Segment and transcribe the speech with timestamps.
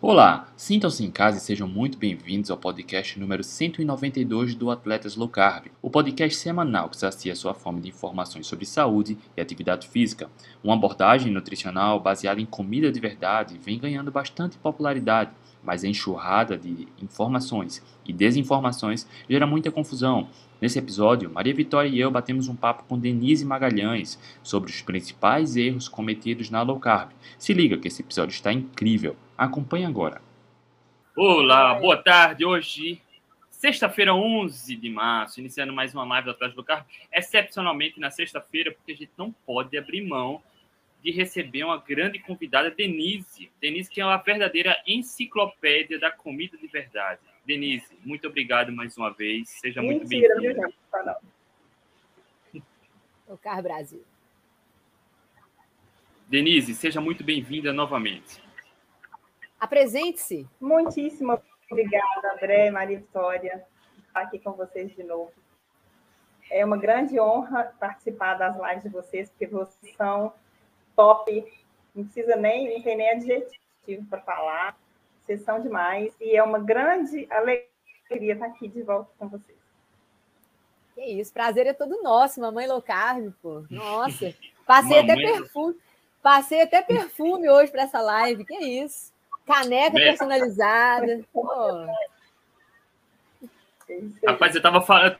[0.00, 5.28] Olá, sintam-se em casa e sejam muito bem-vindos ao podcast número 192 do Atletas Low
[5.28, 10.30] Carb, o podcast semanal que sacia sua fome de informações sobre saúde e atividade física.
[10.62, 15.32] Uma abordagem nutricional baseada em comida de verdade vem ganhando bastante popularidade,
[15.64, 20.28] mas a enxurrada de informações e desinformações gera muita confusão.
[20.60, 25.54] Nesse episódio, Maria Vitória e eu batemos um papo com Denise Magalhães sobre os principais
[25.54, 27.12] erros cometidos na low carb.
[27.38, 29.14] Se liga que esse episódio está incrível.
[29.36, 30.20] Acompanhe agora.
[31.16, 32.44] Olá, boa tarde.
[32.44, 33.00] Hoje,
[33.52, 36.84] sexta-feira, 11 de março, iniciando mais uma live Atrás do Carro.
[37.12, 40.42] Excepcionalmente na sexta-feira, porque a gente não pode abrir mão
[41.02, 43.50] de receber uma grande convidada, Denise.
[43.60, 47.20] Denise, que é uma verdadeira enciclopédia da comida de verdade.
[47.46, 49.48] Denise, muito obrigado mais uma vez.
[49.48, 50.58] Seja Mentira, muito
[50.90, 51.22] bem-vinda.
[53.26, 54.04] O Carro Brasil.
[56.28, 58.42] Denise, seja muito bem-vinda novamente.
[59.58, 60.46] Apresente-se.
[60.60, 63.64] Muitíssimo obrigada, André, Maria Vitória,
[64.06, 65.32] estar aqui com vocês de novo.
[66.50, 70.32] É uma grande honra participar das lives de vocês, porque vocês são
[70.98, 71.44] top,
[71.94, 74.76] não precisa nem, não tem nem adjetivo para falar,
[75.20, 79.56] vocês são demais, e é uma grande alegria estar aqui de volta com vocês.
[80.96, 83.64] Que isso, prazer é todo nosso, mamãe low carb, pô.
[83.70, 84.34] Nossa,
[84.66, 85.76] passei até perfume,
[86.20, 89.12] passei até perfume hoje para essa live, que isso.
[89.46, 91.24] Caneca personalizada.
[94.26, 95.18] Rapaz, eu tava falando.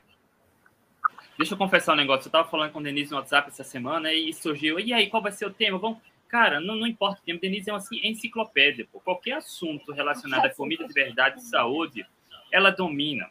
[1.39, 2.27] Deixa eu confessar um negócio.
[2.27, 4.77] Eu tava falando com o Denise no WhatsApp essa semana e surgiu.
[4.77, 5.77] E aí, qual vai ser o tema?
[5.77, 5.99] Vamos.
[6.27, 7.39] Cara, não, não importa o tema.
[7.39, 8.85] Denise é uma enciclopédia.
[8.91, 8.99] Pô.
[8.99, 12.05] Qualquer assunto relacionado a comida de verdade e saúde,
[12.51, 13.29] ela domina.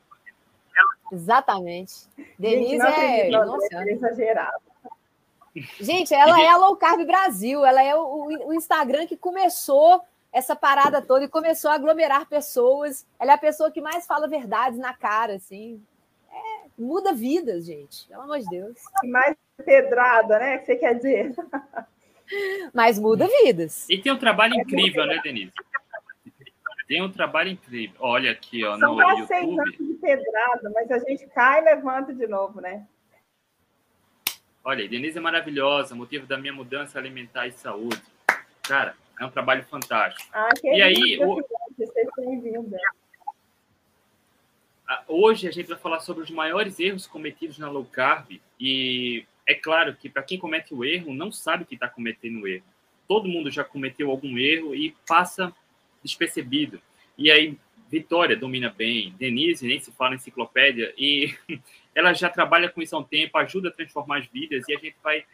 [1.13, 2.07] Exatamente.
[2.39, 3.29] Denise é.
[3.29, 3.75] Nossa.
[3.75, 4.63] É exagerado.
[5.79, 7.63] Gente, ela é a Low Carb Brasil.
[7.63, 10.01] Ela é o, o Instagram que começou
[10.33, 13.07] essa parada toda e começou a aglomerar pessoas.
[13.21, 15.79] Ela é a pessoa que mais fala verdades na cara, assim.
[16.79, 18.79] Muda vidas, gente, pelo amor de Deus.
[19.05, 20.59] Mais pedrada, né?
[20.59, 21.35] Que você quer dizer?
[22.73, 23.89] Mas muda vidas.
[23.89, 25.53] E tem um trabalho é incrível, né, Denise?
[26.87, 27.97] Tem um trabalho incrível.
[27.99, 29.27] Olha aqui, ó, São no YouTube.
[29.27, 32.87] São anos de pedrada, mas a gente cai e levanta de novo, né?
[34.65, 38.03] Olha, Denise é maravilhosa, motivo da minha mudança alimentar e saúde.
[38.63, 40.31] Cara, é um trabalho fantástico.
[40.33, 41.43] Ah, e aí, o...
[45.07, 48.41] hoje a gente vai falar sobre os maiores erros cometidos na low carb.
[48.59, 52.49] E é claro que para quem comete o erro, não sabe que está cometendo o
[52.49, 52.65] erro.
[53.07, 55.53] Todo mundo já cometeu algum erro e passa
[56.03, 56.81] despercebido.
[57.17, 57.57] E aí,
[57.91, 61.35] Vitória domina bem, Denise nem se fala enciclopédia, e
[61.95, 64.79] ela já trabalha com isso há um tempo, ajuda a transformar as vidas, e a
[64.79, 65.25] gente vai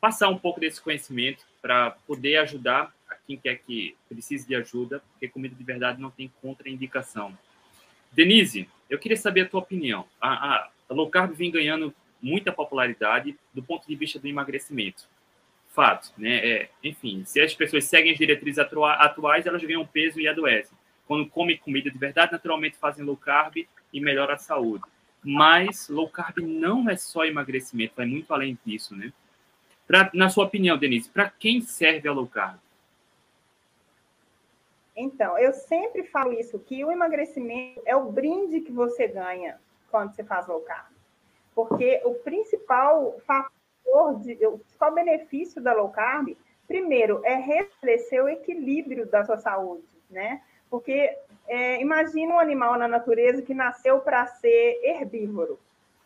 [0.00, 2.94] passar um pouco desse conhecimento para poder ajudar
[3.26, 7.36] quem quer que precise de ajuda, porque comida de verdade não tem contraindicação.
[8.12, 10.06] Denise, eu queria saber a tua opinião.
[10.20, 15.04] A, a, a low carb vem ganhando muita popularidade do ponto de vista do emagrecimento.
[15.70, 16.36] Fato, né?
[16.36, 20.76] É, enfim, se as pessoas seguem as diretrizes atuais, elas ganham peso e adoecem.
[21.06, 23.56] Quando comem comida de verdade, naturalmente fazem low carb
[23.92, 24.84] e melhora a saúde.
[25.22, 29.12] Mas low carb não é só emagrecimento, vai muito além disso, né?
[29.86, 32.58] Pra, na sua opinião, Denise, para quem serve a low carb?
[34.96, 40.14] Então, eu sempre falo isso, que o emagrecimento é o brinde que você ganha quando
[40.14, 40.90] você faz low carb.
[41.54, 46.34] Porque o principal fator, de, o principal benefício da low carb,
[46.66, 50.42] primeiro, é restabelecer o equilíbrio da sua saúde, né?
[50.70, 51.14] Porque
[51.46, 55.58] é, imagina um animal na natureza que nasceu para ser herbívoro.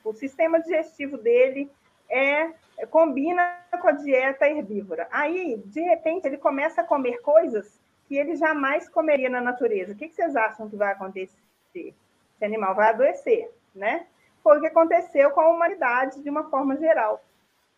[0.04, 1.70] O sistema digestivo dele
[2.08, 2.52] é
[2.90, 5.06] combina com a dieta herbívora.
[5.10, 7.79] Aí, de repente, ele começa a comer coisas
[8.10, 9.92] que ele jamais comeria na natureza.
[9.92, 11.38] O que vocês acham que vai acontecer?
[11.72, 11.94] Esse
[12.42, 14.04] animal vai adoecer, né?
[14.42, 17.22] Foi o que aconteceu com a humanidade de uma forma geral,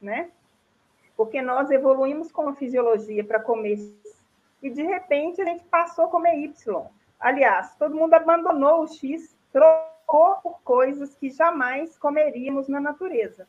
[0.01, 0.31] né?
[1.19, 3.79] Porque nós evoluímos com a fisiologia para comer
[4.63, 6.87] e de repente a gente passou a comer Y.
[7.21, 13.47] Aliás, todo mundo abandonou o X, trocou por coisas que jamais comeríamos na natureza.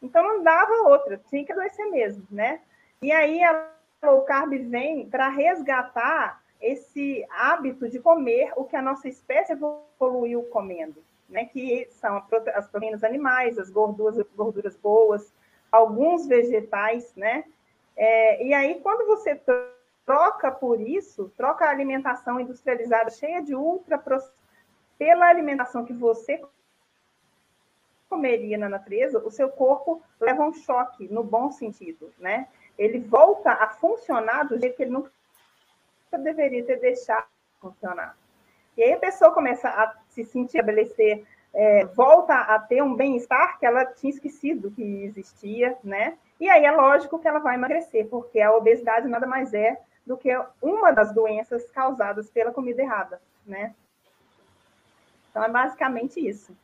[0.00, 2.60] Então não dava outra, tinha que adoecer mesmo, né?
[3.02, 8.82] E aí a low carb vem para resgatar esse hábito de comer o que a
[8.82, 11.44] nossa espécie evoluiu comendo, né?
[11.46, 12.22] Que são
[12.54, 15.32] as proteínas animais, as gorduras, gorduras boas,
[15.70, 17.44] alguns vegetais, né?
[17.96, 19.40] É, e aí, quando você
[20.04, 24.02] troca por isso, troca a alimentação industrializada cheia de ultra
[24.98, 26.40] pela alimentação que você
[28.08, 32.48] comeria na natureza, o seu corpo leva um choque, no bom sentido, né?
[32.78, 35.10] Ele volta a funcionar do jeito que ele nunca
[36.18, 37.26] deveria ter deixado
[37.60, 38.16] funcionar.
[38.76, 41.24] E aí a pessoa começa a se sentir, estabelecer,
[41.54, 46.16] é, volta a ter um bem-estar que ela tinha esquecido que existia, né?
[46.40, 50.16] E aí é lógico que ela vai emagrecer, porque a obesidade nada mais é do
[50.16, 50.30] que
[50.60, 53.74] uma das doenças causadas pela comida errada, né?
[55.30, 56.56] Então é basicamente isso.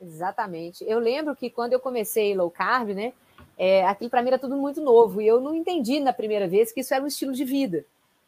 [0.00, 0.84] Exatamente.
[0.88, 3.12] Eu lembro que quando eu comecei low carb, né?
[3.56, 6.70] É, aquilo para mim era tudo muito novo e eu não entendi na primeira vez
[6.70, 7.84] que isso era um estilo de vida.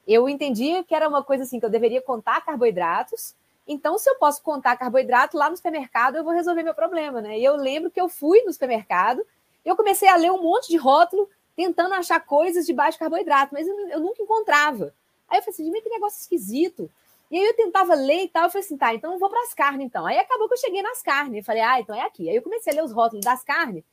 [0.07, 3.35] Eu entendia que era uma coisa assim que eu deveria contar carboidratos.
[3.67, 7.39] Então, se eu posso contar carboidrato lá no supermercado, eu vou resolver meu problema, né?
[7.39, 9.25] E eu lembro que eu fui no supermercado,
[9.65, 13.69] eu comecei a ler um monte de rótulo tentando achar coisas de baixo carboidrato, mas
[13.69, 14.93] eu, eu nunca encontrava.
[15.29, 16.91] Aí eu falei assim, que negócio esquisito.
[17.31, 19.43] E aí eu tentava ler e tal, eu falei assim, tá, então eu vou para
[19.43, 20.05] as carnes então.
[20.05, 22.29] Aí acabou que eu cheguei nas carnes, eu falei, ah, então é aqui.
[22.29, 23.85] Aí eu comecei a ler os rótulos das carnes,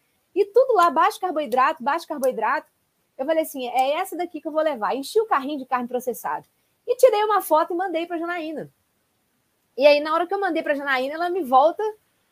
[0.41, 2.67] e tudo lá, baixo carboidrato, baixo carboidrato.
[3.17, 4.95] Eu falei assim, é essa daqui que eu vou levar.
[4.95, 6.45] Enchi o carrinho de carne processada.
[6.85, 8.71] E tirei uma foto e mandei para a Janaína.
[9.75, 11.83] E aí, na hora que eu mandei para a Janaína, ela me volta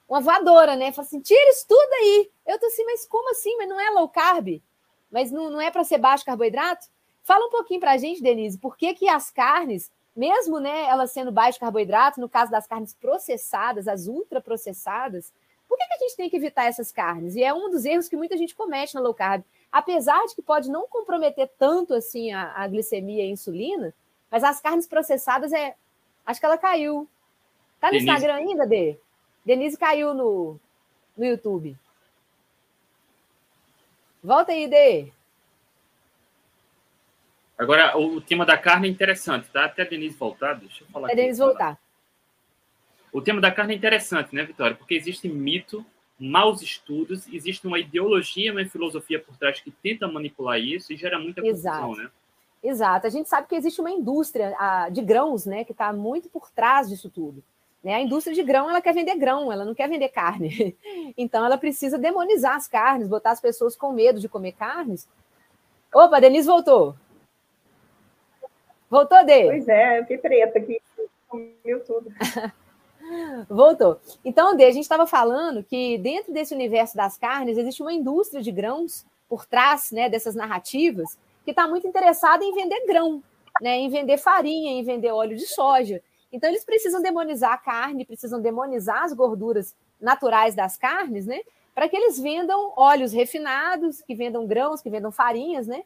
[0.07, 0.91] uma voadora, né?
[0.91, 2.31] Fala assim, tira isso tudo aí.
[2.45, 3.55] Eu tô assim, mas como assim?
[3.57, 4.61] Mas não é low carb?
[5.11, 6.87] Mas não, não é para ser baixo carboidrato?
[7.23, 11.11] Fala um pouquinho para a gente, Denise, por que, que as carnes mesmo né, elas
[11.11, 15.33] sendo baixo carboidrato, no caso das carnes processadas, as ultraprocessadas,
[15.75, 17.35] por que, que a gente tem que evitar essas carnes?
[17.35, 19.43] E é um dos erros que muita gente comete na low carb.
[19.69, 23.93] Apesar de que pode não comprometer tanto assim a, a glicemia e a insulina,
[24.31, 25.75] mas as carnes processadas é.
[26.25, 27.07] Acho que ela caiu.
[27.79, 28.09] Tá no Denise...
[28.09, 28.97] Instagram ainda, Dê?
[29.45, 30.57] Denise caiu no,
[31.15, 31.77] no YouTube.
[34.23, 35.11] Volta aí, Dê.
[37.57, 39.65] Agora, o tema da carne é interessante, tá?
[39.65, 41.07] Até a Denise voltar, deixa eu falar.
[41.07, 41.77] Até a Denise voltar.
[43.15, 44.75] O tema da carne é interessante, né, Vitória?
[44.75, 45.85] Porque existe mito,
[46.19, 51.17] maus estudos, existe uma ideologia, uma filosofia por trás que tenta manipular isso e gera
[51.17, 51.95] muita confusão, Exato.
[51.95, 52.09] né?
[52.61, 53.07] Exato.
[53.07, 54.53] A gente sabe que existe uma indústria
[54.91, 57.41] de grãos, né, que está muito por trás disso tudo.
[57.81, 57.95] Né?
[57.95, 60.75] A indústria de grão, ela quer vender grão, ela não quer vender carne.
[61.17, 65.07] Então, ela precisa demonizar as carnes, botar as pessoas com medo de comer carnes.
[65.93, 66.93] Opa, a Denise voltou.
[68.89, 69.45] Voltou, Dê?
[69.45, 70.81] Pois é, eu fiquei preta aqui,
[71.29, 72.11] comiu tudo.
[73.49, 73.99] Voltou.
[74.23, 78.41] Então, Dê, a gente estava falando que dentro desse universo das carnes existe uma indústria
[78.41, 83.21] de grãos por trás né, dessas narrativas que está muito interessada em vender grão,
[83.61, 86.01] né, em vender farinha, em vender óleo de soja.
[86.31, 91.39] Então, eles precisam demonizar a carne, precisam demonizar as gorduras naturais das carnes, né?
[91.73, 95.83] Para que eles vendam óleos refinados, que vendam grãos, que vendam farinhas, né?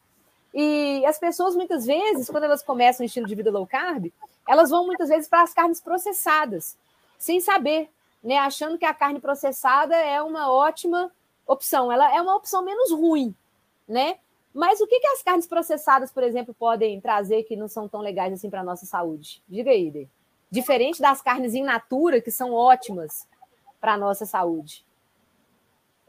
[0.54, 4.12] E as pessoas, muitas vezes, quando elas começam um estilo de vida low carb,
[4.48, 6.76] elas vão muitas vezes para as carnes processadas,
[7.20, 7.90] sem saber,
[8.24, 8.38] né?
[8.38, 11.12] Achando que a carne processada é uma ótima
[11.46, 11.92] opção.
[11.92, 13.36] Ela é uma opção menos ruim,
[13.88, 14.18] né?
[14.54, 18.02] Mas o que, que as carnes processadas, por exemplo, podem trazer que não são tão
[18.02, 19.44] legais assim para a nossa saúde?
[19.48, 20.08] Diga aí.
[20.50, 23.28] Diferente das carnes in natura, que são ótimas
[23.80, 24.84] para a nossa saúde.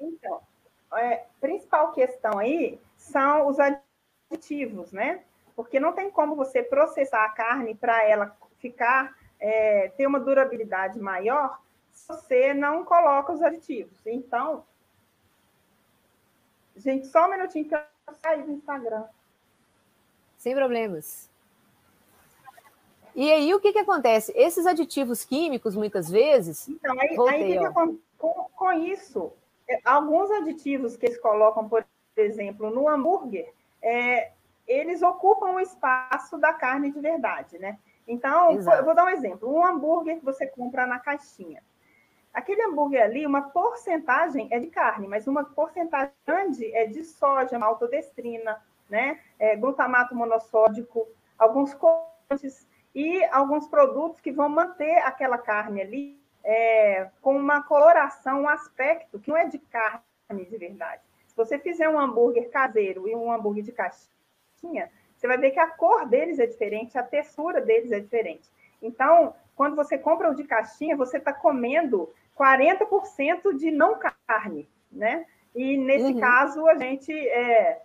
[0.01, 0.41] Então,
[0.97, 5.23] é, principal questão aí são os aditivos, né?
[5.55, 10.99] Porque não tem como você processar a carne para ela ficar, é, ter uma durabilidade
[11.01, 11.59] maior
[11.91, 13.99] se você não coloca os aditivos.
[14.07, 14.65] Então,
[16.77, 17.81] gente, só um minutinho que eu
[18.23, 19.05] saí do Instagram.
[20.37, 21.29] Sem problemas.
[23.15, 24.33] E aí, o que, que acontece?
[24.37, 26.69] Esses aditivos químicos, muitas vezes.
[26.69, 27.99] Então, aí, voltei, aí com,
[28.55, 29.33] com, isso,
[29.69, 31.85] é, alguns aditivos que eles colocam, por
[32.17, 34.31] exemplo, no hambúrguer, é,
[34.67, 37.79] eles ocupam o espaço da carne de verdade, né?
[38.07, 38.79] Então, Exato.
[38.79, 39.53] eu vou dar um exemplo.
[39.53, 41.63] Um hambúrguer que você compra na caixinha.
[42.33, 47.59] Aquele hambúrguer ali, uma porcentagem é de carne, mas uma porcentagem grande é de soja,
[47.59, 49.21] maltodestrina, né?
[49.39, 57.11] É, glutamato monossódico, alguns corantes e alguns produtos que vão manter aquela carne ali é,
[57.21, 61.03] com uma coloração, um aspecto que não é de carne de verdade.
[61.27, 64.91] Se você fizer um hambúrguer caseiro e um hambúrguer de caixinha,
[65.21, 68.49] você vai ver que a cor deles é diferente, a textura deles é diferente.
[68.81, 72.09] Então, quando você compra o de caixinha, você está comendo
[72.39, 75.27] 40% de não carne, né?
[75.55, 76.21] E nesse uhum.
[76.21, 77.83] caso, a gente é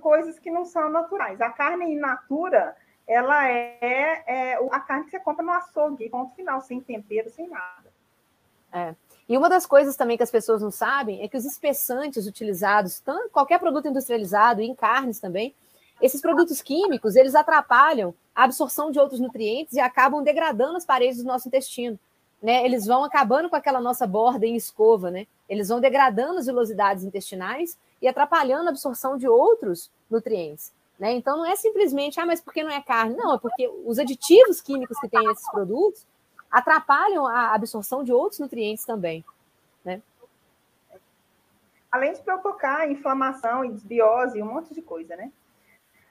[0.00, 1.40] coisas que não são naturais.
[1.40, 2.74] A carne in natura,
[3.06, 7.46] ela é, é a carne que você compra no açougue, ponto final, sem tempero, sem
[7.46, 7.92] nada.
[8.72, 8.94] É.
[9.28, 13.00] E uma das coisas também que as pessoas não sabem é que os espessantes utilizados,
[13.00, 15.54] tanto qualquer produto industrializado, em carnes também,
[16.04, 21.22] esses produtos químicos, eles atrapalham a absorção de outros nutrientes e acabam degradando as paredes
[21.22, 21.98] do nosso intestino.
[22.42, 22.62] Né?
[22.62, 25.26] Eles vão acabando com aquela nossa borda em escova, né?
[25.48, 30.74] Eles vão degradando as velocidades intestinais e atrapalhando a absorção de outros nutrientes.
[30.98, 31.12] Né?
[31.12, 33.16] Então não é simplesmente, ah, mas por que não é carne?
[33.16, 36.06] Não, é porque os aditivos químicos que tem esses produtos
[36.50, 39.24] atrapalham a absorção de outros nutrientes também.
[39.82, 40.02] Né?
[41.90, 45.32] Além de provocar inflamação e desbiose, um monte de coisa, né?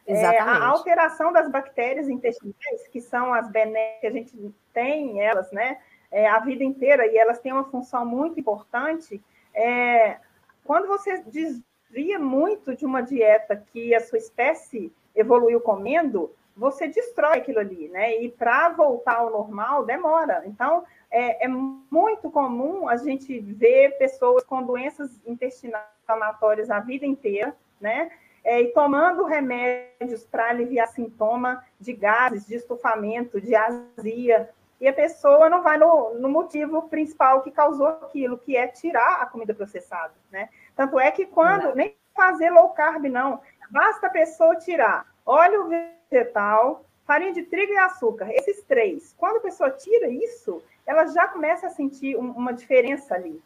[0.05, 5.51] É, a alteração das bactérias intestinais, que são as benéficas que a gente tem elas,
[5.51, 5.77] né?
[6.11, 9.21] É, a vida inteira, e elas têm uma função muito importante.
[9.53, 10.17] É,
[10.63, 17.37] quando você desvia muito de uma dieta que a sua espécie evoluiu comendo, você destrói
[17.37, 18.21] aquilo ali, né?
[18.21, 20.43] E para voltar ao normal demora.
[20.45, 27.05] Então, é, é, muito comum a gente ver pessoas com doenças intestinais inflamatórias a vida
[27.05, 28.11] inteira, né?
[28.43, 34.49] É, e tomando remédios para aliviar sintoma de gases, de estufamento, de azia.
[34.81, 39.21] E a pessoa não vai no, no motivo principal que causou aquilo, que é tirar
[39.21, 40.49] a comida processada, né?
[40.75, 46.85] Tanto é que quando, nem fazer low carb, não, basta a pessoa tirar óleo vegetal,
[47.05, 49.15] farinha de trigo e açúcar, esses três.
[49.17, 53.41] Quando a pessoa tira isso, ela já começa a sentir um, uma diferença ali.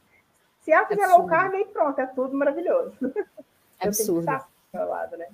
[0.61, 2.97] Se ela fizer low carb, aí pronto, é tudo maravilhoso.
[3.79, 4.25] Absurdo.
[4.73, 5.27] Lado, né?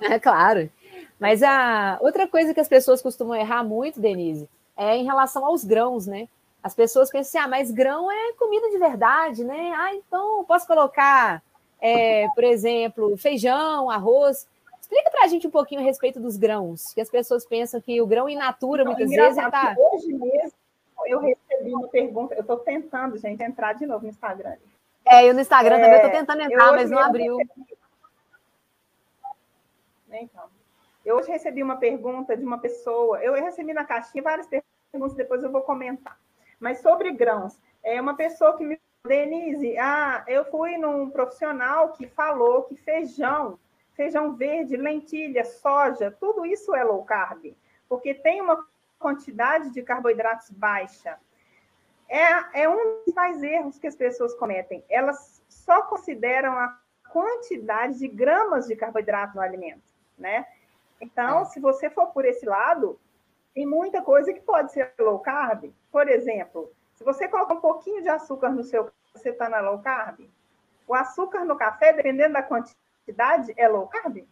[0.00, 0.70] É claro.
[1.18, 5.64] Mas a outra coisa que as pessoas costumam errar muito, Denise, é em relação aos
[5.64, 6.28] grãos, né?
[6.62, 9.72] As pessoas pensam assim, ah, mas grão é comida de verdade, né?
[9.76, 11.42] Ah, então posso colocar,
[11.80, 14.46] é, por exemplo, feijão, arroz.
[14.80, 18.00] Explica para a gente um pouquinho a respeito dos grãos, que as pessoas pensam que
[18.00, 19.74] o grão in natura, Não, muitas vezes, é tá...
[19.76, 20.52] Hoje mesmo
[21.06, 24.56] eu recebi uma pergunta, eu estou tentando, gente, entrar de novo no Instagram.
[25.06, 27.36] É, eu no Instagram é, também estou tentando entrar, mas não abriu.
[27.36, 27.67] Recebi...
[30.10, 30.48] Então,
[31.04, 35.42] eu hoje recebi uma pergunta de uma pessoa, eu recebi na caixinha várias perguntas, depois
[35.42, 36.18] eu vou comentar.
[36.58, 42.06] Mas sobre grãos, é uma pessoa que me Denise, ah, eu fui num profissional que
[42.06, 43.58] falou que feijão
[43.98, 47.52] feijão verde, lentilha, soja, tudo isso é low carb,
[47.88, 48.64] porque tem uma
[48.96, 51.18] quantidade de carboidratos baixa.
[52.08, 54.84] É, é um dos mais erros que as pessoas cometem.
[54.88, 56.78] Elas só consideram a
[57.10, 59.87] quantidade de gramas de carboidrato no alimento,
[60.18, 60.46] né?
[61.00, 61.44] Então, é.
[61.46, 62.98] se você for por esse lado,
[63.54, 65.72] tem muita coisa que pode ser low carb.
[65.90, 69.78] Por exemplo, se você colocar um pouquinho de açúcar no seu, você está na low
[69.78, 70.28] carb.
[70.86, 74.24] O açúcar no café, dependendo da quantidade quantidade é low carb?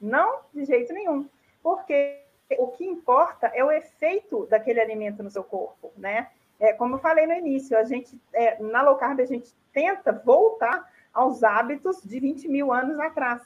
[0.00, 1.28] Não, de jeito nenhum.
[1.62, 2.22] Porque
[2.58, 6.28] o que importa é o efeito daquele alimento no seu corpo, né?
[6.60, 10.12] É, como eu falei no início, a gente, é, na low carb, a gente tenta
[10.12, 13.42] voltar aos hábitos de 20 mil anos atrás.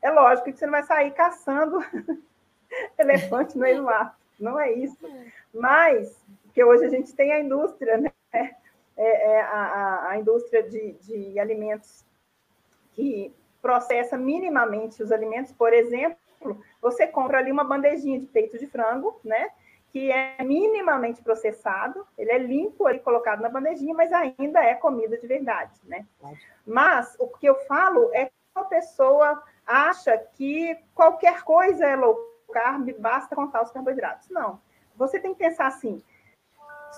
[0.00, 1.78] É lógico que você não vai sair caçando
[2.98, 4.98] elefante no meio do mar, não é isso.
[5.52, 8.12] Mas, porque hoje a gente tem a indústria, né?
[8.32, 12.04] É, é a, a, indústria de, de alimentos
[12.92, 16.18] que processa minimamente os alimentos, por exemplo,
[16.80, 19.50] você compra ali uma bandejinha de peito de frango, né?
[19.92, 25.16] Que é minimamente processado, ele é limpo ali colocado na bandejinha, mas ainda é comida
[25.16, 26.06] de verdade, né?
[26.66, 32.16] Mas o que eu falo é que a pessoa acha que qualquer coisa é low
[32.52, 34.28] carb, basta contar os carboidratos.
[34.30, 34.60] Não.
[34.96, 36.02] Você tem que pensar assim: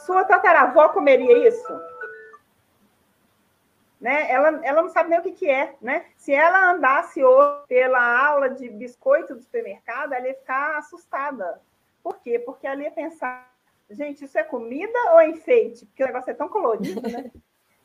[0.07, 1.91] sua tataravó comeria isso?
[4.01, 4.31] né?
[4.31, 6.07] Ela, ela não sabe nem o que, que é, né?
[6.17, 11.61] Se ela andasse hoje pela aula de biscoito do supermercado, ela ia ficar assustada.
[12.03, 12.39] Por quê?
[12.39, 13.53] Porque ela ia pensar,
[13.91, 15.85] gente, isso é comida ou é enfeite?
[15.85, 17.31] Porque o negócio é tão colorido, né?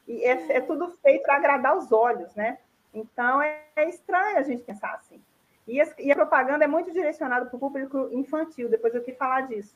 [0.08, 2.60] E é, é tudo feito para agradar os olhos, né?
[2.96, 5.22] Então é, é, estranho a gente pensar assim.
[5.68, 9.42] E, e a propaganda é muito direcionada para o público infantil, depois eu quis falar
[9.42, 9.76] disso.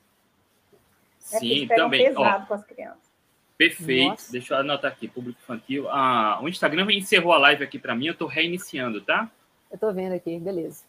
[1.20, 2.06] Sim, é também.
[2.06, 3.10] pesado Ó, com as crianças.
[3.58, 4.10] Perfeito.
[4.12, 4.32] Nossa.
[4.32, 5.90] Deixa eu anotar aqui, público infantil.
[5.90, 9.30] Ah, o Instagram encerrou a live aqui para mim, eu estou reiniciando, tá?
[9.70, 10.84] Eu estou vendo aqui, beleza.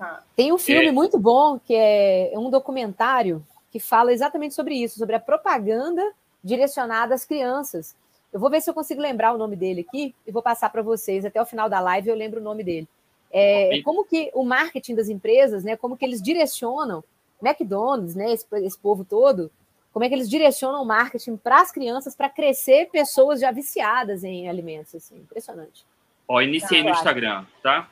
[0.00, 0.22] Ah.
[0.34, 0.92] Tem um filme é...
[0.92, 6.02] muito bom, que é um documentário que fala exatamente sobre isso, sobre a propaganda
[6.42, 7.94] direcionada às crianças.
[8.32, 10.82] Eu vou ver se eu consigo lembrar o nome dele aqui e vou passar para
[10.82, 11.24] vocês.
[11.24, 12.88] Até o final da live eu lembro o nome dele.
[13.30, 17.04] É, como que o marketing das empresas, né, como que eles direcionam
[17.42, 19.50] McDonald's, né, esse, esse povo todo,
[19.92, 24.24] como é que eles direcionam o marketing para as crianças para crescer pessoas já viciadas
[24.24, 25.84] em alimentos, assim, impressionante.
[26.26, 27.90] Ó, iniciei tá, no Instagram, tá?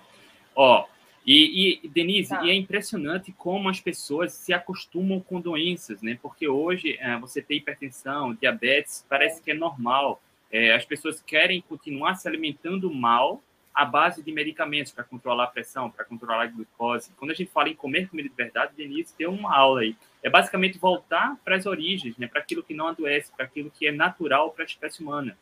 [0.55, 0.87] Ó,
[1.27, 2.45] e, e Denise, tá.
[2.45, 6.17] e é impressionante como as pessoas se acostumam com doenças, né?
[6.23, 9.45] Porque hoje é, você tem hipertensão, diabetes, parece é.
[9.45, 10.21] que é normal.
[10.51, 13.43] É, as pessoas querem continuar se alimentando mal
[13.75, 17.13] à base de medicamentos para controlar a pressão, para controlar a glicose.
[17.19, 19.95] Quando a gente fala em comer comida de verdade, Denise tem uma aula aí.
[20.23, 23.87] É basicamente voltar para as origens, né, para aquilo que não adoece, para aquilo que
[23.87, 25.37] é natural para a espécie humana.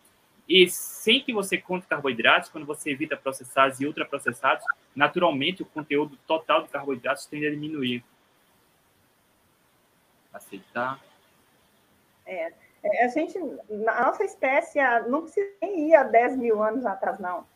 [0.49, 6.19] E sem que você conte carboidratos, quando você evita processados e ultraprocessados, naturalmente o conteúdo
[6.27, 8.05] total de carboidratos tende a diminuir.
[10.33, 11.01] Aceitar.
[12.27, 12.53] É,
[12.85, 17.47] a gente, a nossa espécie não precisa nem ir a 10 mil anos atrás, não.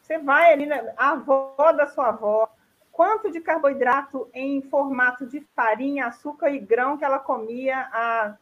[0.00, 2.48] Você vai ali, na, a avó da sua avó,
[2.92, 8.36] quanto de carboidrato em formato de farinha, açúcar e grão que ela comia há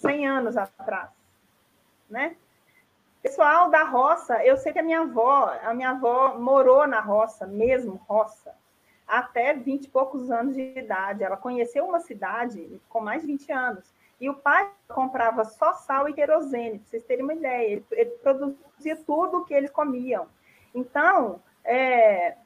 [0.00, 1.10] 100 anos atrás,
[2.08, 2.36] né?
[3.22, 7.46] Pessoal da roça, eu sei que a minha avó, a minha avó morou na roça,
[7.46, 8.54] mesmo roça,
[9.06, 11.22] até 20 e poucos anos de idade.
[11.22, 13.99] Ela conheceu uma cidade com mais de 20 anos.
[14.20, 17.72] E o pai comprava só sal e querosene, para vocês terem uma ideia.
[17.72, 20.28] Ele, ele produzia tudo o que eles comiam.
[20.74, 22.36] Então, é,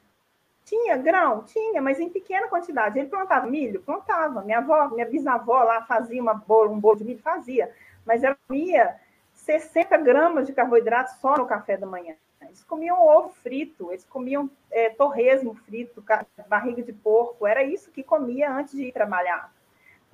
[0.65, 1.43] tinha grão?
[1.43, 2.99] Tinha, mas em pequena quantidade.
[2.99, 3.83] Ele plantava milho?
[3.83, 4.43] Plantava.
[4.43, 7.21] Minha avó, minha bisavó lá fazia uma bolo, um bolo de milho?
[7.21, 7.75] Fazia.
[8.07, 9.01] Mas ela comia
[9.33, 12.15] 60 gramas de carboidrato só no café da manhã.
[12.41, 16.05] Eles comiam ovo frito, eles comiam é, torresmo frito,
[16.47, 19.54] barriga de porco, era isso que comia antes de ir trabalhar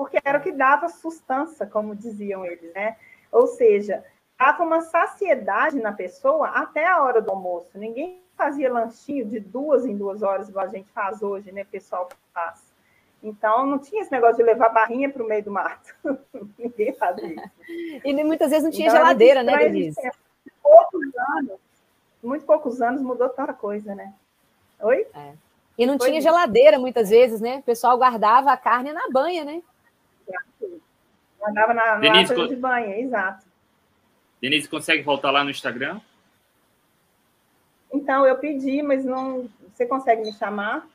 [0.00, 2.96] porque era o que dava sustância, como diziam eles, né?
[3.30, 4.02] Ou seja,
[4.38, 7.76] dava uma saciedade na pessoa até a hora do almoço.
[7.76, 11.64] Ninguém fazia lanchinho de duas em duas horas, igual a gente faz hoje, né?
[11.64, 12.72] O pessoal faz.
[13.22, 15.94] Então, não tinha esse negócio de levar barrinha para o meio do mato.
[16.58, 17.50] Ninguém fazia isso.
[18.02, 20.00] E muitas vezes não tinha então, geladeira, né, Denise?
[20.62, 21.02] Poucos
[21.36, 21.60] anos,
[22.22, 24.14] muito poucos anos mudou tanta coisa, né?
[24.80, 25.06] Oi?
[25.14, 25.34] É.
[25.76, 26.26] E não Foi tinha isso.
[26.26, 27.58] geladeira muitas vezes, né?
[27.58, 29.62] O pessoal guardava a carne na banha, né?
[31.46, 33.46] Andava na, Denise, de banho, exato.
[34.40, 36.00] Denise, consegue voltar lá no Instagram?
[37.92, 39.48] Então, eu pedi, mas não.
[39.72, 40.86] Você consegue me chamar?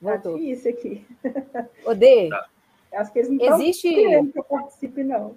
[0.00, 0.32] Voltou.
[0.32, 1.06] Tá difícil aqui.
[1.86, 2.48] Odê, tá.
[2.94, 3.88] Acho que eles não existe...
[3.88, 5.36] estão que eu participe, não.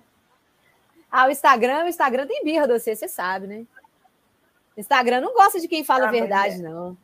[1.10, 3.66] Ah, o Instagram, o Instagram tem birra de você, você sabe, né?
[4.76, 6.58] O Instagram não gosta de quem fala ah, a verdade, é.
[6.58, 6.98] não.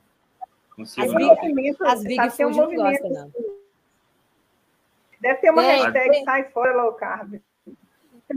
[0.81, 1.13] Consigo as
[1.53, 3.31] big, as big food um não gostam, não.
[5.19, 7.39] Deve ter uma tem, hashtag tem, sai fora low carb.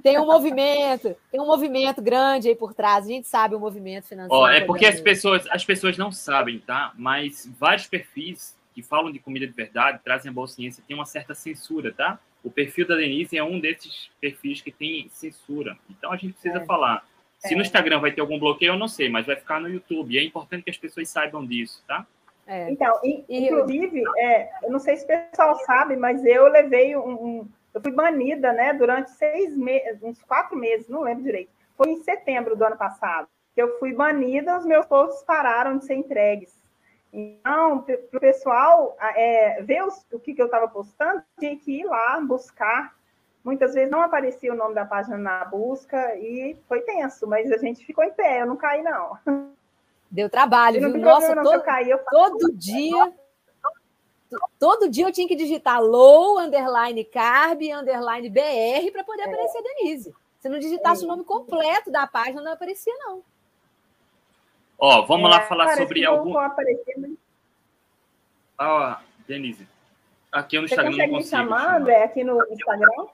[0.02, 3.07] Tem um movimento, tem um movimento grande aí por trás.
[3.07, 4.42] A gente sabe o movimento financeiro.
[4.42, 6.92] Oh, é porque as pessoas, as pessoas não sabem, tá?
[6.96, 11.07] Mas vários perfis que falam de comida de verdade, trazem a boa ciência, tem uma
[11.07, 12.18] certa censura, tá?
[12.42, 15.78] O perfil da Denise é um desses perfis que tem censura.
[15.88, 16.66] Então a gente precisa é.
[16.66, 17.07] falar.
[17.38, 17.57] Se é.
[17.57, 20.12] no Instagram vai ter algum bloqueio, eu não sei, mas vai ficar no YouTube.
[20.12, 22.04] E é importante que as pessoas saibam disso, tá?
[22.46, 22.70] É.
[22.70, 27.48] Então, inclusive, é, eu não sei se o pessoal sabe, mas eu levei um, um
[27.72, 31.50] eu fui banida, né, durante seis meses, uns quatro meses, não lembro direito.
[31.76, 35.85] Foi em setembro do ano passado que eu fui banida, os meus posts pararam de
[35.85, 36.52] ser entregues.
[37.12, 41.80] Então, para o pessoal é, ver os, o que, que eu estava postando, tinha que
[41.80, 42.92] ir lá buscar.
[43.44, 47.59] Muitas vezes não aparecia o nome da página na busca e foi tenso, mas a
[47.59, 49.16] gente ficou em pé, eu não caí, não.
[50.14, 50.96] Deu trabalho, viu?
[50.96, 53.12] Nossa, todo, cair, todo dia.
[54.61, 59.24] Todo dia eu tinha que digitar low, underline carb, underline BR para poder é.
[59.24, 60.14] aparecer a Denise.
[60.38, 61.05] Se não digitasse é.
[61.05, 63.24] o nome completo da página, não aparecia, não.
[64.79, 66.33] Ó, vamos é, lá falar sobre algum.
[68.57, 69.66] Ah, Denise.
[70.31, 71.16] Aqui no Instagram não consigo.
[71.16, 73.07] Me chamar, André, aqui no Instagram?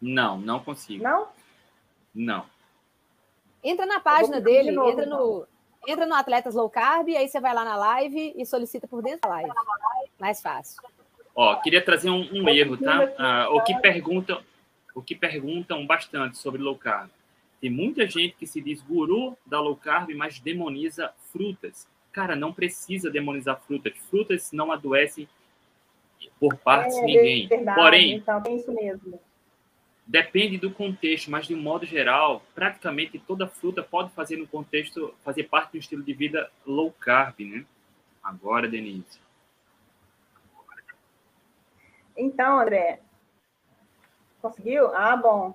[0.00, 1.04] Não, não consigo.
[1.04, 1.28] Não?
[2.14, 2.46] Não.
[3.62, 5.46] Entra na página dele, de entra no,
[5.86, 9.20] entra no Atletas Low Carb, aí você vai lá na live e solicita por dentro
[9.22, 9.50] da live.
[10.18, 10.82] Mais fácil.
[11.34, 13.12] Ó, queria trazer um, um erro, tá?
[13.16, 14.42] Ah, o que perguntam,
[14.94, 17.08] o que perguntam bastante sobre low carb.
[17.60, 21.86] Tem muita gente que se diz guru da low carb, mas demoniza frutas.
[22.12, 23.92] Cara, não precisa demonizar frutas.
[24.10, 25.28] Frutas não adoecem
[26.40, 27.48] por parte é, de ninguém.
[27.48, 29.20] Verdade, Porém, então, é isso mesmo.
[30.08, 35.14] Depende do contexto, mas de um modo geral, praticamente toda fruta pode fazer no contexto,
[35.22, 37.66] fazer parte do estilo de vida low carb, né?
[38.22, 39.20] Agora, Denise.
[42.16, 43.00] Então, André,
[44.40, 44.94] conseguiu?
[44.94, 45.54] Ah, bom.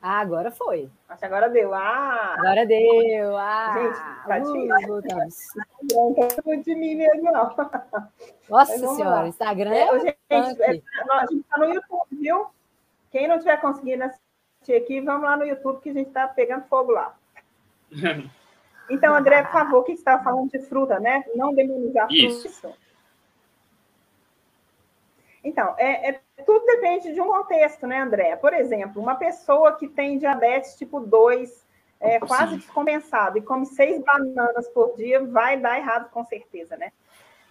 [0.00, 0.90] Ah, agora foi.
[1.06, 1.74] Acho que agora deu.
[1.74, 2.34] Ah!
[2.38, 3.36] Agora deu.
[3.36, 3.74] Ah!
[3.74, 5.62] Gente, tá difícil.
[5.90, 7.54] Não quero muito de mim mesmo, não.
[8.48, 10.00] Nossa Senhora, Instagram é.
[10.00, 12.46] gente, é, a gente tá no YouTube, viu?
[13.10, 16.66] Quem não tiver conseguindo assistir aqui, vamos lá no YouTube, que a gente tá pegando
[16.66, 17.14] fogo lá.
[18.90, 21.24] Então, André, por favor, que estava falando de fruta, né?
[21.34, 22.76] Não demonizar fruta.
[25.42, 28.36] Então, é, é, tudo depende de um contexto, né, André?
[28.36, 31.61] Por exemplo, uma pessoa que tem diabetes tipo 2,
[32.02, 36.92] é, quase descompensado, e come seis bananas por dia, vai dar errado com certeza, né?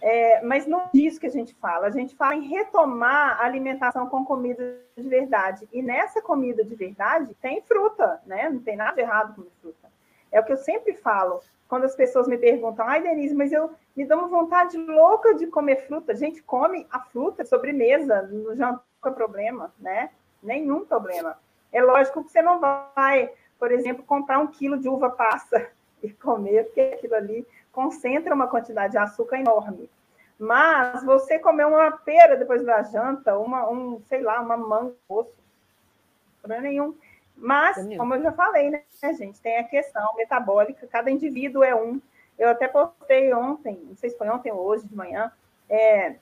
[0.00, 1.86] É, mas não é disso que a gente fala.
[1.86, 5.68] A gente fala em retomar a alimentação com comida de verdade.
[5.72, 8.50] E nessa comida de verdade tem fruta, né?
[8.50, 9.88] Não tem nada de errado com fruta.
[10.30, 13.70] É o que eu sempre falo quando as pessoas me perguntam, ai, Denise, mas eu
[13.96, 16.12] me dou uma vontade louca de comer fruta.
[16.12, 20.10] A gente come a fruta sobremesa, não jantar problema, né?
[20.42, 21.38] Nenhum problema.
[21.72, 23.32] É lógico que você não vai,
[23.62, 25.70] por exemplo, comprar um quilo de uva passa
[26.02, 29.88] e comer, porque aquilo ali concentra uma quantidade de açúcar enorme.
[30.36, 36.56] Mas você comer uma pera depois da janta, uma, um, sei lá, uma manga, não
[36.56, 36.92] é nenhum.
[37.36, 38.82] Mas, como eu já falei, né,
[39.16, 42.02] gente, tem a questão metabólica, cada indivíduo é um.
[42.36, 45.30] Eu até postei ontem, não sei se foi ontem ou hoje de manhã,
[45.70, 46.16] é,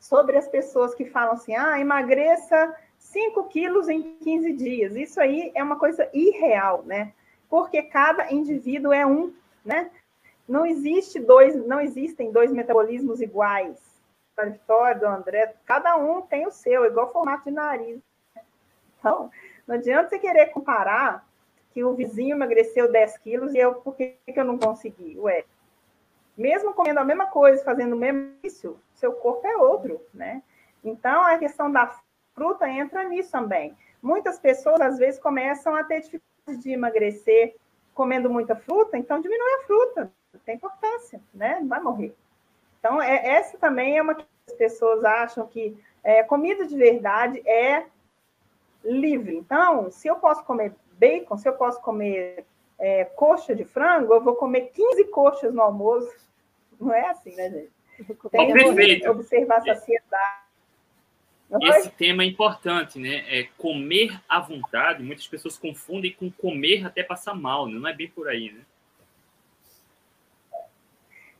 [0.00, 4.96] sobre as pessoas que falam assim, ah, emagreça 5 quilos em 15 dias.
[4.96, 7.12] Isso aí é uma coisa irreal, né?
[7.48, 9.34] Porque cada indivíduo é um,
[9.64, 9.90] né?
[10.48, 13.78] Não existe dois, não existem dois metabolismos iguais.
[14.34, 18.00] Para Vitória, do André, cada um tem o seu, igual formato de nariz.
[18.98, 19.30] Então,
[19.66, 21.26] não adianta você querer comparar
[21.72, 25.18] que o vizinho emagreceu 10 quilos e eu, por que, que eu não consegui?
[25.18, 25.44] Ué,
[26.36, 30.42] mesmo comendo a mesma coisa, fazendo o mesmo isso, seu corpo é outro, né?
[30.82, 31.94] Então, a questão da
[32.34, 33.76] fruta entra nisso também.
[34.02, 37.54] Muitas pessoas, às vezes, começam a ter dificuldade de emagrecer
[37.94, 40.12] comendo muita fruta, então diminui a fruta,
[40.44, 41.58] tem importância, né?
[41.60, 42.14] Não vai morrer.
[42.78, 47.40] Então, é, essa também é uma que as pessoas acham que é, comida de verdade
[47.48, 47.86] é
[48.84, 49.36] livre.
[49.36, 52.44] Então, se eu posso comer bacon, se eu posso comer
[52.78, 56.12] é, coxa de frango, eu vou comer 15 coxas no almoço.
[56.80, 57.72] Não é assim, né, gente?
[58.30, 60.41] Tem que observar a saciedade.
[61.60, 63.24] Esse tema é importante, né?
[63.28, 65.02] É comer à vontade.
[65.02, 67.78] Muitas pessoas confundem com comer até passar mal, né?
[67.78, 68.60] não é bem por aí, né?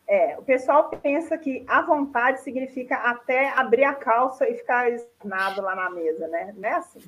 [0.07, 5.63] É, o pessoal pensa que à vontade significa até abrir a calça e ficar esnado
[5.63, 6.53] lá na mesa, né?
[6.55, 7.01] Não é assim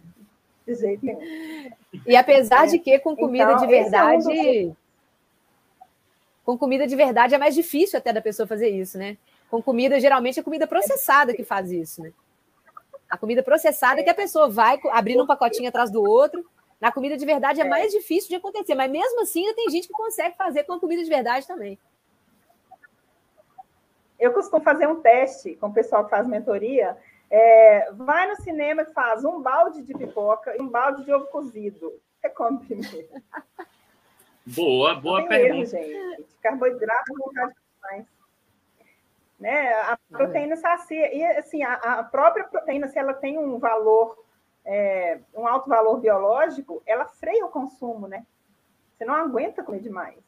[0.67, 1.71] de jeito nenhum.
[2.07, 2.69] E apesar é.
[2.69, 4.33] de que com comida então, de verdade.
[4.33, 4.77] É um
[6.45, 9.17] com comida de verdade é mais difícil até da pessoa fazer isso, né?
[9.51, 12.13] Com comida, geralmente é comida processada que faz isso, né?
[13.15, 16.45] A comida processada é que a pessoa vai abrindo um pacotinho atrás do outro.
[16.81, 19.71] Na comida de verdade é, é mais difícil de acontecer, mas mesmo assim ainda tem
[19.71, 21.79] gente que consegue fazer com a comida de verdade também.
[24.19, 26.97] Eu costumo fazer um teste com o pessoal que faz mentoria
[27.31, 31.27] é, vai no cinema e faz um balde de pipoca e um balde de ovo
[31.27, 31.93] cozido.
[32.21, 33.09] Você come primeiro.
[34.45, 35.79] Boa, boa pergunta.
[35.79, 36.27] Erro, gente.
[36.43, 38.07] Carboidrato não vontade mais.
[39.39, 39.73] Né?
[39.73, 41.15] A proteína sacia.
[41.15, 44.25] E assim, a, a, própria proteína, se ela tem um valor,
[44.65, 48.25] é, um alto valor biológico, ela freia o consumo, né?
[48.97, 50.19] Você não aguenta comer demais.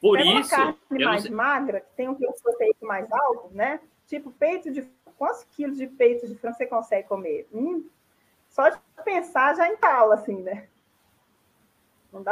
[0.00, 0.54] Por Pega isso.
[0.54, 3.80] Uma carne mais magra, que tem um proteína mais alto, né?
[4.06, 4.82] Tipo peito de
[5.18, 7.48] quantos quilos de peito de frango você consegue comer?
[7.52, 7.88] Hum,
[8.48, 10.68] só de pensar já entala, assim, né?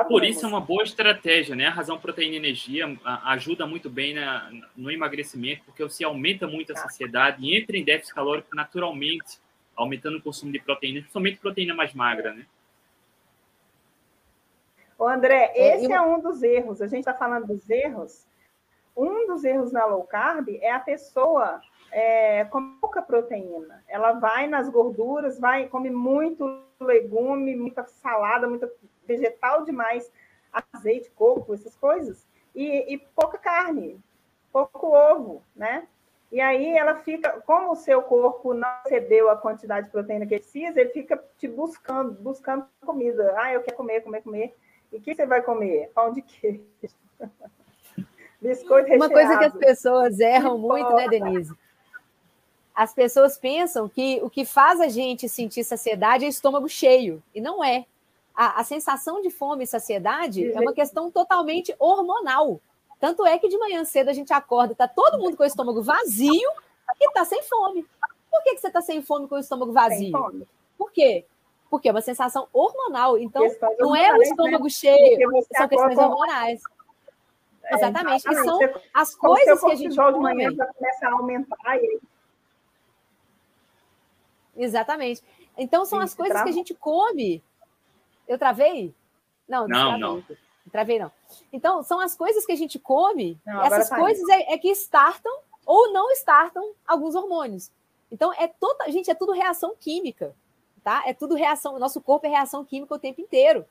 [0.08, 1.66] Por isso é uma boa estratégia, né?
[1.66, 6.72] A razão proteína e energia ajuda muito bem na, no emagrecimento, porque você aumenta muito
[6.72, 6.82] a tá.
[6.82, 9.38] saciedade e entra em déficit calórico naturalmente,
[9.76, 12.46] aumentando o consumo de proteína, principalmente proteína mais magra, né?
[14.98, 16.80] Ô André, é, esse é, é um dos erros.
[16.80, 18.24] A gente está falando dos erros.
[18.96, 23.82] Um dos erros na low carb é a pessoa é, com pouca proteína.
[23.88, 28.70] Ela vai nas gorduras, vai come muito legume, muita salada, muita
[29.06, 30.10] vegetal demais,
[30.52, 34.00] azeite, coco, essas coisas, e, e pouca carne,
[34.52, 35.86] pouco ovo, né?
[36.30, 40.38] E aí ela fica, como o seu corpo não recebeu a quantidade de proteína que
[40.38, 43.34] precisa, ele fica te buscando, buscando comida.
[43.36, 44.56] Ah, eu quero comer, comer, comer.
[44.92, 45.92] E o que você vai comer?
[45.94, 46.64] Pão de queijo.
[48.42, 49.04] Biscoito recheado.
[49.04, 51.54] Uma coisa que as pessoas erram muito, né, Denise?
[52.74, 57.40] as pessoas pensam que o que faz a gente sentir saciedade é estômago cheio, e
[57.40, 57.86] não é.
[58.34, 62.60] A, a sensação de fome e saciedade é uma questão totalmente hormonal.
[62.98, 65.82] Tanto é que de manhã cedo a gente acorda, está todo mundo com o estômago
[65.82, 66.50] vazio
[67.00, 67.86] e está sem fome.
[68.30, 70.46] Por que, que você está sem fome com o estômago vazio?
[70.76, 71.24] Por quê?
[71.70, 73.16] Porque é uma sensação hormonal.
[73.18, 73.46] Então,
[73.78, 74.24] não é o né?
[74.24, 74.70] estômago né?
[74.70, 76.62] cheio, são questões hormonais.
[77.64, 78.28] É, exatamente.
[78.28, 78.58] E são
[78.92, 80.12] as coisas que a gente come.
[80.12, 82.00] de manhã já começa a aumentar e
[84.56, 85.22] Exatamente.
[85.56, 87.42] Então são Sim, as coisas que a gente come.
[88.26, 88.94] Eu travei?
[89.48, 90.24] Não, não, não.
[90.72, 91.12] Travei não.
[91.52, 93.38] Então são as coisas que a gente come.
[93.46, 95.32] Não, essas tá coisas é, é, que startam
[95.64, 97.70] ou não startam alguns hormônios.
[98.10, 100.34] Então é toda, gente, é tudo reação química,
[100.82, 101.02] tá?
[101.06, 101.74] É tudo reação.
[101.74, 103.64] O nosso corpo é reação química o tempo inteiro.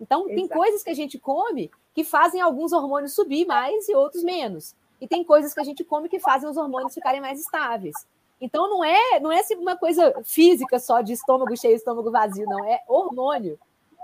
[0.00, 0.34] Então Exato.
[0.34, 4.74] tem coisas que a gente come que fazem alguns hormônios subir mais e outros menos.
[5.00, 7.96] e tem coisas que a gente come que fazem os hormônios ficarem mais estáveis.
[8.38, 12.64] Então não é, não é uma coisa física só de estômago cheio, estômago vazio, não,
[12.66, 13.58] é hormônio,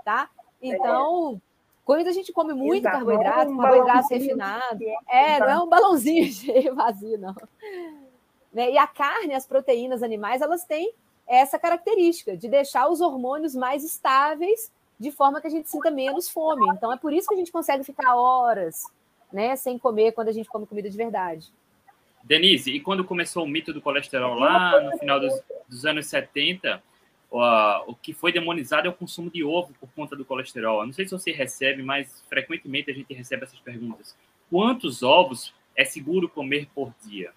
[0.07, 0.29] tá?
[0.61, 1.41] Então,
[1.83, 2.95] quando a gente come muito Exato.
[2.95, 7.35] carboidrato, um carboidrato refinado, é, não é um balãozinho cheio vazio, não.
[8.53, 8.71] Né?
[8.71, 10.93] E a carne, as proteínas animais, elas têm
[11.27, 16.29] essa característica de deixar os hormônios mais estáveis, de forma que a gente sinta menos
[16.29, 16.65] fome.
[16.73, 18.83] Então é por isso que a gente consegue ficar horas,
[19.31, 21.51] né, sem comer quando a gente come comida de verdade.
[22.23, 25.33] Denise, e quando começou o mito do colesterol lá no final dos,
[25.67, 26.81] dos anos 70,
[27.29, 30.79] o, que foi demonizado é o consumo de ovo por conta do colesterol.
[30.79, 34.15] Eu não sei se você recebe, mas frequentemente a gente recebe essas perguntas.
[34.49, 37.31] Quantos ovos é seguro comer por dia?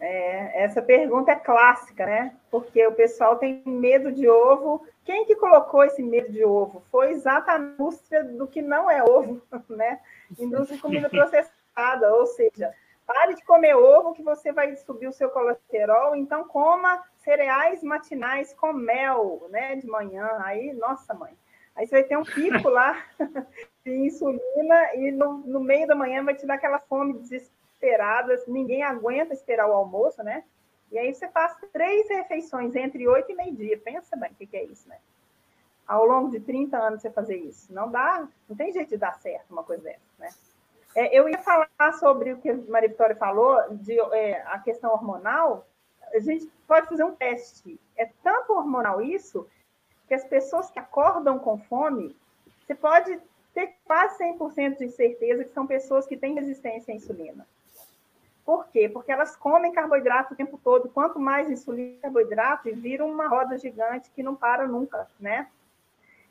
[0.00, 2.36] É, essa pergunta é clássica, né?
[2.50, 4.86] Porque o pessoal tem medo de ovo.
[5.04, 6.82] Quem que colocou esse medo de ovo?
[6.90, 10.00] Foi exatamente a indústria do que não é ovo, né?
[10.38, 12.72] Indústria de comida processada, ou seja,
[13.06, 18.52] pare de comer ovo que você vai subir o seu colesterol, então coma cereais matinais
[18.54, 20.28] com mel, né, de manhã.
[20.40, 21.36] Aí, nossa mãe,
[21.74, 23.02] aí você vai ter um pico lá
[23.84, 27.54] de insulina e no, no meio da manhã vai te dar aquela fome desesperada
[28.46, 30.44] ninguém aguenta esperar o almoço, né?
[30.90, 33.78] E aí você faz três refeições entre oito e meio-dia.
[33.78, 34.98] Pensa bem o que, que é isso, né?
[35.86, 37.72] Ao longo de 30 anos você fazer isso.
[37.72, 40.28] Não dá, não tem jeito de dar certo uma coisa dessa, né?
[40.94, 44.92] É, eu ia falar sobre o que a Maria Vitória falou, de é, a questão
[44.92, 45.66] hormonal.
[46.12, 47.80] A gente pode fazer um teste.
[47.96, 49.46] É tanto hormonal isso,
[50.06, 52.16] que as pessoas que acordam com fome,
[52.66, 53.18] você pode
[53.54, 57.46] ter quase 100% de certeza que são pessoas que têm resistência à insulina.
[58.44, 58.88] Por quê?
[58.88, 60.90] Porque elas comem carboidrato o tempo todo.
[60.90, 65.48] Quanto mais insulina e carboidrato, vira uma roda gigante que não para nunca, né?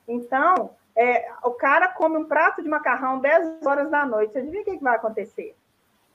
[0.08, 4.38] Então, é, o cara come um prato de macarrão 10 horas da noite.
[4.38, 5.56] Adivinha o que, que vai acontecer?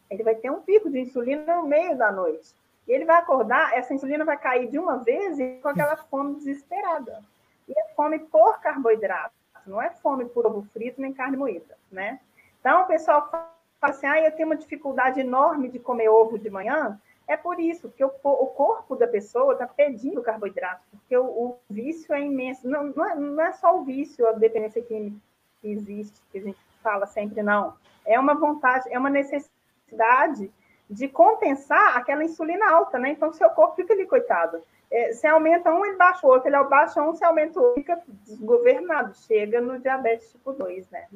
[0.08, 2.54] Ele vai ter um pico de insulina no meio da noite.
[2.88, 6.36] E ele vai acordar, essa insulina vai cair de uma vez e com aquela fome
[6.36, 7.22] desesperada.
[7.68, 9.34] E é fome por carboidrato,
[9.66, 12.18] não é fome por ovo frito nem carne moída, né?
[12.58, 13.50] Então, o pessoal fala
[13.82, 16.98] assim, ah, eu tenho uma dificuldade enorme de comer ovo de manhã,
[17.28, 21.58] é por isso, porque o, o corpo da pessoa está pedindo carboidrato, porque o, o,
[21.68, 22.66] vício é imenso.
[22.66, 25.18] Não, não é, não, é, só o vício, a dependência química
[25.60, 27.74] que existe, que a gente fala sempre, não.
[28.06, 30.50] É uma vontade, é uma necessidade
[30.88, 33.10] de compensar aquela insulina alta, né?
[33.10, 34.62] Então, seu corpo fica ali, coitado.
[34.90, 37.80] É, se aumenta um, ele baixa o outro, ele baixa um, se aumenta o outro,
[37.80, 41.06] fica desgovernado, chega no diabetes tipo 2, né?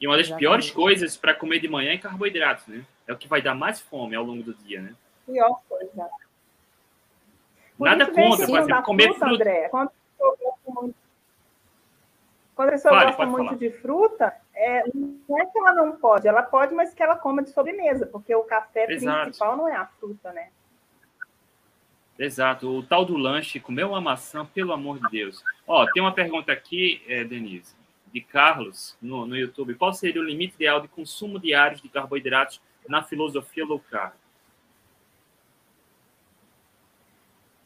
[0.00, 0.40] E uma das Exatamente.
[0.40, 2.84] piores coisas para comer de manhã é carboidrato, né?
[3.06, 4.94] É o que vai dar mais fome ao longo do dia, né?
[5.24, 6.10] Pior coisa.
[7.78, 9.26] Por Nada contra, por exemplo, comer fruta.
[9.26, 9.34] fruta.
[9.34, 10.96] André, quando a pessoa gosta muito,
[12.54, 13.58] quando a pessoa gosta muito falar.
[13.58, 17.42] de fruta, é, não é que ela não pode, ela pode, mas que ela coma
[17.42, 19.22] de sobremesa, porque o café Exato.
[19.22, 20.48] principal não é a fruta, né?
[22.18, 25.42] Exato, o tal do lanche, comer uma maçã, pelo amor de Deus.
[25.66, 27.74] Ó, tem uma pergunta aqui, é, Denise
[28.12, 29.74] de Carlos no, no YouTube.
[29.74, 34.12] Qual seria o limite ideal de consumo diário de carboidratos na filosofia low carb?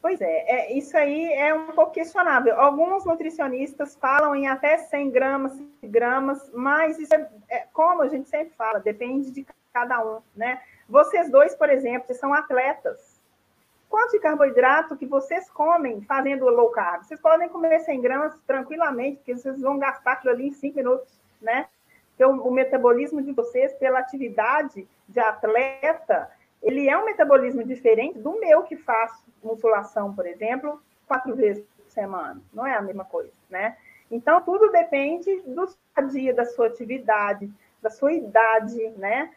[0.07, 2.57] Pois é, é, isso aí é um pouco questionável.
[2.57, 8.29] Alguns nutricionistas falam em até 100 gramas, gramas, mas isso é, é, como a gente
[8.29, 10.61] sempre fala, depende de cada um, né?
[10.87, 13.19] Vocês dois, por exemplo, são atletas,
[13.89, 17.03] quanto de carboidrato que vocês comem fazendo low carb?
[17.03, 21.21] Vocês podem comer 100 gramas tranquilamente, porque vocês vão gastar aquilo ali em 5 minutos,
[21.41, 21.67] né?
[22.11, 28.19] Porque o, o, metabolismo de vocês, pela atividade de atleta, ele é um metabolismo diferente
[28.19, 32.41] do meu que faço musculação, por exemplo, quatro vezes por semana.
[32.53, 33.77] Não é a mesma coisa, né?
[34.09, 35.67] Então, tudo depende do
[36.09, 39.31] dia, da sua atividade, da sua idade, né?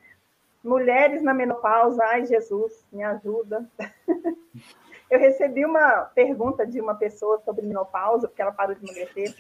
[0.63, 3.69] Mulheres na menopausa, ai Jesus, me ajuda.
[5.11, 9.35] Eu recebi uma pergunta de uma pessoa sobre menopausa, porque ela parou de emagrecer.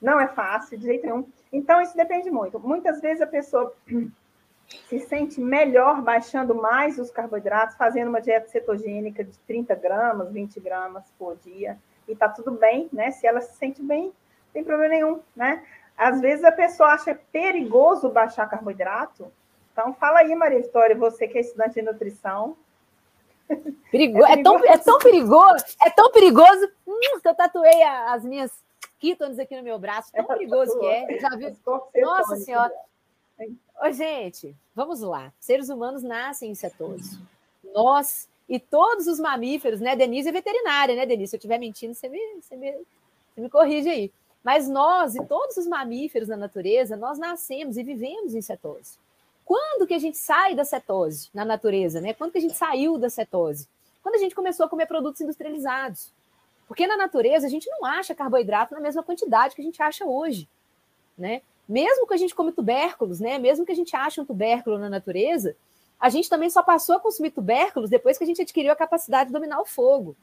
[0.00, 1.26] Não é fácil, de jeito nenhum.
[1.52, 2.58] Então, isso depende muito.
[2.60, 3.74] Muitas vezes a pessoa
[4.88, 10.60] se sente melhor baixando mais os carboidratos, fazendo uma dieta cetogênica de 30 gramas, 20
[10.60, 11.78] gramas por dia.
[12.06, 13.10] E tá tudo bem, né?
[13.10, 15.64] Se ela se sente bem, não tem problema nenhum, né?
[15.96, 19.30] Às vezes a pessoa acha perigoso baixar carboidrato,
[19.72, 22.56] então, fala aí, Maria Vitória, você que é estudante de nutrição.
[23.90, 24.24] Perigo...
[24.24, 28.50] É, é, tão, é tão perigoso, é tão perigoso hum, que eu tatuei as minhas
[28.98, 30.12] ketones aqui no meu braço.
[30.12, 31.18] Tão é, perigoso que é.
[31.18, 31.54] Já viu?
[31.96, 32.72] Nossa Senhora.
[33.80, 35.32] Ô, gente, vamos lá.
[35.40, 37.18] Seres humanos nascem em cetose.
[37.74, 39.96] Nós e todos os mamíferos, né?
[39.96, 41.30] Denise é veterinária, né, Denise?
[41.30, 44.12] Se eu estiver mentindo, você me, você, me, você me corrige aí.
[44.44, 48.98] Mas nós e todos os mamíferos na natureza, nós nascemos e vivemos em cetose.
[49.44, 52.12] Quando que a gente sai da cetose na natureza, né?
[52.12, 53.68] Quando que a gente saiu da cetose?
[54.02, 56.12] Quando a gente começou a comer produtos industrializados.
[56.66, 60.04] Porque na natureza a gente não acha carboidrato na mesma quantidade que a gente acha
[60.04, 60.48] hoje,
[61.16, 61.42] né?
[61.68, 63.38] Mesmo que a gente come tubérculos, né?
[63.38, 65.56] Mesmo que a gente ache um tubérculo na natureza,
[65.98, 69.28] a gente também só passou a consumir tubérculos depois que a gente adquiriu a capacidade
[69.28, 70.16] de dominar o fogo.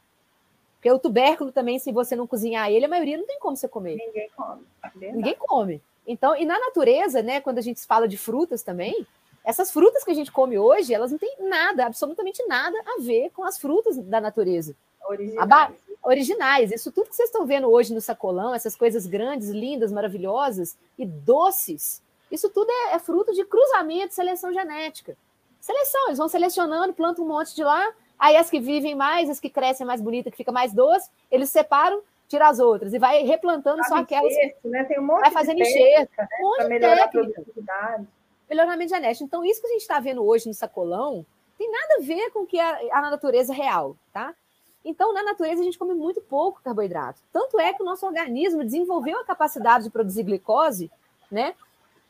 [0.76, 3.68] Porque o tubérculo também, se você não cozinhar ele, a maioria não tem como você
[3.68, 3.96] comer.
[3.96, 4.62] Ninguém come.
[4.96, 5.16] Verdade.
[5.18, 5.82] Ninguém come.
[6.08, 9.06] Então, e na natureza, né, quando a gente fala de frutas também,
[9.44, 13.30] essas frutas que a gente come hoje, elas não têm nada, absolutamente nada a ver
[13.32, 14.76] com as frutas da natureza.
[15.08, 15.74] Originais.
[16.04, 16.72] Originais.
[16.72, 21.06] Isso tudo que vocês estão vendo hoje no sacolão, essas coisas grandes, lindas, maravilhosas e
[21.06, 25.18] doces, isso tudo é, é fruto de cruzamento, seleção genética.
[25.60, 29.40] Seleção, eles vão selecionando, plantam um monte de lá, Aí as que vivem mais, as
[29.40, 33.24] que crescem mais bonitas, que fica mais doce, eles separam, tira as outras e vai
[33.24, 34.34] replantando só aquelas.
[34.34, 34.84] Enxerto, né?
[34.84, 36.28] Tem um monte vai fazendo enxerto, né?
[36.42, 37.30] um monte de melhorar técnica.
[37.32, 38.08] a produtividade.
[38.50, 39.24] Melhoramento genético.
[39.24, 41.26] Então, isso que a gente está vendo hoje no sacolão
[41.58, 44.36] tem nada a ver com o que é a natureza real, tá?
[44.84, 47.22] Então, na natureza, a gente come muito pouco carboidrato.
[47.32, 50.90] Tanto é que o nosso organismo desenvolveu a capacidade de produzir glicose,
[51.30, 51.54] né?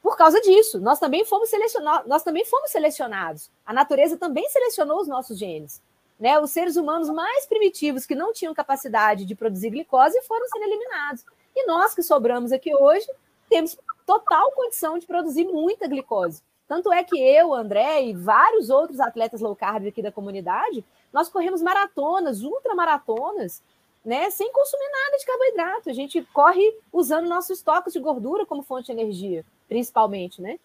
[0.01, 3.51] Por causa disso, nós também fomos selecionados, nós também fomos selecionados.
[3.65, 5.81] A natureza também selecionou os nossos genes.
[6.17, 6.39] Né?
[6.39, 11.25] Os seres humanos mais primitivos que não tinham capacidade de produzir glicose foram sendo eliminados.
[11.55, 13.07] E nós que sobramos aqui hoje
[13.49, 16.41] temos total condição de produzir muita glicose.
[16.67, 21.29] Tanto é que eu, André e vários outros atletas low carb aqui da comunidade, nós
[21.29, 23.61] corremos maratonas, ultramaratonas,
[24.03, 25.89] né, sem consumir nada de carboidrato.
[25.89, 30.59] A gente corre usando nosso estoque de gordura como fonte de energia, principalmente, né?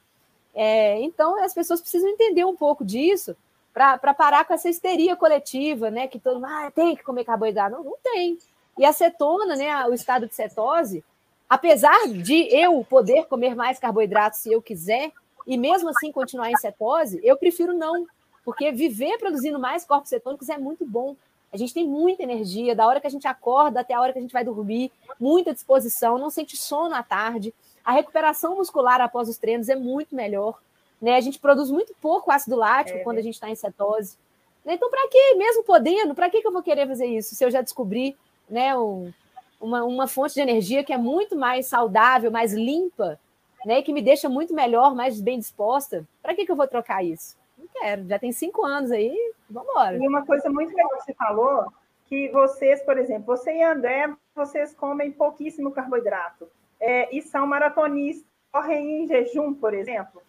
[0.55, 3.37] É, então, as pessoas precisam entender um pouco disso
[3.73, 6.07] para parar com essa histeria coletiva, né?
[6.07, 7.77] Que todo mundo ah, tem que comer carboidrato.
[7.77, 8.39] Não, não tem.
[8.79, 9.85] E a cetona, né?
[9.87, 11.05] O estado de cetose,
[11.49, 15.11] apesar de eu poder comer mais carboidrato se eu quiser,
[15.45, 18.07] e mesmo assim continuar em cetose, eu prefiro não,
[18.45, 21.17] porque viver produzindo mais corpos cetônicos é muito bom.
[21.53, 24.19] A gente tem muita energia, da hora que a gente acorda até a hora que
[24.19, 27.55] a gente vai dormir, muita disposição, não sente sono à tarde.
[27.85, 30.61] A recuperação muscular após os treinos é muito melhor.
[31.01, 31.17] Né?
[31.17, 33.03] A gente produz muito pouco ácido lático é.
[33.03, 34.17] quando a gente está em cetose.
[34.65, 34.75] Né?
[34.75, 37.51] Então, para que, mesmo podendo, para que, que eu vou querer fazer isso se eu
[37.51, 38.17] já descobri
[38.51, 39.13] né, um,
[39.61, 43.21] uma, uma fonte de energia que é muito mais saudável, mais limpa,
[43.65, 46.05] né, que me deixa muito melhor, mais bem disposta?
[46.23, 47.37] Para que, que eu vou trocar isso?
[47.65, 49.97] Não quero, já tem cinco anos aí, vamos embora.
[49.97, 51.73] E uma coisa muito legal que você falou,
[52.05, 56.49] que vocês, por exemplo, você e André, vocês comem pouquíssimo carboidrato
[56.79, 60.23] é, e são maratonistas, correm em jejum, por exemplo.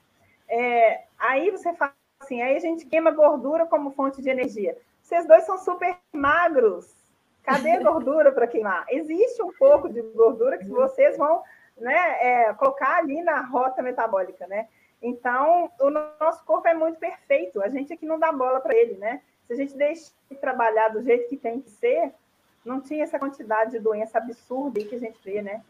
[0.48, 4.78] É, aí você fala assim, aí a gente queima gordura como fonte de energia.
[5.02, 6.95] Vocês dois são super magros.
[7.43, 8.86] Cadê a gordura para queimar?
[8.89, 11.43] Existe um pouco de gordura que vocês vão
[11.78, 14.67] né, é, colocar ali na rota metabólica, né?
[15.05, 17.61] Então, o nosso corpo é muito perfeito.
[17.61, 19.21] A gente aqui não dá bola para ele, né?
[19.45, 22.11] Se a gente deixa de trabalhar do jeito que tem que ser,
[22.65, 25.63] não tinha essa quantidade de doença absurda que a gente vê, né?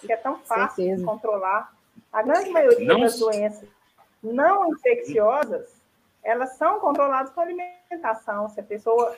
[0.00, 1.72] Que é tão fácil de controlar.
[2.12, 3.00] A grande maioria não...
[3.02, 3.68] das doenças
[4.20, 5.80] não infecciosas,
[6.20, 8.48] elas são controladas com alimentação.
[8.48, 9.16] Se a pessoa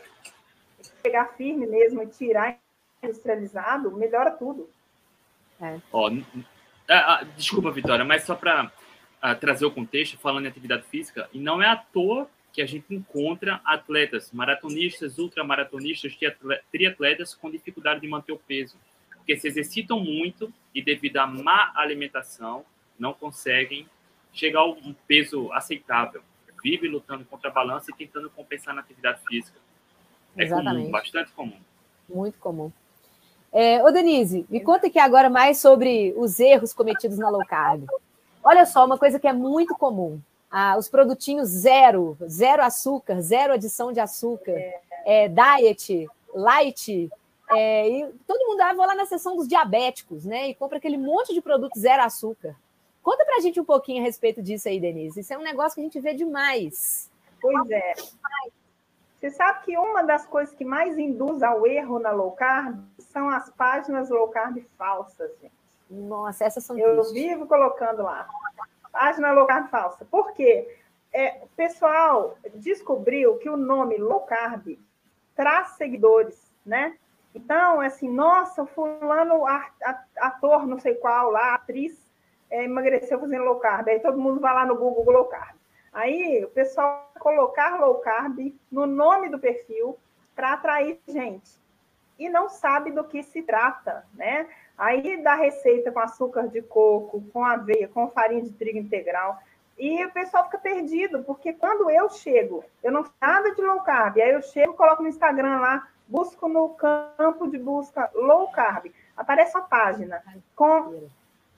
[1.03, 2.59] pegar firme mesmo e tirar
[3.03, 4.69] industrializado, melhora tudo.
[5.59, 5.81] É.
[5.91, 6.11] Ó,
[6.91, 8.71] ah, desculpa, Vitória, mas só para
[9.21, 12.67] ah, trazer o contexto, falando em atividade física, e não é à toa que a
[12.67, 16.17] gente encontra atletas maratonistas, ultramaratonistas,
[16.73, 18.77] triatletas com dificuldade de manter o peso,
[19.15, 22.65] porque se exercitam muito e devido à má alimentação
[22.99, 23.87] não conseguem
[24.33, 26.23] chegar a um peso aceitável.
[26.63, 29.59] Vive lutando contra a balança e tentando compensar na atividade física.
[30.37, 30.79] É Exatamente.
[30.81, 31.61] comum, bastante comum.
[32.09, 32.73] Muito comum.
[33.53, 37.87] É, ô, Denise, me conta aqui agora mais sobre os erros cometidos na low carb.
[38.43, 40.21] Olha só, uma coisa que é muito comum.
[40.51, 44.55] Ah, os produtinhos zero, zero açúcar, zero adição de açúcar,
[45.05, 47.11] é, diet, light,
[47.51, 50.49] é, e todo mundo ah, vai lá na seção dos diabéticos, né?
[50.49, 52.57] E compra aquele monte de produto zero açúcar.
[53.03, 55.21] Conta para a gente um pouquinho a respeito disso aí, Denise.
[55.21, 57.11] Isso é um negócio que a gente vê demais.
[57.41, 57.95] Pois é.
[59.19, 63.29] Você sabe que uma das coisas que mais induz ao erro na low carb são
[63.29, 65.58] as páginas low carb falsas, gente.
[65.91, 67.13] Nossa, essas são Eu tristes.
[67.13, 68.29] vivo colocando lá.
[68.93, 70.05] Página low carb falsa.
[70.05, 70.79] Por quê?
[71.13, 74.79] É, o pessoal descobriu que o nome low carb
[75.35, 76.97] traz seguidores, né?
[77.35, 79.45] Então, assim, nossa, fulano,
[80.17, 82.11] ator, não sei qual lá, atriz,
[82.51, 83.89] é, emagreceu fazendo low carb.
[83.89, 85.57] Aí todo mundo vai lá no Google low carb.
[85.93, 89.99] Aí o pessoal colocar low carb no nome do perfil
[90.35, 91.51] para atrair gente.
[92.19, 94.49] E não sabe do que se trata, né?
[94.79, 99.37] Aí dá receita com açúcar de coco, com aveia, com farinha de trigo integral.
[99.77, 104.21] E o pessoal fica perdido, porque quando eu chego, eu não nada de low carb,
[104.21, 109.57] aí eu chego, coloco no Instagram lá, busco no campo de busca low carb, aparece
[109.57, 110.23] uma página
[110.55, 111.09] com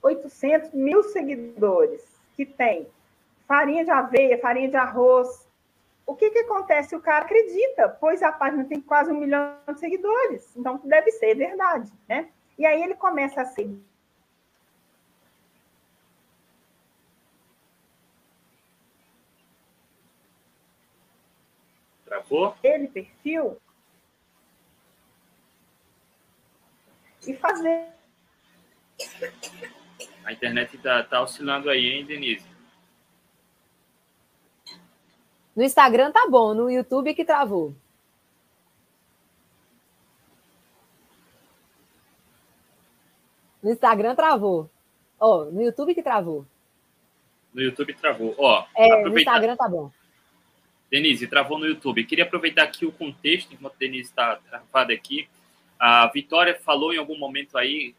[0.01, 2.03] 800 mil seguidores
[2.35, 2.87] que tem
[3.47, 5.47] farinha de aveia, farinha de arroz.
[6.05, 6.95] O que, que acontece?
[6.95, 11.35] O cara acredita, pois a página tem quase um milhão de seguidores, então deve ser
[11.35, 12.29] verdade, né?
[12.61, 13.83] E aí ele começa a seguir
[22.05, 22.55] Travou?
[22.63, 23.59] Ele, perfil.
[27.25, 27.87] E fazer.
[30.23, 32.45] A internet está tá oscilando aí, hein, Denise?
[35.55, 37.73] No Instagram tá bom, no YouTube que travou.
[43.61, 44.69] No Instagram travou.
[45.19, 46.45] Ó, oh, no YouTube que travou.
[47.53, 48.33] No YouTube travou.
[48.37, 49.91] Ó, é, no Instagram tá bom.
[50.89, 52.03] Denise, travou no YouTube.
[52.03, 55.27] Queria aproveitar aqui o contexto, enquanto a Denise está travada aqui.
[55.79, 57.95] A Vitória falou em algum momento aí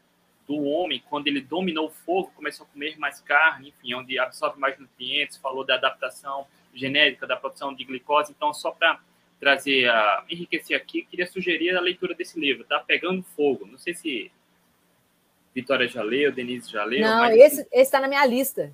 [0.47, 4.59] do homem, quando ele dominou o fogo, começou a comer mais carne, enfim, onde absorve
[4.59, 8.33] mais nutrientes, falou da adaptação genética, da produção de glicose.
[8.35, 8.99] Então, só para
[9.39, 12.79] trazer, a, enriquecer aqui, queria sugerir a leitura desse livro, tá?
[12.79, 13.65] Pegando Fogo.
[13.65, 14.31] Não sei se
[15.53, 17.01] Vitória já leu, Denise já leu.
[17.01, 18.73] Não, esse está na minha lista.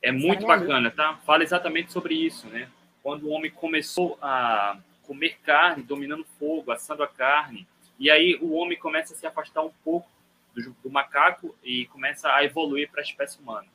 [0.00, 1.18] É muito bacana, tá?
[1.26, 2.68] Fala exatamente sobre isso, né?
[3.02, 7.66] Quando o homem começou a comer carne, dominando fogo, assando a carne,
[7.98, 10.08] e aí o homem começa a se afastar um pouco
[10.54, 13.66] do, do macaco e começa a evoluir para a espécie humana.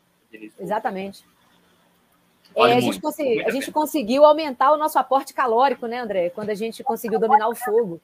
[0.59, 1.25] Exatamente.
[2.55, 6.29] É, a, gente, consegui, a gente conseguiu aumentar o nosso aporte calórico, né, André?
[6.29, 7.99] Quando a gente conseguiu dominar o fogo.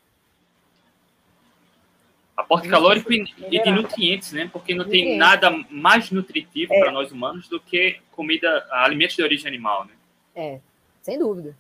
[2.39, 4.49] Aporte calórico e, e, de nutrientes, né?
[4.51, 6.79] Porque não tem nada mais nutritivo é.
[6.79, 9.93] para nós humanos do que comida, alimentos de origem animal, né?
[10.35, 10.59] É,
[11.01, 11.55] sem dúvida.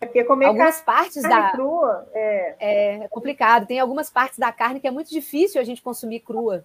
[0.00, 3.02] É porque comer algumas partes da crua é...
[3.04, 3.66] é complicado.
[3.66, 6.64] Tem algumas partes da carne que é muito difícil a gente consumir crua.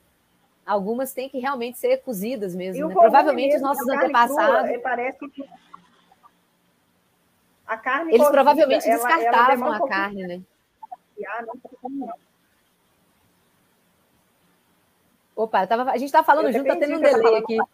[0.65, 2.87] Algumas têm que realmente ser cozidas mesmo.
[2.87, 2.93] Né?
[2.93, 4.69] Provavelmente mesmo, os nossos antepassados.
[4.69, 5.43] Crua, parece que
[7.65, 10.41] a carne Eles cozida, provavelmente descartavam ela, ela a carne, né?
[11.25, 12.13] Ah, não,
[15.43, 17.57] Opa, tava, a gente está falando junto, está tendo um delay aqui.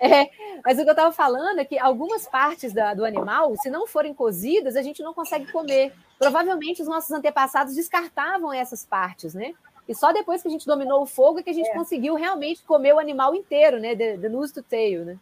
[0.00, 0.30] É,
[0.64, 3.86] mas o que eu estava falando é que algumas partes da, do animal, se não
[3.86, 5.92] forem cozidas, a gente não consegue comer.
[6.18, 9.52] Provavelmente os nossos antepassados descartavam essas partes, né?
[9.86, 11.74] E só depois que a gente dominou o fogo é que a gente é.
[11.74, 13.94] conseguiu realmente comer o animal inteiro, né?
[13.94, 15.18] The, the nose to tail, né?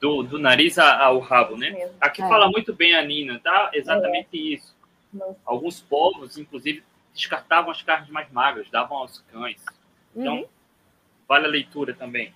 [0.00, 1.90] Do, do nariz ao rabo, né?
[2.00, 2.28] Aqui é.
[2.28, 3.70] fala muito bem a Nina, tá?
[3.72, 4.54] Exatamente é.
[4.54, 4.74] isso.
[5.46, 6.82] Alguns povos, inclusive,
[7.14, 9.64] descartavam as carnes mais magras, davam aos cães.
[10.16, 10.46] Então, uhum.
[11.28, 12.32] vale a leitura também.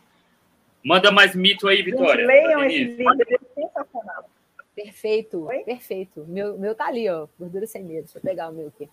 [0.85, 2.27] Manda mais mito aí, Vitória.
[2.27, 4.31] Gente, leiam esse livro, é sensacional.
[4.75, 5.59] Perfeito, Oi?
[5.61, 6.25] perfeito.
[6.27, 7.27] Meu, meu tá ali, ó.
[7.39, 8.05] Gordura sem medo.
[8.05, 8.89] Deixa eu pegar o meu aqui.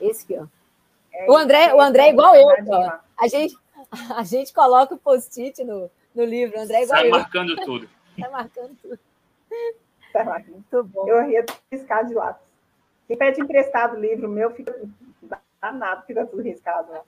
[0.00, 0.46] Esse aqui, ó.
[1.12, 2.98] É, o André, o André é igual eu, ó.
[3.18, 3.56] A gente,
[4.16, 6.58] a gente coloca o post-it no, no livro.
[6.58, 7.10] O André é igual Sai eu.
[7.10, 7.88] marcando tudo.
[8.18, 8.98] Sai marcando tudo.
[10.12, 11.08] Tá Muito bom.
[11.08, 12.44] Eu ria piscar de lápis.
[13.06, 14.74] Quem pede emprestado o livro meu, fica
[15.60, 16.92] danado, fica tudo riscado.
[16.92, 17.00] Né?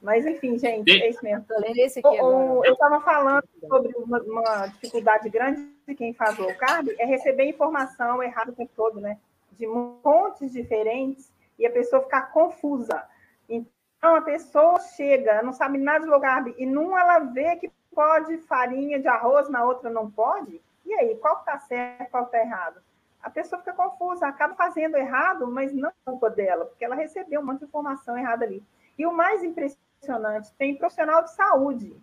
[0.00, 1.44] Mas, enfim, gente, é isso mesmo.
[1.76, 6.54] Esse aqui o, eu estava falando sobre uma, uma, dificuldade grande de quem faz low
[6.54, 9.18] carb, é receber informação errada o tempo todo, né?
[9.52, 9.66] De
[10.02, 13.02] fontes diferentes e a pessoa ficar confusa.
[13.48, 17.70] Então, a pessoa chega, não sabe nada de low carb, e numa ela vê que
[17.94, 20.60] pode farinha de arroz, na outra não pode.
[20.84, 22.80] E aí, qual está certo, qual está errado?
[23.22, 27.40] A pessoa fica confusa, acaba fazendo errado, mas não é culpa dela, porque ela recebeu
[27.40, 28.62] um monte de informação errada ali.
[28.98, 30.52] E o mais impressionante.
[30.58, 31.96] Tem profissional de saúde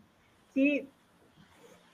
[0.53, 0.87] que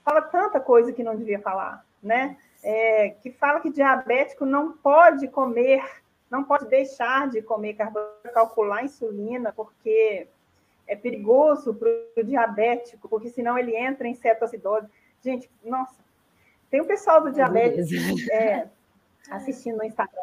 [0.04, 2.36] fala tanta coisa que não devia falar, né?
[2.62, 5.82] É, que fala que diabético não pode comer,
[6.30, 10.28] não pode deixar de comer carboidrato, calcular insulina, porque
[10.86, 11.88] é perigoso para
[12.18, 14.88] o diabético, porque senão ele entra em cetoacidose.
[15.22, 15.96] Gente, nossa,
[16.70, 17.88] tem um pessoal do diabetes
[18.30, 18.68] é,
[19.30, 20.20] assistindo no Instagram.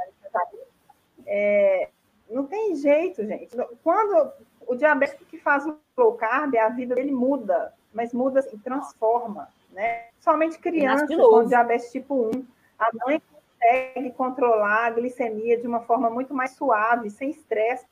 [1.25, 1.89] É,
[2.29, 3.55] não tem jeito, gente.
[3.83, 4.31] Quando
[4.67, 9.49] o diabético que faz o low carb, a vida dele muda, mas muda e transforma,
[9.71, 10.07] né?
[10.19, 12.45] Somente crianças com diabetes tipo 1,
[12.77, 17.87] a mãe consegue controlar a glicemia de uma forma muito mais suave, sem estresse,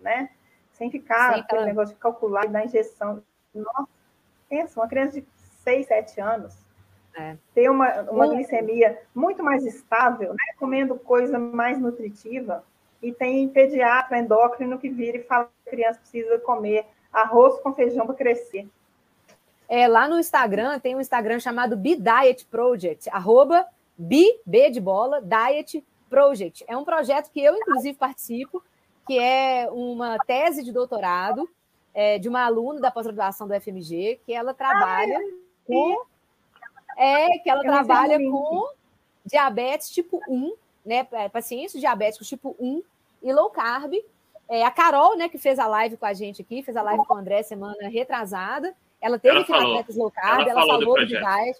[0.00, 0.30] né?
[0.72, 3.22] Sem ficar Sim, aquele negócio de calcular e dar injeção.
[3.54, 3.88] Nossa,
[4.48, 5.26] pensa, uma criança de
[5.62, 6.66] 6, 7 anos
[7.16, 7.36] é.
[7.54, 10.54] ter uma, uma glicemia muito mais estável, né?
[10.58, 12.62] comendo coisa mais nutritiva,
[13.02, 17.74] e tem pediatra endócrino que vira e fala que a criança precisa comer arroz com
[17.74, 18.68] feijão para crescer.
[19.68, 23.66] é, lá no Instagram, tem um Instagram chamado Be Diet Project, arroba
[23.96, 26.64] B, B de bola, Diet Project.
[26.68, 28.62] É um projeto que eu, inclusive, participo,
[29.06, 31.48] que é uma tese de doutorado
[31.94, 35.32] é, de uma aluna da pós-graduação do FMG, que ela trabalha ah,
[35.66, 36.04] com.
[36.96, 38.70] É, que ela trabalha com
[39.24, 40.54] diabetes tipo 1,
[40.86, 41.06] né?
[41.12, 42.82] É, pacientes diabéticos tipo 1
[43.22, 43.94] e low carb.
[44.48, 47.04] É, a Carol, né, que fez a live com a gente aqui, fez a live
[47.04, 48.74] com o André semana retrasada.
[49.00, 51.06] Ela teve ela aqui falou, na Diabetes Low Carb, ela, ela falou, falou do, do
[51.06, 51.58] diet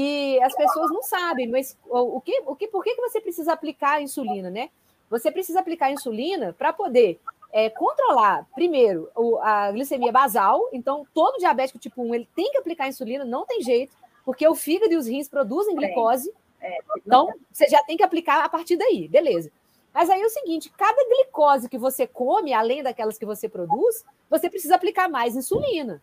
[0.00, 3.52] que as pessoas não sabem, mas o que, o que, por que, que você precisa
[3.52, 4.70] aplicar a insulina, né?
[5.10, 7.20] Você precisa aplicar a insulina para poder
[7.52, 10.68] é, controlar, primeiro, o, a glicemia basal.
[10.72, 13.94] Então, todo diabético tipo 1 ele tem que aplicar insulina, não tem jeito,
[14.24, 16.32] porque o fígado e os rins produzem glicose.
[16.60, 19.50] É, então, você já tem que aplicar a partir daí, beleza.
[19.92, 24.04] Mas aí é o seguinte: cada glicose que você come, além daquelas que você produz,
[24.28, 26.02] você precisa aplicar mais insulina.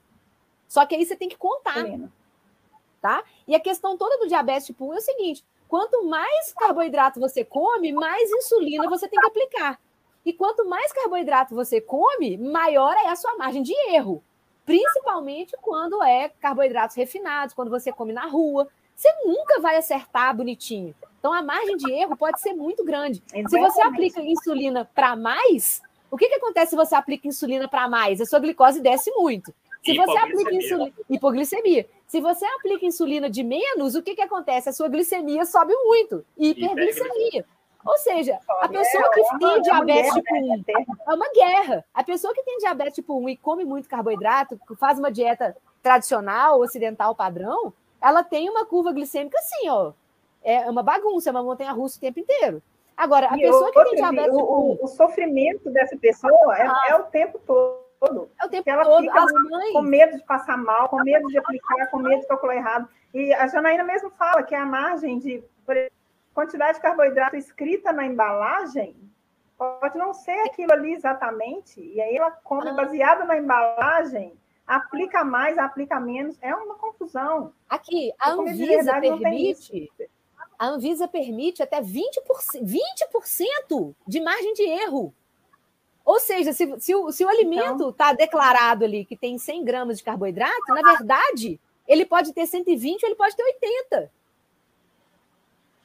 [0.67, 1.79] Só que aí você tem que contar.
[1.79, 2.11] Insulina
[3.01, 3.23] tá?
[3.47, 7.43] E a questão toda do diabetes tipo 1 é o seguinte: quanto mais carboidrato você
[7.43, 9.79] come, mais insulina você tem que aplicar.
[10.25, 14.21] E quanto mais carboidrato você come, maior é a sua margem de erro.
[14.65, 18.67] Principalmente quando é carboidratos refinados, quando você come na rua.
[18.97, 20.95] Você nunca vai acertar bonitinho.
[21.19, 23.21] Então a margem de erro pode ser muito grande.
[23.27, 23.49] Exatamente.
[23.51, 27.87] Se você aplica insulina para mais, o que, que acontece se você aplica insulina para
[27.87, 28.19] mais?
[28.19, 29.53] A sua glicose desce muito.
[29.85, 31.87] Se você aplica insulina, hipoglicemia.
[32.07, 34.69] Se você aplica insulina de menos, o que, que acontece?
[34.69, 36.25] A sua glicemia sobe muito.
[36.35, 37.45] Hiperglicemia.
[37.85, 40.63] Ou seja, a pessoa que tem diabetes tipo 1
[41.07, 41.85] é uma guerra.
[41.93, 46.59] A pessoa que tem diabetes tipo 1 e come muito carboidrato, faz uma dieta tradicional,
[46.59, 47.71] ocidental padrão,
[48.01, 49.93] ela tem uma curva glicêmica assim, ó.
[50.43, 52.61] É uma bagunça, é uma montanha russa o tempo inteiro.
[52.95, 54.33] Agora, a e pessoa que tem diabetes.
[54.33, 56.85] O, tipo 1, o, sofrimento dessa pessoa é, ah.
[56.89, 58.29] é o tempo todo.
[58.41, 59.01] É o tempo ela todo.
[59.01, 59.73] Fica mães...
[59.73, 62.89] com medo de passar mal, com medo de aplicar, com medo de calcular errado.
[63.13, 65.43] E a Janaína mesmo fala que a margem de
[66.33, 68.95] quantidade de carboidrato escrita na embalagem
[69.57, 71.79] pode não ser aquilo ali exatamente.
[71.79, 72.73] E aí ela come ah.
[72.73, 74.33] baseado na embalagem,
[74.67, 76.35] aplica mais, aplica menos.
[76.41, 77.53] É uma confusão.
[77.69, 79.91] Aqui, a Anvisa permite.
[80.59, 82.09] A Anvisa permite até 20%,
[82.61, 85.13] 20% de margem de erro.
[86.03, 88.17] Ou seja, se, se, o, se o alimento está então...
[88.17, 93.09] declarado ali que tem 100 gramas de carboidrato, na verdade, ele pode ter 120 ou
[93.09, 94.11] ele pode ter 80.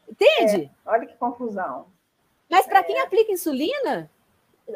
[0.09, 0.71] Entende?
[0.87, 1.87] É, olha que confusão.
[2.49, 2.83] Mas para é.
[2.83, 4.11] quem aplica insulina,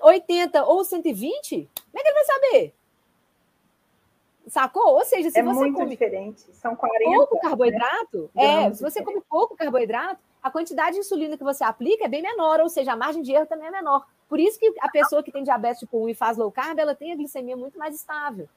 [0.03, 2.75] 80 ou 120, como é que ele vai saber?
[4.47, 4.95] Sacou?
[4.95, 6.41] Ou seja, se é você muito come diferente.
[6.53, 8.67] São 40, pouco carboidrato, né?
[8.67, 12.23] é, se você come pouco carboidrato, a quantidade de insulina que você aplica é bem
[12.23, 14.07] menor, ou seja, a margem de erro também é menor.
[14.29, 16.95] Por isso que a pessoa que tem diabetes tipo 1 e faz low carb, ela
[16.95, 18.49] tem a glicemia muito mais estável.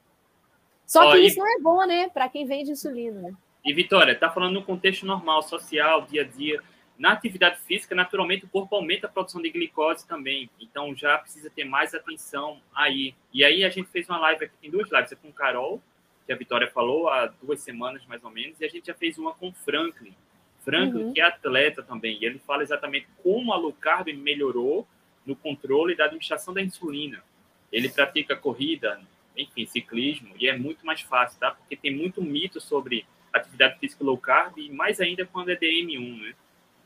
[0.86, 2.08] Só que isso não é bom, né?
[2.08, 3.34] Para quem vende insulina, né?
[3.64, 6.62] E Vitória, tá falando no contexto normal, social, dia a dia.
[7.00, 10.50] Na atividade física, naturalmente, o corpo aumenta a produção de glicose também.
[10.60, 13.14] Então, já precisa ter mais atenção aí.
[13.32, 15.82] E aí, a gente fez uma live aqui, tem duas lives, é com o Carol,
[16.26, 19.16] que a Vitória falou há duas semanas, mais ou menos, e a gente já fez
[19.16, 20.14] uma com o Franklin.
[20.62, 21.12] Franklin, uhum.
[21.14, 24.86] que é atleta também, e ele fala exatamente como a low carb melhorou
[25.24, 27.24] no controle da administração da insulina.
[27.72, 29.00] Ele pratica corrida,
[29.34, 31.52] enfim, ciclismo, e é muito mais fácil, tá?
[31.52, 36.20] Porque tem muito mito sobre atividade física low carb, e mais ainda quando é DM1,
[36.20, 36.34] né?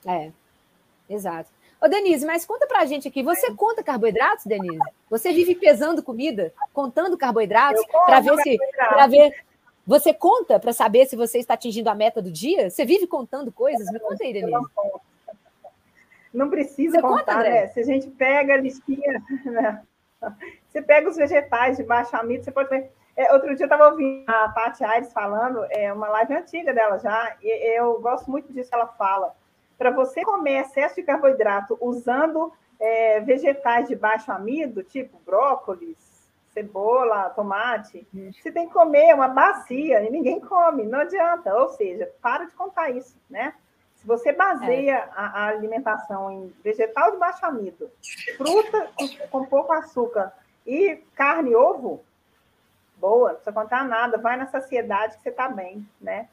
[0.07, 0.31] É,
[1.09, 1.51] exato.
[1.81, 4.79] Ô, Denise, mas conta pra gente aqui, você conta carboidratos, Denise?
[5.11, 8.59] Você vive pesando comida, contando carboidratos, para ver se.
[8.77, 9.45] para ver.
[9.87, 12.71] Você conta para saber se você está atingindo a meta do dia?
[12.71, 13.91] Você vive contando coisas?
[13.93, 14.67] Me conta aí, Denise.
[16.33, 17.67] Não precisa Você contar, conta, né?
[17.69, 19.83] Se a gente pega a listinha, né?
[20.69, 22.91] você pega os vegetais de baixo amido, você pode ver.
[23.17, 26.99] É, outro dia eu estava ouvindo a Paty Aires falando, é uma live antiga dela
[26.99, 29.37] já, e eu gosto muito disso que ela fala.
[29.77, 35.97] Para você comer excesso de carboidrato usando é, vegetais de baixo amido, tipo brócolis,
[36.53, 38.07] cebola, tomate,
[38.41, 41.55] você tem que comer uma bacia e ninguém come, não adianta.
[41.55, 43.55] Ou seja, para de contar isso, né?
[43.97, 45.09] Se você baseia é.
[45.17, 47.91] a, a, alimentação em vegetal de baixo amido,
[48.37, 50.33] fruta com, com pouco açúcar
[50.67, 52.05] e carne e ovo,
[52.99, 56.29] boa, não precisa contar nada, vai na saciedade que você está bem, né?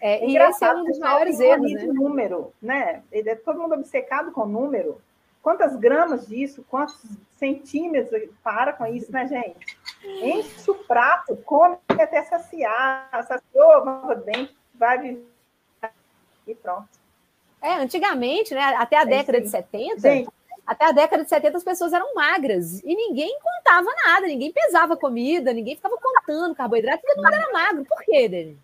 [0.00, 1.84] É, e esse é um dos maiores erros, né?
[1.86, 3.02] número, né?
[3.10, 5.00] Ele é todo mundo obcecado com número.
[5.42, 7.00] Quantas gramas disso, quantos
[7.38, 9.78] centímetros, para com isso, né, gente?
[10.04, 15.26] Enche o prato, come até saciar, saciou, vai dentro, vai viver
[16.46, 16.88] e pronto.
[17.60, 20.30] É, antigamente, né, até a é década de 70, Gente,
[20.66, 24.96] até a década de 70 as pessoas eram magras e ninguém contava nada, ninguém pesava
[24.96, 27.84] comida, ninguém ficava contando carboidrato, todo mundo era magro.
[27.84, 28.58] Por quê, Dani?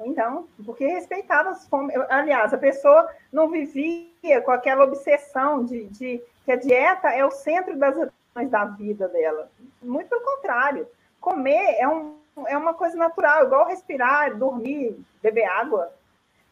[0.00, 1.94] Então, porque respeitava as fomes.
[2.08, 7.30] Aliás, a pessoa não vivia com aquela obsessão de, de que a dieta é o
[7.30, 9.50] centro das ações da vida dela.
[9.82, 10.88] Muito pelo contrário.
[11.20, 12.14] Comer é, um,
[12.46, 15.92] é uma coisa natural, igual respirar, dormir, beber água.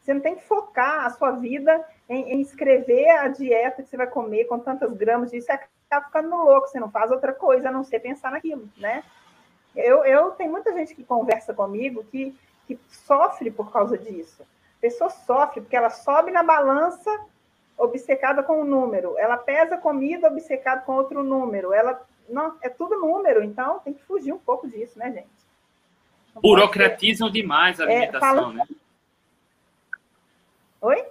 [0.01, 3.97] Você não tem que focar a sua vida em, em escrever a dieta que você
[3.97, 5.47] vai comer com tantas gramas disso.
[5.47, 9.03] Você acaba ficando louco, você não faz outra coisa a não ser pensar naquilo, né?
[9.75, 12.35] Eu, eu tenho muita gente que conversa comigo que
[12.75, 14.43] que sofre por causa disso.
[14.43, 17.09] A pessoa sofre porque ela sobe na balança
[17.77, 22.99] obcecada com um número, ela pesa comida obcecada com outro número, ela não é tudo
[22.99, 25.29] número, então tem que fugir um pouco disso, né, gente?
[26.35, 28.53] Não Burocratizam demais a é, alimentação, é, fala...
[28.53, 28.67] né?
[30.81, 31.05] Oi?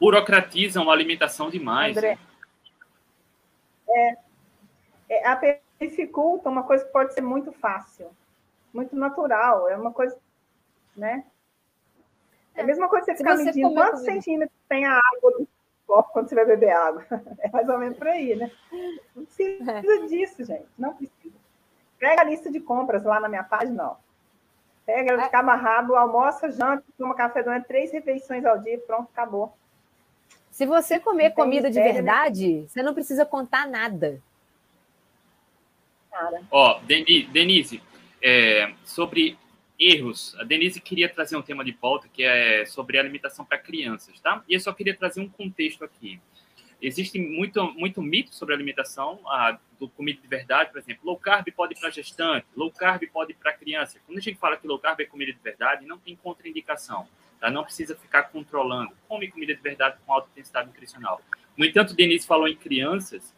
[0.00, 1.96] Burocratizam a alimentação demais.
[1.96, 2.18] André,
[3.86, 4.16] né?
[5.08, 5.38] é, é, a
[5.78, 8.10] dificulta uma coisa que pode ser muito fácil,
[8.72, 10.16] muito natural, é uma coisa
[10.96, 11.24] né?
[12.54, 15.48] É a mesma coisa que você ficar medindo quantos centímetros tem a água do
[15.86, 17.04] copo quando você vai beber água.
[17.40, 18.50] É mais ou menos por aí, né?
[19.14, 20.06] Não precisa é.
[20.06, 20.66] disso, gente.
[20.78, 21.34] Não precisa.
[21.98, 23.96] Pega a lista de compras lá na minha página, ó.
[24.84, 25.24] Pega, ela é.
[25.26, 29.56] fica amarrado, almoça, janta, toma café da manhã, três refeições ao dia, pronto, acabou.
[30.50, 31.92] Se você comer comida de né?
[31.92, 32.66] verdade, né?
[32.68, 34.20] você não precisa contar nada.
[36.50, 37.82] Ó, Denise,
[38.22, 39.38] é, sobre
[39.78, 40.34] erros.
[40.38, 44.42] A Denise queria trazer um tema de pauta que é sobre alimentação para crianças, tá?
[44.48, 46.20] E eu só queria trazer um contexto aqui.
[46.80, 51.46] Existe muito, muito mito sobre alimentação, a, do comida de verdade, por exemplo, low carb
[51.54, 54.00] pode para gestante, low carb pode para criança.
[54.04, 57.06] Quando a gente fala que low carb é comida de verdade, não tem contraindicação,
[57.40, 57.48] tá?
[57.48, 58.92] Não precisa ficar controlando.
[59.06, 61.22] Come comida de verdade com alta intensidade nutricional.
[61.56, 63.32] No entanto, Denise falou em crianças,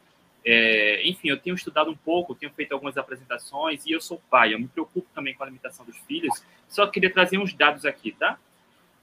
[0.45, 4.53] é, enfim, eu tenho estudado um pouco, tenho feito algumas apresentações e eu sou pai,
[4.53, 6.45] eu me preocupo também com a alimentação dos filhos.
[6.68, 8.38] Só queria trazer uns dados aqui, tá?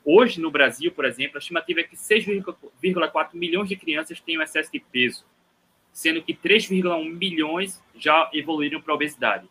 [0.05, 4.41] Hoje, no Brasil, por exemplo, a estimativa é que 6,4 milhões de crianças têm um
[4.41, 5.25] excesso de peso,
[5.91, 9.47] sendo que 3,1 milhões já evoluíram para obesidade.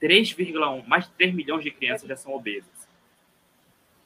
[0.00, 2.70] 3,1, mais de 3 milhões de crianças já são obesas.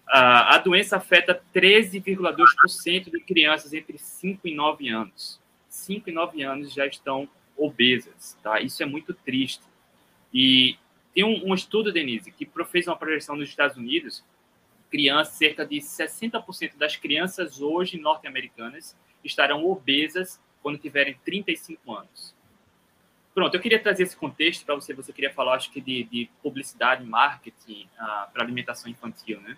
[0.07, 5.41] a doença afeta 13,2% de crianças entre 5 e 9 anos.
[5.77, 8.61] 5 e 9 anos já estão obesas, tá?
[8.61, 9.63] Isso é muito triste.
[10.33, 10.77] E
[11.15, 14.25] tem um, um estudo, Denise, que fez uma projeção nos Estados Unidos,
[14.91, 22.35] crianças, cerca de 60% das crianças hoje norte-americanas estarão obesas quando tiverem 35 anos.
[23.35, 24.95] Pronto, eu queria trazer esse contexto para você.
[24.95, 29.57] Você queria falar, acho que, de, de publicidade, marketing uh, para alimentação infantil, né?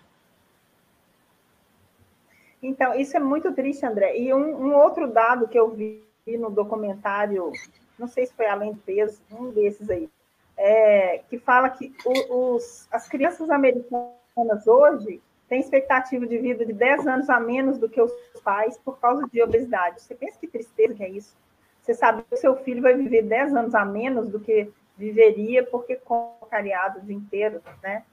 [2.61, 4.17] Então, isso é muito triste, André.
[4.17, 7.51] E um, um outro dado que eu vi no documentário,
[7.97, 10.09] não sei se foi Além do Peso, um desses aí,
[10.57, 11.93] é, que fala que
[12.29, 17.89] os, as crianças americanas hoje têm expectativa de vida de 10 anos a menos do
[17.89, 18.11] que os
[18.43, 20.01] pais por causa de obesidade.
[20.01, 21.35] Você pensa que tristeza que é isso?
[21.81, 25.95] Você sabe que seu filho vai viver 10 anos a menos do que viveria porque
[25.95, 28.03] come cariado o dia inteiro, né?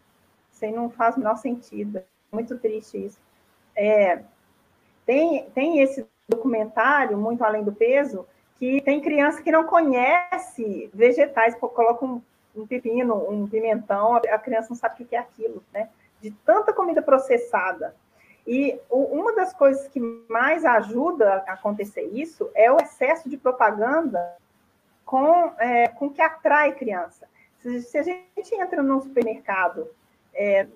[0.50, 2.02] Isso aí não faz o menor sentido.
[2.32, 3.18] Muito triste isso.
[3.74, 4.22] É,
[5.04, 11.54] tem, tem esse documentário, Muito Além do Peso, que tem criança que não conhece vegetais,
[11.54, 12.22] coloca um,
[12.54, 15.88] um pepino, um pimentão, a criança não sabe o que é aquilo, né?
[16.20, 17.94] De tanta comida processada.
[18.46, 24.36] E uma das coisas que mais ajuda a acontecer isso é o excesso de propaganda
[25.04, 27.28] com, é, com que atrai criança.
[27.58, 29.88] Se, se, a gente entra num supermercado,
[30.32, 30.66] é,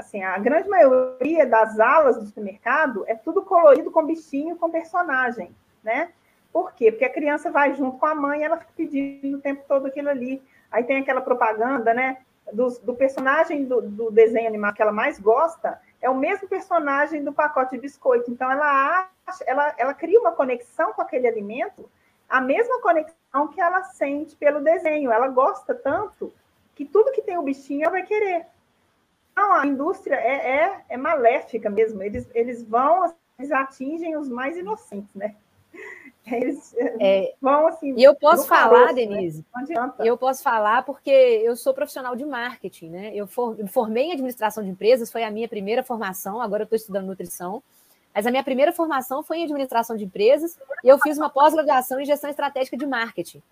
[0.00, 5.54] assim, a grande maioria das alas do supermercado é tudo colorido com bichinho, com personagem,
[5.82, 6.10] né?
[6.52, 6.90] Por quê?
[6.90, 10.08] Porque a criança vai junto com a mãe, ela fica pedindo o tempo todo aquilo
[10.08, 10.42] ali.
[10.70, 12.18] Aí tem aquela propaganda, né?
[12.52, 17.22] Do, do personagem do, do, desenho animado que ela mais gosta, é o mesmo personagem
[17.22, 18.28] do pacote de biscoito.
[18.30, 21.88] Então, ela acha, ela, ela cria uma conexão com aquele alimento,
[22.28, 25.12] a mesma conexão que ela sente pelo desenho.
[25.12, 26.32] Ela gosta tanto
[26.74, 28.46] que tudo que tem o bichinho ela vai querer.
[29.36, 32.02] Não, a indústria é, é, é maléfica mesmo.
[32.02, 35.34] Eles, eles vão, eles atingem os mais inocentes, né?
[36.26, 37.94] Eles é, vão assim.
[37.96, 39.06] E eu posso falar, caroço, né?
[39.06, 39.38] Denise.
[39.38, 39.44] Né?
[39.54, 40.04] Não adianta.
[40.04, 43.12] Eu posso falar porque eu sou profissional de marketing, né?
[43.14, 46.40] Eu formei em administração de empresas, foi a minha primeira formação.
[46.40, 47.62] Agora eu estou estudando nutrição.
[48.14, 52.00] Mas a minha primeira formação foi em administração de empresas e eu fiz uma pós-graduação
[52.00, 53.42] em gestão estratégica de marketing.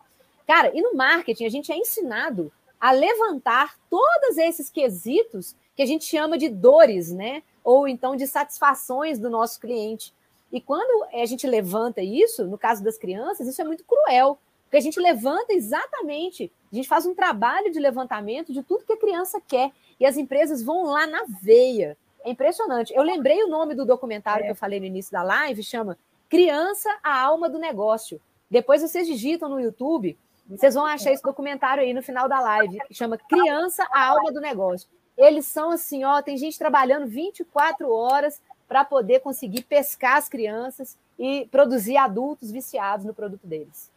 [0.47, 5.87] Cara, e no marketing a gente é ensinado a levantar todos esses quesitos que a
[5.87, 7.41] gente chama de dores, né?
[7.63, 10.13] Ou então de satisfações do nosso cliente.
[10.51, 14.77] E quando a gente levanta isso, no caso das crianças, isso é muito cruel, porque
[14.77, 18.99] a gente levanta exatamente, a gente faz um trabalho de levantamento de tudo que a
[18.99, 19.71] criança quer,
[20.01, 21.97] e as empresas vão lá na veia.
[22.25, 22.93] É impressionante.
[22.93, 24.47] Eu lembrei o nome do documentário é.
[24.47, 25.97] que eu falei no início da live, chama
[26.29, 28.21] Criança, a Alma do Negócio.
[28.51, 30.19] Depois vocês digitam no YouTube,
[30.49, 34.33] vocês vão achar esse documentário aí no final da live, que chama Criança, a Alma
[34.33, 34.89] do Negócio.
[35.19, 40.97] Eles são assim, ó, tem gente trabalhando 24 horas para poder conseguir pescar as crianças
[41.19, 43.91] e produzir adultos viciados no produto deles.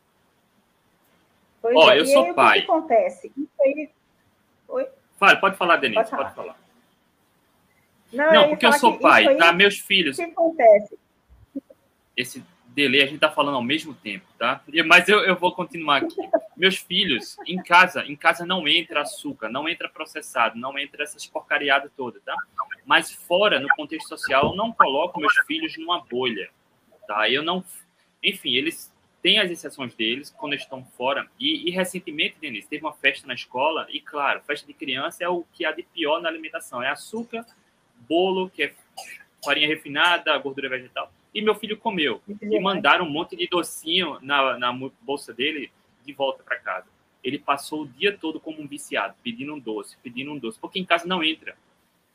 [1.61, 1.99] Pois Ó, é.
[1.99, 2.59] eu sou pai.
[2.59, 3.31] O que acontece?
[3.37, 3.89] Isso aí...
[4.67, 4.87] Oi?
[5.19, 6.23] Fala, pode falar, Denise, pode falar.
[6.23, 6.59] Pode falar.
[8.11, 9.53] Não, Não porque eu sou pai, aí, tá?
[9.53, 10.17] Meus filhos.
[10.17, 10.97] O que acontece?
[12.17, 12.43] Esse
[12.73, 14.61] delay a gente tá falando ao mesmo tempo, tá?
[14.85, 16.15] Mas eu, eu vou continuar aqui.
[16.55, 21.25] Meus filhos, em casa, em casa não entra açúcar, não entra processado, não entra essas
[21.25, 22.35] porcariadas todas, tá?
[22.85, 26.49] Mas fora, no contexto social, eu não coloco meus filhos numa bolha,
[27.07, 27.29] tá?
[27.29, 27.63] Eu não...
[28.23, 28.91] Enfim, eles
[29.21, 31.27] têm as exceções deles quando estão fora.
[31.39, 35.29] E, e recentemente, Denise, teve uma festa na escola e, claro, festa de criança é
[35.29, 36.81] o que há de pior na alimentação.
[36.81, 37.45] É açúcar,
[38.07, 38.73] bolo, que é
[39.43, 41.11] farinha refinada, gordura vegetal.
[41.33, 42.21] E meu filho comeu.
[42.41, 45.71] E mandaram um monte de docinho na, na bolsa dele
[46.05, 46.87] de volta para casa.
[47.23, 50.79] Ele passou o dia todo como um viciado, pedindo um doce, pedindo um doce, porque
[50.79, 51.55] em casa não entra.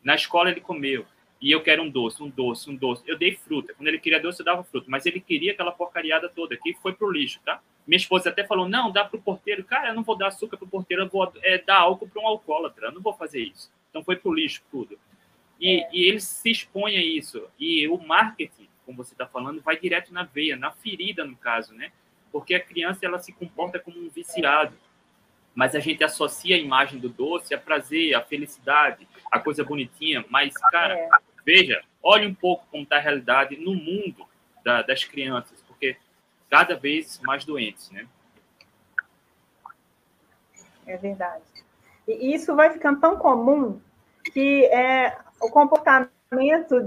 [0.03, 1.07] Na escola ele comeu.
[1.41, 3.03] E eu quero um doce, um doce, um doce.
[3.07, 3.75] Eu dei fruta.
[3.75, 4.87] Quando ele queria doce, eu dava fruta.
[4.89, 7.61] Mas ele queria aquela porcariada toda, que foi pro lixo, tá?
[7.87, 9.63] Minha esposa até falou: não, dá pro porteiro.
[9.63, 12.27] Cara, eu não vou dar açúcar pro porteiro, eu vou é, dar álcool para um
[12.27, 12.87] alcoólatra.
[12.87, 13.71] Eu não vou fazer isso.
[13.91, 14.99] Então foi pro lixo tudo.
[15.61, 15.89] E, é.
[15.93, 17.47] e ele se expõe a isso.
[17.59, 21.75] E o marketing, como você está falando, vai direto na veia, na ferida, no caso,
[21.75, 21.91] né?
[22.31, 24.75] Porque a criança ela se comporta como um viciado.
[25.55, 30.25] Mas a gente associa a imagem do doce a prazer, a felicidade, a coisa bonitinha.
[30.31, 31.09] Mas, cara, é.
[31.45, 34.27] veja, olhe um pouco como está a realidade no mundo
[34.63, 35.97] da, das crianças, porque
[36.49, 38.07] cada vez mais doentes, né?
[40.87, 41.45] É verdade.
[42.07, 43.81] E isso vai ficando tão comum
[44.33, 46.16] que é, o comportamento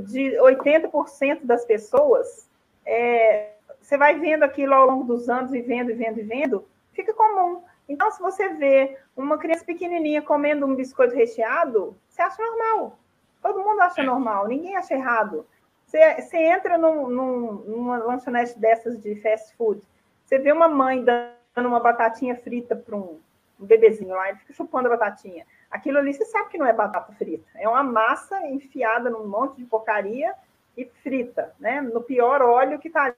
[0.06, 2.50] de 80% das pessoas,
[2.86, 6.68] é, você vai vendo aquilo ao longo dos anos, e vendo, e vendo, e vendo,
[6.94, 7.62] fica comum.
[7.88, 13.00] Então, se você vê uma criança pequenininha comendo um biscoito recheado, você acha normal.
[13.42, 15.46] Todo mundo acha normal, ninguém acha errado.
[15.86, 19.82] Você, você entra num, num, numa lanchonete dessas de fast food,
[20.24, 23.20] você vê uma mãe dando uma batatinha frita para um,
[23.60, 25.46] um bebezinho lá, ele fica chupando a batatinha.
[25.70, 29.58] Aquilo ali você sabe que não é batata frita, é uma massa enfiada num monte
[29.58, 30.34] de porcaria
[30.78, 31.82] e frita, né?
[31.82, 33.14] No pior óleo que está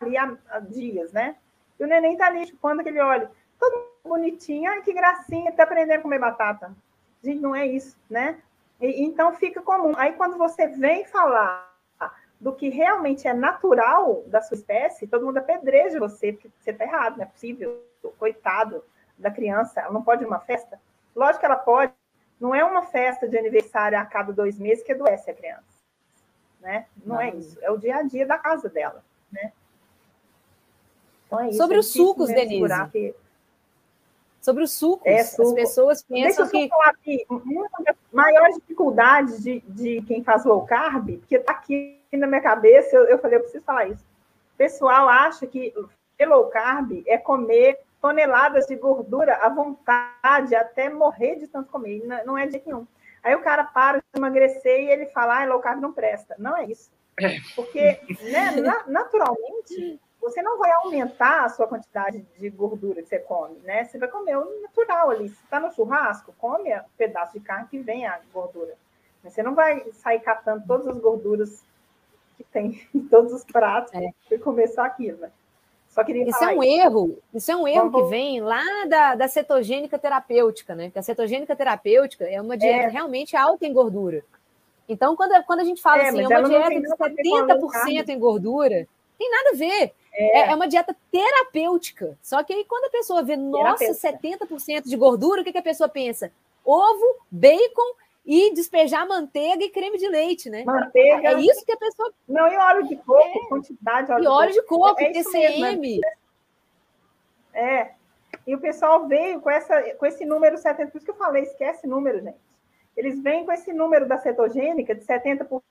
[0.00, 1.36] ali há, há, dias, né?
[1.78, 3.28] E o neném está ali chupando aquele óleo.
[3.58, 6.74] Todo bonitinho, ai que gracinha, está aprendendo a comer batata.
[7.22, 8.38] Gente, não é isso, né?
[8.80, 9.94] E, então fica comum.
[9.96, 11.72] Aí quando você vem falar
[12.40, 16.84] do que realmente é natural da sua espécie, todo mundo apedreja você, porque você está
[16.84, 17.82] errado, não é possível.
[18.18, 18.84] Coitado
[19.18, 20.80] da criança, ela não pode ir uma festa.
[21.14, 21.92] Lógico que ela pode,
[22.40, 25.74] não é uma festa de aniversário a cada dois meses que adoece a criança.
[26.60, 26.86] Né?
[27.04, 27.36] Não, é não.
[27.36, 29.04] é isso, é o dia a dia da casa dela.
[29.30, 29.52] Né?
[31.26, 32.90] Então é isso, Sobre é os sucos, Denise.
[32.90, 33.14] Que...
[34.40, 35.48] Sobre os sucos, é, suco.
[35.48, 36.68] as pessoas pensam Deixa eu que.
[36.68, 42.00] Falar aqui, uma das maiores dificuldades de, de quem faz low carb, porque está aqui
[42.12, 44.04] na minha cabeça, eu, eu falei, eu preciso falar isso.
[44.54, 45.72] O pessoal acha que
[46.26, 52.04] low carb é comer toneladas de gordura à vontade, até morrer de tanto comer.
[52.26, 52.86] Não é de nenhum.
[53.22, 56.34] Aí o cara para de emagrecer e ele fala, ah, low carb não presta.
[56.38, 56.92] Não é isso.
[57.56, 57.98] Porque,
[58.30, 58.50] né,
[58.86, 63.84] naturalmente, você não vai aumentar a sua quantidade de gordura que você come, né?
[63.84, 65.30] Você vai comer o natural ali.
[65.30, 68.74] Se está no churrasco, come um pedaço de carne que vem a gordura.
[69.22, 71.64] Mas você não vai sair catando todas as gorduras
[72.36, 74.10] que tem em todos os pratos é.
[74.30, 75.32] e comer só aquilo, né?
[76.28, 76.80] Isso é um isso.
[76.80, 78.08] erro, isso é um erro Vamos...
[78.08, 80.90] que vem lá da, da cetogênica terapêutica, né?
[80.90, 82.88] Que a cetogênica terapêutica é uma dieta é.
[82.88, 84.24] realmente alta em gordura.
[84.88, 88.86] Então, quando, quando a gente fala é, assim, é uma dieta de 70% em gordura,
[89.18, 89.94] tem nada a ver.
[90.12, 90.40] É.
[90.40, 90.50] é.
[90.50, 90.54] é.
[90.54, 92.18] uma dieta terapêutica.
[92.22, 95.62] Só que aí, quando a pessoa vê, nossa, 70% de gordura, o que, que a
[95.62, 96.30] pessoa pensa?
[96.64, 97.94] Ovo, bacon
[98.24, 100.64] e despejar manteiga e creme de leite, né?
[100.64, 101.28] Manteiga.
[101.28, 102.12] É isso que a pessoa.
[102.26, 103.48] Não, e óleo de coco, é.
[103.48, 106.00] quantidade de óleo e óleo de coco, é TCM.
[107.52, 107.90] É.
[108.46, 111.42] E o pessoal veio com, essa, com esse número 70, por isso que eu falei,
[111.42, 112.38] esquece número, gente.
[112.96, 115.62] Eles vêm com esse número da cetogênica de 70%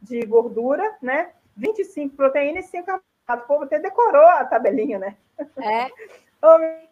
[0.00, 1.32] de gordura, né?
[1.56, 3.12] 25 proteína e 5 carboidrato.
[3.44, 5.16] O povo até decorou a tabelinha, né?
[5.58, 5.90] É.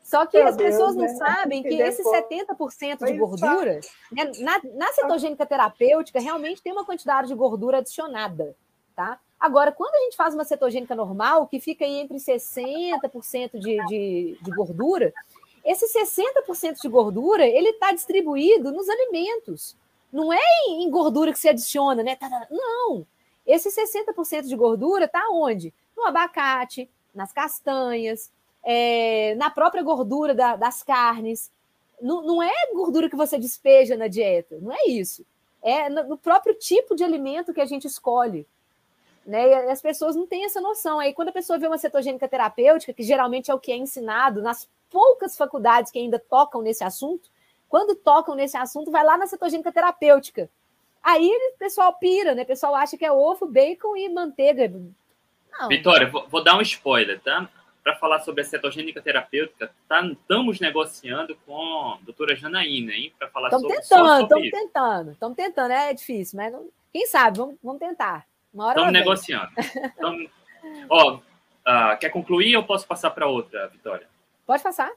[0.02, 1.14] Só que as Deus, pessoas não né?
[1.14, 3.80] sabem que, que esse 70% de gordura,
[4.12, 8.56] né, na, na cetogênica terapêutica, realmente tem uma quantidade de gordura adicionada,
[8.94, 9.18] tá?
[9.38, 14.38] Agora, quando a gente faz uma cetogênica normal, que fica aí entre 60% de, de,
[14.40, 15.12] de gordura,
[15.64, 19.76] esse 60% de gordura, ele está distribuído nos alimentos.
[20.12, 20.38] Não é
[20.68, 22.16] em gordura que se adiciona, né?
[22.50, 23.06] Não.
[23.46, 25.72] Esse 60% de gordura está onde?
[25.96, 28.30] No abacate, nas castanhas,
[28.62, 31.50] é, na própria gordura da, das carnes.
[32.00, 35.24] Não, não, é gordura que você despeja na dieta, não é isso.
[35.62, 38.46] É no, próprio tipo de alimento que a gente escolhe.
[39.26, 39.50] Né?
[39.50, 40.98] E as pessoas não têm essa noção.
[40.98, 44.40] Aí, quando a pessoa vê uma cetogênica terapêutica, que geralmente é o que é ensinado
[44.40, 47.28] nas poucas faculdades que ainda tocam nesse assunto,
[47.68, 50.50] quando tocam nesse assunto, vai lá na cetogênica terapêutica.
[51.02, 52.42] Aí o pessoal pira, né?
[52.42, 54.72] O pessoal acha que é ovo, bacon e manteiga.
[55.52, 55.68] Não.
[55.68, 57.48] Vitória, vou, vou dar um spoiler, tá?
[57.82, 63.12] Para falar sobre a cetogênica terapêutica, tá, estamos negociando com a doutora Janaína, hein?
[63.18, 65.72] Para falar tamo sobre tentando, Estamos tentando, estamos tentando.
[65.72, 66.68] É difícil, mas não...
[66.92, 68.26] quem sabe, vamos, vamos tentar.
[68.52, 69.50] Estamos negociando.
[69.96, 70.14] Então,
[70.90, 74.06] ó, uh, quer concluir ou posso passar para outra, Vitória?
[74.46, 74.92] Pode passar.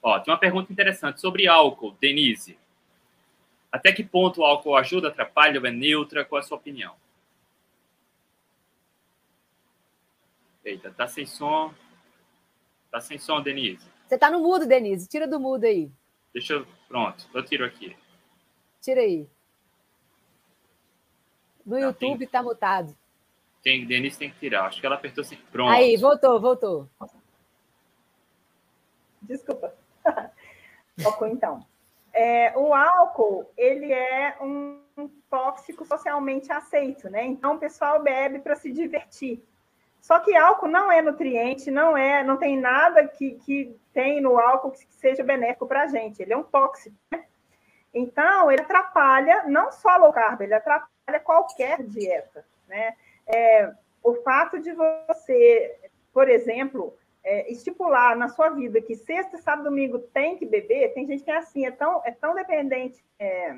[0.00, 2.56] Ó, tem uma pergunta interessante sobre álcool, Denise.
[3.72, 6.24] Até que ponto o álcool ajuda, atrapalha ou é neutra?
[6.24, 6.94] Qual é a sua opinião?
[10.64, 11.74] Eita, tá sem som.
[12.90, 13.86] Tá sem som, Denise.
[14.06, 15.08] Você tá no mudo, Denise.
[15.08, 15.90] Tira do mudo aí.
[16.32, 16.66] Deixa eu.
[16.88, 17.96] Pronto, eu tiro aqui.
[18.80, 19.28] Tira aí.
[21.64, 22.28] No Não, YouTube tem...
[22.28, 22.96] tá mutado.
[23.62, 24.66] Tem, Denise tem que tirar.
[24.66, 25.36] Acho que ela apertou assim.
[25.50, 25.70] Pronto.
[25.70, 26.88] Aí, voltou, voltou.
[29.22, 29.74] Desculpa.
[31.02, 31.66] Foco então.
[32.12, 37.26] É, o álcool, ele é um, um tóxico socialmente aceito, né?
[37.26, 39.42] Então o pessoal bebe para se divertir.
[40.06, 44.38] Só que álcool não é nutriente, não é, não tem nada que, que tem no
[44.38, 46.22] álcool que seja benéfico para a gente.
[46.22, 46.94] Ele é um tóxico.
[47.10, 47.24] Né?
[47.92, 52.46] Então, ele atrapalha não só low carb, ele atrapalha qualquer dieta.
[52.68, 52.94] Né?
[53.26, 55.76] É, o fato de você,
[56.12, 61.04] por exemplo, é, estipular na sua vida que sexta, sábado, domingo tem que beber, tem
[61.04, 63.56] gente que é assim, é tão, é tão dependente é,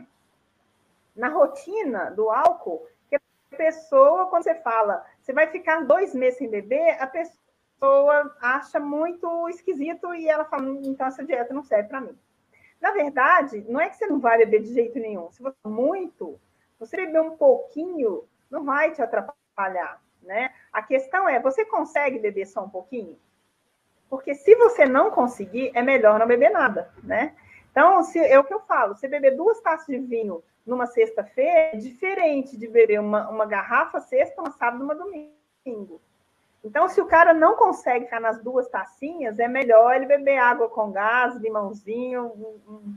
[1.14, 3.20] na rotina do álcool, que a
[3.55, 9.47] pessoa, quando você fala, você vai ficar dois meses sem beber, a pessoa acha muito
[9.51, 12.18] esquisito e ela fala, hum, então essa dieta não serve para mim.
[12.81, 15.31] Na verdade, não é que você não vai beber de jeito nenhum.
[15.31, 16.41] Se você muito,
[16.79, 20.51] você beber um pouquinho, não vai te atrapalhar, né?
[20.72, 23.18] A questão é, você consegue beber só um pouquinho?
[24.09, 27.37] Porque se você não conseguir, é melhor não beber nada, né?
[27.70, 31.58] Então, se, é o que eu falo, você beber duas taças de vinho numa sexta-feira
[31.72, 36.00] é diferente de beber uma, uma garrafa sexta, uma sábado, uma domingo.
[36.62, 40.68] Então, se o cara não consegue ficar nas duas tacinhas, é melhor ele beber água
[40.68, 42.32] com gás, limãozinho,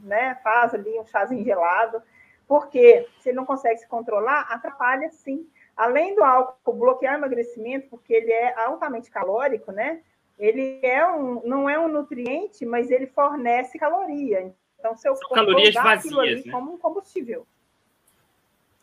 [0.03, 0.35] né?
[0.43, 2.01] Faz ali um chazinho gelado,
[2.47, 5.47] porque se ele não consegue se controlar, atrapalha sim.
[5.77, 10.01] Além do álcool bloquear o emagrecimento, porque ele é altamente calórico, né?
[10.41, 14.51] ele é um, não é um nutriente, mas ele fornece caloria.
[14.81, 16.51] Então, seu São calorias vazias, né?
[16.51, 17.45] como um combustível.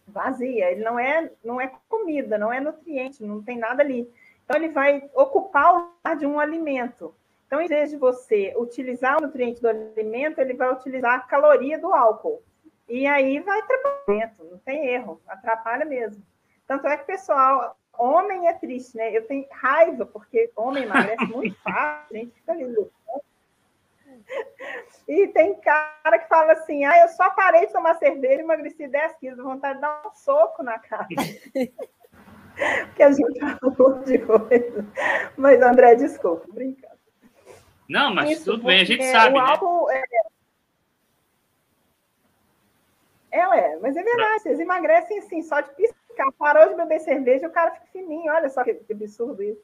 [0.06, 4.08] Vazia, ele não é, não é comida, não é nutriente, não tem nada ali.
[4.44, 7.12] Então, ele vai ocupar o lugar de um alimento.
[7.46, 11.78] Então, em vez de você utilizar o nutriente do alimento, ele vai utilizar a caloria
[11.78, 12.42] do álcool.
[12.88, 16.22] E aí vai atrapalhar, não tem erro, atrapalha mesmo.
[16.66, 19.14] Tanto é que pessoal homem é triste, né?
[19.14, 22.64] Eu tenho raiva, porque homem emagrece muito fácil, a gente fica ali
[25.08, 28.86] E tem cara que fala assim: ah, eu só parei de tomar cerveja e emagreci
[28.86, 31.08] 10 quilos, vontade de dar um soco na cara.
[32.88, 34.84] Porque a gente falou de coisa.
[35.36, 36.98] Mas, André, desculpa, brincando.
[37.88, 39.38] Não, mas Isso, tudo bem, a gente sabe.
[39.38, 39.50] O né?
[39.50, 40.04] álcool é...
[43.30, 47.46] é, é, mas é verdade, vocês emagrecem assim, só de piscar parou de beber cerveja
[47.46, 48.30] e o cara fica fininho.
[48.30, 49.62] Olha só que, que absurdo isso.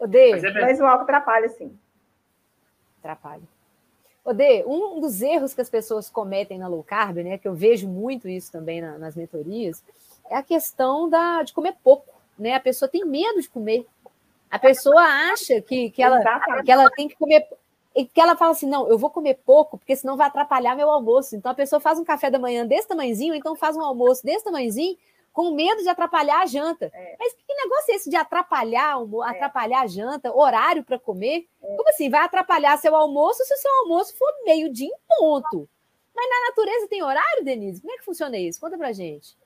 [0.00, 1.78] Odê, mas, é mas o álcool atrapalha, sim.
[3.04, 3.42] Atrapalha.
[4.24, 7.86] Odê, um dos erros que as pessoas cometem na low carb, né, que eu vejo
[7.86, 9.84] muito isso também na, nas mentorias,
[10.30, 12.08] é a questão da, de comer pouco.
[12.38, 12.54] Né?
[12.54, 13.86] A pessoa tem medo de comer.
[14.50, 16.18] A pessoa acha que, que, ela,
[16.64, 17.46] que ela tem que comer
[17.94, 20.90] e que ela fala assim: não, eu vou comer pouco, porque senão vai atrapalhar meu
[20.90, 21.36] almoço.
[21.36, 24.44] Então a pessoa faz um café da manhã desse tamanhozinho, então faz um almoço desse
[24.44, 24.96] tamanhozinho,
[25.34, 26.90] com medo de atrapalhar a janta.
[26.94, 27.16] É.
[27.18, 29.30] Mas que negócio é esse de atrapalhar, é.
[29.30, 31.48] atrapalhar a janta, horário para comer?
[31.60, 31.76] É.
[31.76, 32.08] Como assim?
[32.08, 35.68] Vai atrapalhar seu almoço se o seu almoço for meio-dia em ponto.
[36.14, 37.80] Mas na natureza tem horário, Denise?
[37.80, 38.60] Como é que funciona isso?
[38.60, 39.36] Conta pra gente.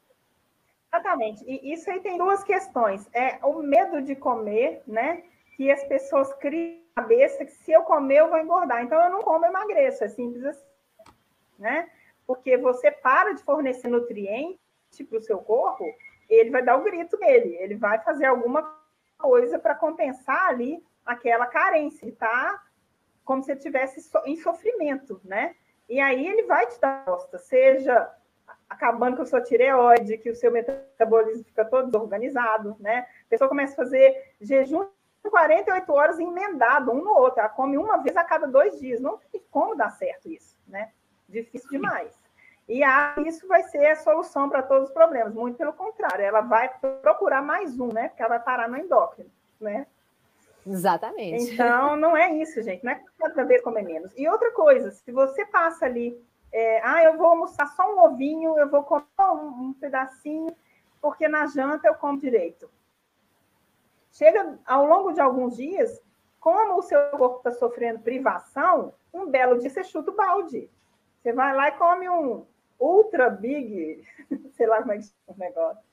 [0.93, 1.43] Exatamente.
[1.47, 3.09] E isso aí tem duas questões.
[3.15, 5.25] É o medo de comer, né?
[5.57, 8.83] Que as pessoas criam cabeça que se eu comer eu vou engordar.
[8.85, 10.05] Então eu não como, eu emagreço.
[10.05, 10.67] É simples assim,
[11.59, 11.89] né?
[12.27, 14.59] Porque você para de fornecer nutriente
[15.09, 15.85] para o seu corpo
[16.29, 18.77] ele vai dar o grito dele, ele vai fazer alguma
[19.17, 22.63] coisa para compensar ali aquela carência, está
[23.25, 25.55] como se estivesse em sofrimento, né?
[25.89, 28.15] E aí ele vai te dar resposta, seja
[28.69, 33.07] acabando com a sua tireoide, que o seu metabolismo fica todo desorganizado, né?
[33.27, 34.87] A pessoa começa a fazer jejum
[35.29, 39.01] 48 horas emendado um no outro, ela come uma vez a cada dois dias.
[39.01, 40.93] Não tem como dar certo isso, né?
[41.29, 42.28] Difícil demais.
[42.69, 45.33] E aí, isso vai ser a solução para todos os problemas.
[45.33, 48.09] Muito pelo contrário, ela vai procurar mais um, né?
[48.09, 49.87] Porque ela vai parar no endócrino, né?
[50.67, 51.55] Exatamente.
[51.55, 52.85] Então, não é isso, gente.
[52.85, 54.13] Não é cada vez comer menos.
[54.17, 58.59] E outra coisa, se você passa ali, é, ah, eu vou almoçar só um ovinho,
[58.59, 60.55] eu vou comer um, um pedacinho,
[61.01, 62.71] porque na janta eu como direito.
[64.13, 66.03] Chega ao longo de alguns dias,
[66.39, 70.71] como o seu corpo está sofrendo privação, um belo dia você chuta o balde.
[71.23, 72.47] Você vai lá e come um
[72.79, 74.05] ultra big,
[74.53, 75.89] sei lá como é que chama o negócio.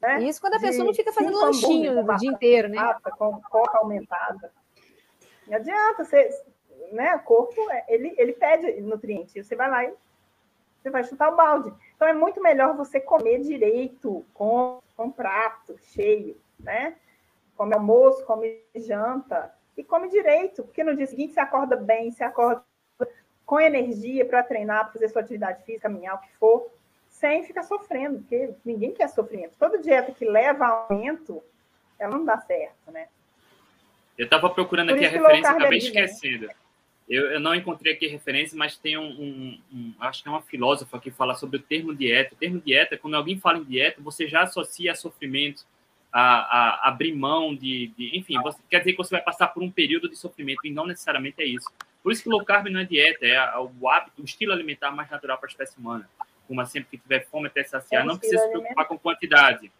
[0.00, 0.22] Né?
[0.22, 2.78] Isso quando a pessoa não fica fazendo lanchinho o dia inteiro, né?
[3.16, 4.52] Com coca aumentada.
[5.46, 6.30] Não adianta, você,
[6.92, 7.16] né?
[7.16, 9.46] O corpo, é, ele, ele pede nutrientes.
[9.46, 9.92] Você vai lá e
[10.80, 11.72] você vai chutar o balde.
[11.96, 16.94] Então é muito melhor você comer direito, com, com prato cheio, né?
[17.56, 22.22] Come almoço, come janta e come direito, porque no dia seguinte você acorda bem, você
[22.22, 22.64] acorda
[23.48, 26.70] com energia para treinar, para fazer sua atividade física, caminhar, o que for,
[27.08, 29.54] sem ficar sofrendo, porque ninguém quer sofrimento.
[29.58, 31.42] Toda dieta que leva a aumento,
[31.98, 33.08] ela não dá certo, né?
[34.18, 36.46] Eu estava procurando Por aqui a referência, acabei esquecendo.
[36.46, 36.54] Né?
[37.08, 40.42] Eu, eu, não encontrei aqui referência, mas tem um, um, um, acho que é uma
[40.42, 42.34] filósofa que fala sobre o termo dieta.
[42.34, 45.64] O termo dieta, quando alguém fala em dieta, você já associa a sofrimento,
[46.12, 49.48] a, a, a abrir mão de, de enfim, você, quer dizer que você vai passar
[49.48, 51.66] por um período de sofrimento e não necessariamente é isso.
[52.08, 55.10] Por isso que low carb não é dieta, é o hábito, o estilo alimentar mais
[55.10, 56.08] natural para a espécie humana.
[56.46, 59.70] Como sempre que tiver fome até saciar, é não precisa se preocupar com quantidade.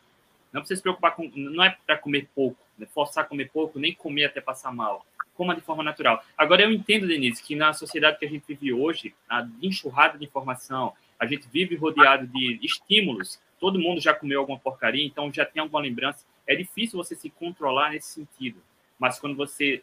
[0.53, 1.33] Não precisa se preocupar com.
[1.35, 2.87] Não é para comer pouco, né?
[2.93, 5.07] forçar a comer pouco, nem comer até passar mal.
[5.33, 6.22] Coma de forma natural.
[6.37, 10.26] Agora, eu entendo, Denise, que na sociedade que a gente vive hoje, a enxurrada de
[10.26, 13.41] informação, a gente vive rodeado de estímulos.
[13.59, 16.26] Todo mundo já comeu alguma porcaria, então já tem alguma lembrança.
[16.47, 18.62] É difícil você se controlar nesse sentido.
[18.99, 19.83] Mas quando você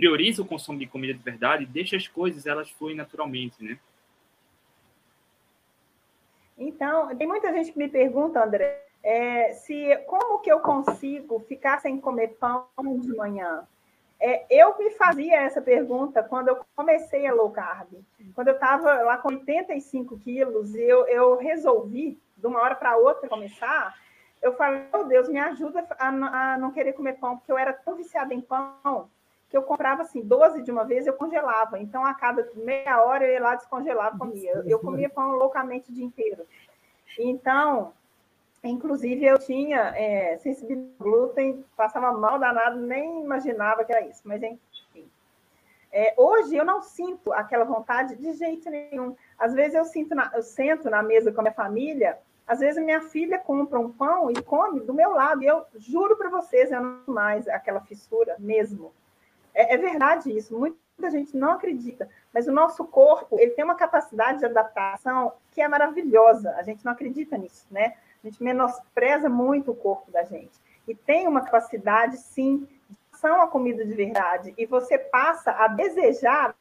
[0.00, 3.78] prioriza o consumo de comida de verdade, deixa as coisas elas fluem naturalmente, né?
[6.56, 11.80] Então, tem muita gente que me pergunta, André, é, se como que eu consigo ficar
[11.80, 12.66] sem comer pão
[12.98, 13.66] de manhã?
[14.18, 17.88] É, eu me fazia essa pergunta quando eu comecei a low carb.
[18.34, 23.28] Quando eu estava lá com 85 quilos, eu, eu resolvi, de uma hora para outra,
[23.28, 23.94] começar.
[24.40, 27.74] Eu falei, meu Deus, me ajuda a, a não querer comer pão, porque eu era
[27.74, 29.10] tão viciada em pão
[29.50, 31.76] que eu comprava assim, 12 de uma vez, eu congelava.
[31.80, 34.62] Então, a cada meia hora eu ia lá descongelava, comia.
[34.64, 36.46] Eu comia pão loucamente o dia inteiro.
[37.18, 37.92] Então,
[38.62, 44.22] inclusive, eu tinha é, sensibilidade ao glúten, passava mal danado, nem imaginava que era isso,
[44.24, 45.10] mas enfim.
[45.92, 49.16] É, hoje eu não sinto aquela vontade de jeito nenhum.
[49.36, 52.80] Às vezes eu sinto, na, eu sento na mesa com a minha família, às vezes
[52.84, 56.70] minha filha compra um pão e come do meu lado, e eu juro para vocês,
[56.70, 58.92] eu não mais aquela fissura mesmo.
[59.54, 63.74] É, é, verdade isso, muita gente não acredita, mas o nosso corpo ele tem uma
[63.74, 66.54] capacidade de adaptação que é maravilhosa.
[66.56, 67.94] A gente não acredita nisso, né?
[68.22, 70.60] A gente menospreza muito o corpo da gente.
[70.86, 74.54] E tem uma capacidade, sim, de ação a comida de verdade.
[74.58, 76.54] E você passa a desejar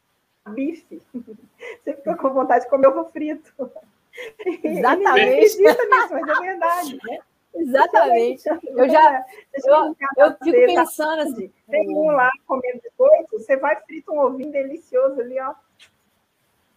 [0.49, 1.01] bife.
[1.83, 3.53] Você fica com vontade de comer ovo frito.
[4.63, 5.61] Exatamente.
[5.61, 7.19] E acredita nisso, mas é verdade, né?
[7.53, 8.47] Exatamente.
[8.47, 9.25] Eu já
[9.65, 11.51] eu, eu fico pensando assim.
[11.69, 15.53] Tem um lá comendo biscoito, você vai frito um ovinho delicioso ali, ó.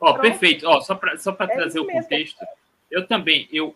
[0.01, 0.67] Ó, perfeito.
[0.67, 2.45] Ó, só para só é trazer o contexto,
[2.91, 3.75] eu também eu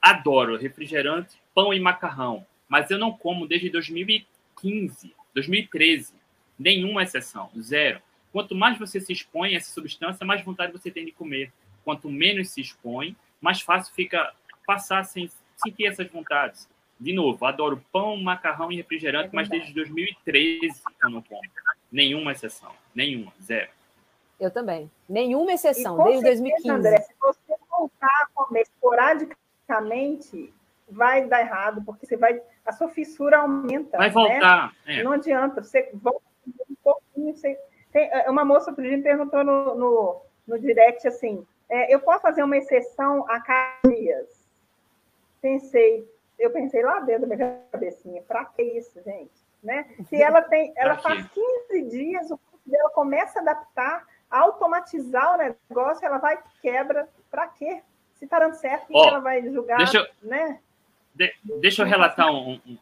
[0.00, 6.14] adoro refrigerante, pão e macarrão, mas eu não como desde 2015, 2013.
[6.58, 8.00] Nenhuma exceção, zero.
[8.32, 11.52] Quanto mais você se expõe a essa substância, mais vontade você tem de comer.
[11.84, 14.32] Quanto menos se expõe, mais fácil fica
[14.66, 16.68] passar sem sentir essas vontades.
[16.98, 21.40] De novo, adoro pão, macarrão e refrigerante, é mas desde 2013 eu não como.
[21.92, 22.72] Nenhuma exceção.
[22.94, 23.32] Nenhuma.
[23.42, 23.70] Zero.
[24.40, 24.90] Eu também.
[25.08, 26.70] Nenhuma exceção, desde 2015.
[26.70, 30.52] André, se você voltar a comer esporadicamente,
[30.88, 32.40] vai dar errado, porque você vai.
[32.64, 33.98] A sua fissura aumenta.
[33.98, 34.74] Vai voltar.
[34.86, 35.00] Né?
[35.00, 35.02] É.
[35.02, 35.62] Não adianta.
[35.62, 36.22] Você volta
[36.68, 37.34] um pouquinho.
[37.34, 37.58] Você...
[37.92, 42.22] Tem, uma moça outro dia me perguntou no, no, no direct assim: é, eu posso
[42.22, 44.35] fazer uma exceção a cada dias?
[45.46, 46.04] Pensei,
[46.38, 49.30] eu pensei lá dentro da minha cabecinha, para que isso, gente?
[49.62, 49.86] Né?
[50.08, 51.24] Se ela tem, ela faz
[51.70, 57.08] 15 dias, o corpo dela começa a adaptar, a automatizar o negócio, ela vai quebra,
[57.30, 57.80] para quê?
[58.14, 60.58] Se está dando certo, oh, ela vai julgar, deixa eu, né?
[61.14, 62.78] de, deixa eu relatar um, um,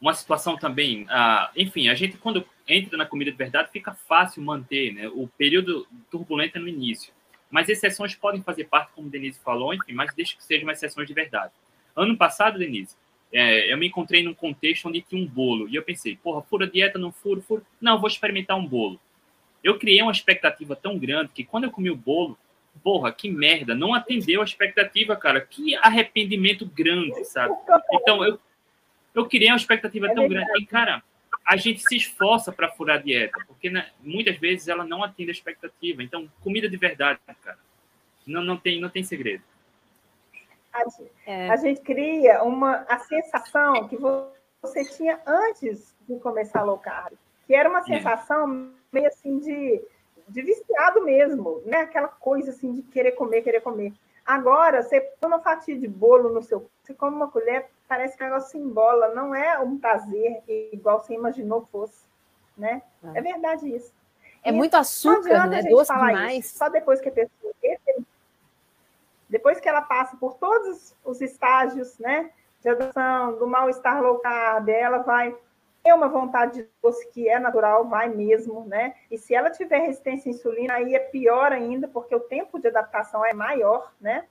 [0.00, 1.06] uma situação também.
[1.08, 5.28] Ah, enfim, a gente, quando entra na comida de verdade, fica fácil manter né, o
[5.38, 7.12] período turbulento no início.
[7.50, 11.14] Mas exceções podem fazer parte, como Denise falou, enfim, mas deixa que sejam exceções de
[11.14, 11.52] verdade.
[11.94, 12.96] Ano passado, Denise,
[13.32, 15.68] é, eu me encontrei num contexto onde tinha um bolo.
[15.68, 17.66] E eu pensei, porra, fura dieta, não furo, furo.
[17.80, 19.00] Não, vou experimentar um bolo.
[19.64, 22.38] Eu criei uma expectativa tão grande que quando eu comi o bolo,
[22.82, 25.40] porra, que merda, não atendeu a expectativa, cara.
[25.40, 27.54] Que arrependimento grande, sabe?
[27.92, 28.38] Então, eu,
[29.14, 30.50] eu criei uma expectativa tão grande.
[30.58, 31.02] E, cara,
[31.46, 35.30] a gente se esforça para furar a dieta, porque né, muitas vezes ela não atende
[35.30, 36.02] a expectativa.
[36.02, 37.58] Então, comida de verdade, cara,
[38.26, 39.42] não, não, tem, não tem segredo.
[40.72, 40.84] A,
[41.26, 41.50] é.
[41.50, 43.96] a gente cria uma, a sensação que
[44.62, 47.14] você tinha antes de começar low carb,
[47.46, 47.84] que era uma é.
[47.84, 48.70] sensação é.
[48.92, 49.84] meio assim de,
[50.28, 51.78] de viciado mesmo, né?
[51.78, 53.92] Aquela coisa assim de querer comer, querer comer.
[54.24, 56.70] Agora, você põe uma fatia de bolo no seu.
[56.82, 59.14] Você come uma colher, parece que o negócio se embola.
[59.14, 60.42] Não é um prazer
[60.72, 62.04] igual você imaginou fosse.
[62.56, 62.82] Né?
[63.14, 63.92] É, é verdade isso.
[64.44, 65.62] É e muito açúcar, né?
[65.62, 66.44] Doce demais.
[66.44, 67.52] Isso, só depois que a pessoa.
[69.32, 72.30] Depois que ela passa por todos os estágios, né?
[72.60, 75.34] De adoção, do mal-estar low carb, ela vai
[75.82, 78.94] ter uma vontade de doce que é natural, vai mesmo, né?
[79.10, 82.68] E se ela tiver resistência à insulina, aí é pior ainda, porque o tempo de
[82.68, 84.26] adaptação é maior, né?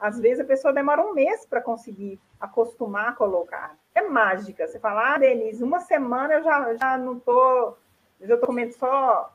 [0.00, 3.76] Às vezes a pessoa demora um mês para conseguir acostumar a colocar.
[3.94, 4.66] É mágica.
[4.66, 7.76] Você fala, ah, Denise, uma semana eu já, já não tô,
[8.18, 9.30] já tô comendo só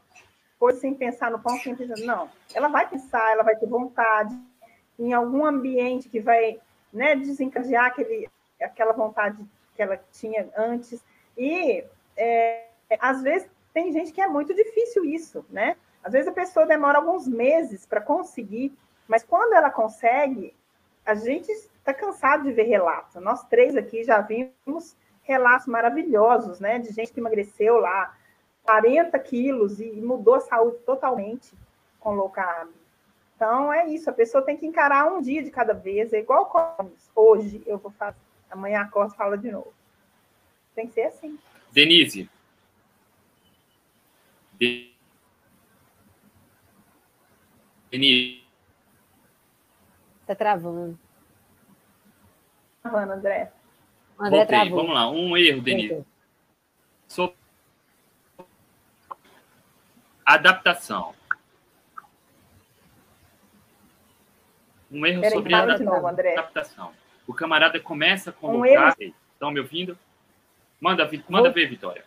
[0.58, 2.04] coisa sem pensar no pão, sem pensar.
[2.04, 4.36] Não, ela vai pensar, ela vai ter vontade
[4.98, 6.60] em algum ambiente que vai
[6.92, 8.30] né, desencadear aquele,
[8.62, 9.38] aquela vontade
[9.76, 11.04] que ela tinha antes.
[11.38, 11.84] E
[12.16, 12.68] é,
[13.00, 15.76] às vezes tem gente que é muito difícil isso, né?
[16.04, 18.76] Às vezes a pessoa demora alguns meses para conseguir,
[19.08, 20.56] mas quando ela consegue,
[21.06, 23.22] a gente está cansado de ver relatos.
[23.22, 26.80] Nós três aqui já vimos relatos maravilhosos, né?
[26.80, 28.16] De gente que emagreceu lá
[28.64, 31.54] 40 quilos e mudou a saúde totalmente
[32.00, 32.70] com low carb.
[33.38, 36.52] Então é isso, a pessoa tem que encarar um dia de cada vez, é igual
[37.16, 38.18] hoje eu vou fazer,
[38.50, 39.72] amanhã acordo e fala de novo.
[40.74, 41.38] Tem que ser assim.
[41.72, 42.28] Denise.
[47.92, 48.44] Denise.
[50.26, 50.98] Tá travando.
[52.82, 53.54] Travando, André.
[54.20, 54.46] André Voltei.
[54.48, 54.78] Travou.
[54.78, 56.04] Vamos lá, um erro, Denise.
[57.08, 57.36] Sou...
[60.26, 61.14] Adaptação.
[64.92, 66.92] Um erro Peraí, sobre a adaptação.
[67.28, 68.96] O camarada começa a colocar.
[69.00, 69.98] Um Estão me ouvindo?
[70.80, 72.04] Manda, manda ver, Vitória.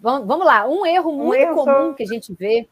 [0.00, 1.92] Vamos lá, um erro muito um erro comum só...
[1.92, 2.66] que a gente vê.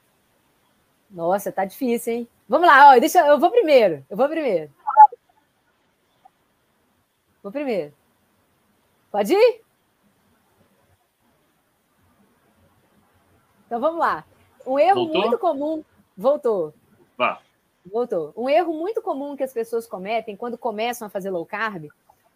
[1.10, 2.28] Nossa, tá difícil, hein?
[2.48, 4.04] Vamos lá, ó, deixa, eu vou primeiro.
[4.08, 4.72] Eu vou primeiro.
[7.42, 7.92] Vou primeiro.
[9.10, 9.60] Pode ir?
[13.66, 14.24] Então vamos lá.
[14.66, 15.20] Um erro Voltou?
[15.20, 15.84] muito comum.
[16.16, 16.74] Voltou.
[17.16, 17.40] Vá.
[17.92, 18.32] Voltou.
[18.36, 21.88] Um erro muito comum que as pessoas cometem quando começam a fazer low carb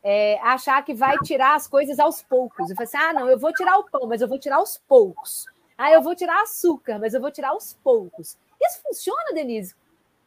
[0.02, 2.70] é, achar que vai tirar as coisas aos poucos.
[2.70, 4.78] E fala assim: ah, não, eu vou tirar o pão, mas eu vou tirar aos
[4.78, 5.46] poucos.
[5.78, 8.36] Ah, eu vou tirar açúcar, mas eu vou tirar aos poucos.
[8.60, 9.74] Isso funciona, Denise?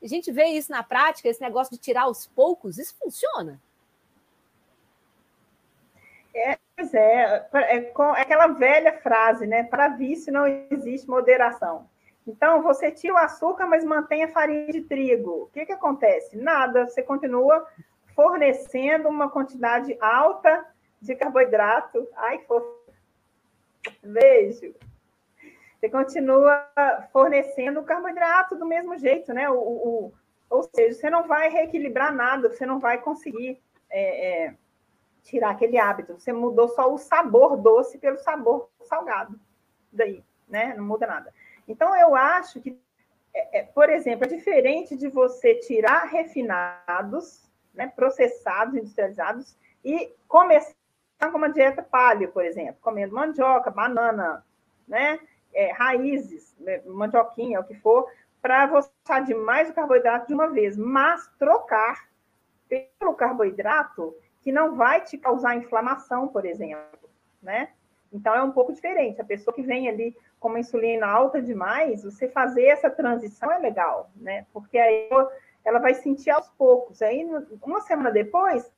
[0.02, 3.60] A gente vê isso na prática, esse negócio de tirar aos poucos, isso funciona?
[6.34, 9.64] É, pois é, é, é aquela velha frase, né?
[9.64, 11.90] Para vício não existe moderação.
[12.28, 15.44] Então, você tira o açúcar, mas mantém a farinha de trigo.
[15.44, 16.36] O que, que acontece?
[16.36, 17.68] Nada, você continua
[18.16, 20.66] fornecendo uma quantidade alta
[21.00, 22.08] de carboidrato.
[22.16, 22.86] Ai, que fofo.
[24.02, 24.74] Beijo.
[25.80, 26.68] Você continua
[27.12, 29.50] fornecendo carboidrato do mesmo jeito, né?
[29.50, 30.14] O, o,
[30.50, 34.56] ou seja, você não vai reequilibrar nada, você não vai conseguir é, é,
[35.22, 36.14] tirar aquele hábito.
[36.14, 39.40] Você mudou só o sabor doce pelo sabor salgado.
[39.92, 40.74] Daí, né?
[40.76, 41.32] Não muda nada.
[41.68, 42.80] Então, eu acho que,
[43.34, 50.74] é, é por exemplo, é diferente de você tirar refinados né, processados, industrializados, e começar
[51.20, 54.44] com uma dieta paleo, por exemplo, comendo mandioca, banana,
[54.88, 55.20] né,
[55.54, 58.10] é, raízes, né, mandioquinha, o que for,
[58.42, 58.90] para você
[59.26, 62.08] de mais o carboidrato de uma vez, mas trocar
[62.68, 67.10] pelo carboidrato que não vai te causar inflamação, por exemplo,
[67.42, 67.70] né?
[68.14, 69.20] Então é um pouco diferente.
[69.20, 70.16] A pessoa que vem ali
[70.46, 74.46] com uma insulina alta demais, você fazer essa transição é legal, né?
[74.54, 75.10] Porque aí
[75.66, 77.02] ela vai sentir aos poucos.
[77.02, 77.28] Aí,
[77.64, 78.72] uma semana depois,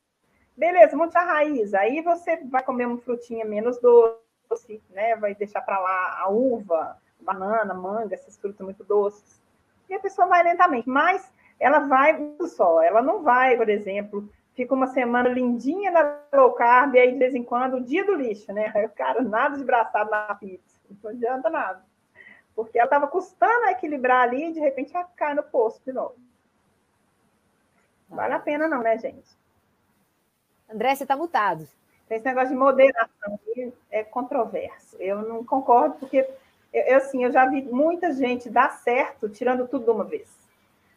[0.55, 1.73] beleza, tirar a raiz.
[1.73, 5.17] Aí você vai comer uma frutinha menos doce, né?
[5.17, 9.43] Vai deixar para lá a uva, banana, manga, essas frutas muito doces.
[9.89, 11.29] E a pessoa vai lentamente, mas
[11.59, 12.81] ela vai só.
[12.81, 17.19] Ela não vai, por exemplo, fica uma semana lindinha na low carb, e aí de
[17.19, 18.71] vez em quando o dia do lixo, né?
[18.85, 21.83] O cara nada de braçado na pizza, não adianta nada.
[22.55, 25.91] Porque ela estava custando a equilibrar ali e de repente ela cai no poço de
[25.91, 26.15] novo.
[28.09, 29.37] Vale a pena, não, né, gente?
[30.69, 31.67] André, você está mutado.
[32.09, 33.39] Esse negócio de moderação
[33.91, 34.95] é controverso.
[34.97, 36.27] Eu não concordo, porque
[36.73, 40.29] eu, assim, eu já vi muita gente dar certo tirando tudo de uma vez.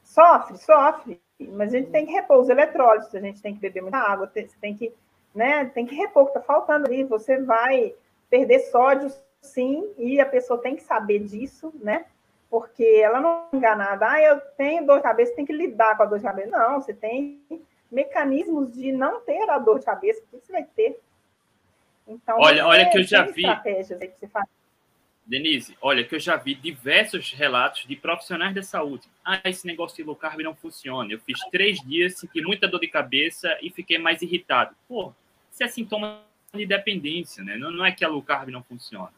[0.04, 3.82] Sofre, sofre, mas a gente tem que repor os eletrólitos, a gente tem que beber
[3.82, 4.92] muita água, tem, tem que,
[5.34, 7.04] né, tem que repor o que está faltando ali.
[7.04, 7.94] Você vai
[8.28, 9.12] perder sódio,
[9.42, 12.06] sim, e a pessoa tem que saber disso, né?
[12.48, 14.10] Porque ela não é enganada.
[14.10, 16.50] Ah, eu tenho dor de cabeça, tem que lidar com a dor de cabeça.
[16.50, 17.40] Não, você tem
[17.90, 21.00] mecanismos de não ter a dor de cabeça, que você vai ter.
[22.06, 23.42] Então, olha, olha que eu já vi.
[23.42, 24.48] Estratégias aí que você faz.
[25.24, 29.06] Denise, olha que eu já vi diversos relatos de profissionais da saúde.
[29.24, 31.12] Ah, esse negócio de low carb não funciona.
[31.12, 34.74] Eu fiz três dias, senti muita dor de cabeça e fiquei mais irritado.
[34.88, 35.12] Pô,
[35.52, 37.56] isso é sintoma de dependência, né?
[37.56, 39.12] Não, não é que a low carb não funciona.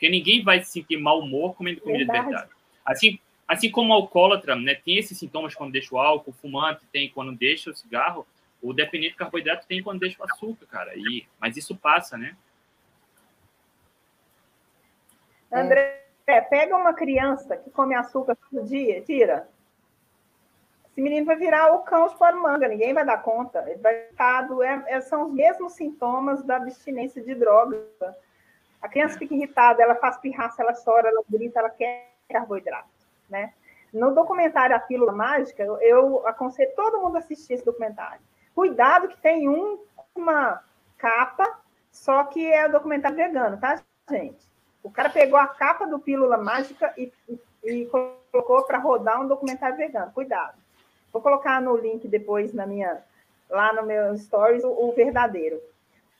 [0.00, 2.20] Porque ninguém vai se sentir mau humor comendo comida verdade.
[2.20, 2.50] de verdade.
[2.82, 6.86] Assim, assim como o alcoólatra, né, tem esses sintomas quando deixa o álcool, o fumante
[6.90, 8.26] tem quando deixa o cigarro,
[8.62, 10.92] o dependente de carboidrato tem quando deixa o açúcar, cara.
[10.96, 12.34] E, mas isso passa, né?
[15.52, 16.02] André,
[16.48, 19.50] pega uma criança que come açúcar todo dia, tira.
[20.90, 23.62] Esse menino vai virar o cão de manga, ninguém vai dar conta.
[23.68, 27.86] Ele vai estar é, é, são os mesmos sintomas da abstinência de droga.
[28.80, 32.88] A criança fica irritada, ela faz pirraça, ela chora, ela grita, ela quer carboidrato,
[33.28, 33.52] né?
[33.92, 38.20] No documentário A Pílula Mágica, eu, aconselho todo mundo a assistir esse documentário.
[38.54, 39.78] Cuidado que tem um,
[40.14, 40.62] uma
[40.96, 41.58] capa,
[41.90, 44.48] só que é o documentário vegano, tá, gente?
[44.82, 49.26] O cara pegou a capa do Pílula Mágica e, e, e colocou para rodar um
[49.26, 50.12] documentário vegano.
[50.12, 50.54] Cuidado.
[51.12, 53.02] Vou colocar no link depois na minha,
[53.48, 55.60] lá no meu stories o, o verdadeiro.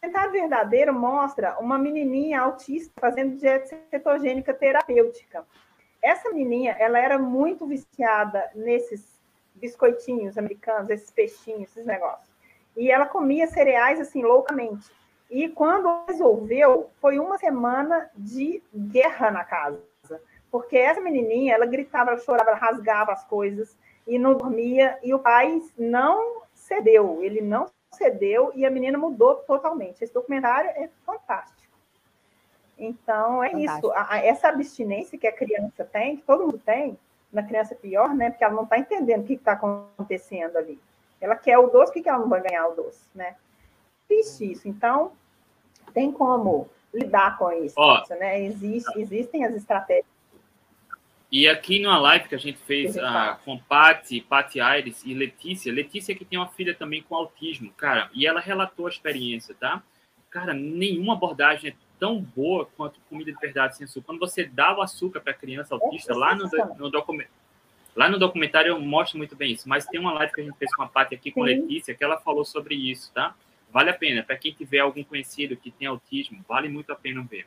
[0.02, 5.44] O documentário verdadeiro mostra uma menininha autista fazendo dieta cetogênica terapêutica.
[6.00, 9.20] Essa menininha, ela era muito viciada nesses
[9.54, 12.30] biscoitinhos americanos, esses peixinhos, esses negócios.
[12.74, 14.90] E ela comia cereais assim loucamente.
[15.30, 19.82] E quando resolveu, foi uma semana de guerra na casa.
[20.50, 24.98] Porque essa menininha, ela gritava, ela chorava, ela rasgava as coisas e não dormia.
[25.02, 30.02] E o pai não cedeu, ele não cedeu e a menina mudou totalmente.
[30.02, 31.60] Esse documentário é fantástico.
[32.78, 33.86] Então, é fantástico.
[33.88, 33.92] isso.
[33.92, 36.98] A, a, essa abstinência que a criança tem, que todo mundo tem,
[37.32, 38.30] na criança pior, né?
[38.30, 40.80] Porque ela não está entendendo o que está acontecendo ali.
[41.20, 43.36] Ela quer o doce, por que ela não vai ganhar o doce, né?
[44.08, 44.68] Triste isso.
[44.68, 45.12] Então,
[45.92, 48.42] tem como lidar com isso, Ó, né?
[48.42, 50.06] Existe, existem as estratégias.
[51.30, 55.72] E aqui numa live que a gente fez uh, com Paty, Paty Aires e Letícia,
[55.72, 59.82] Letícia que tem uma filha também com autismo, cara, e ela relatou a experiência, tá?
[60.28, 64.06] Cara, nenhuma abordagem é tão boa quanto comida de verdade sem açúcar.
[64.06, 67.30] Quando você dá o açúcar para a criança autista, é lá no, no documento,
[67.94, 70.56] Lá no documentário eu mostro muito bem isso, mas tem uma live que a gente
[70.56, 71.54] fez com a Paty aqui com Sim.
[71.54, 73.34] Letícia que ela falou sobre isso, tá?
[73.72, 74.22] Vale a pena.
[74.22, 77.46] Para quem tiver algum conhecido que tem autismo, vale muito a pena ver.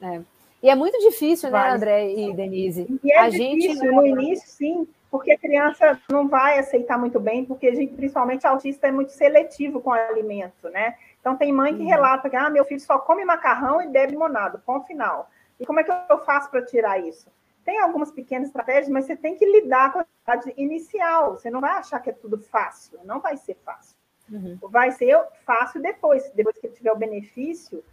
[0.00, 0.22] É.
[0.64, 1.68] E é muito difícil, né, vale.
[1.68, 2.98] né, André e Denise?
[3.04, 3.84] E é a difícil, gente...
[3.84, 8.46] no início, sim, porque a criança não vai aceitar muito bem, porque a gente, principalmente
[8.46, 10.96] autista, é muito seletivo com o alimento, né?
[11.20, 11.88] Então tem mãe que uhum.
[11.88, 15.28] relata que ah, meu filho só come macarrão e bebe limonada, ponto final.
[15.60, 17.30] E como é que eu faço para tirar isso?
[17.62, 21.32] Tem algumas pequenas estratégias, mas você tem que lidar com a idade inicial.
[21.32, 23.96] Você não vai achar que é tudo fácil, não vai ser fácil.
[24.32, 24.58] Uhum.
[24.70, 27.84] Vai ser fácil depois, depois que ele tiver o benefício,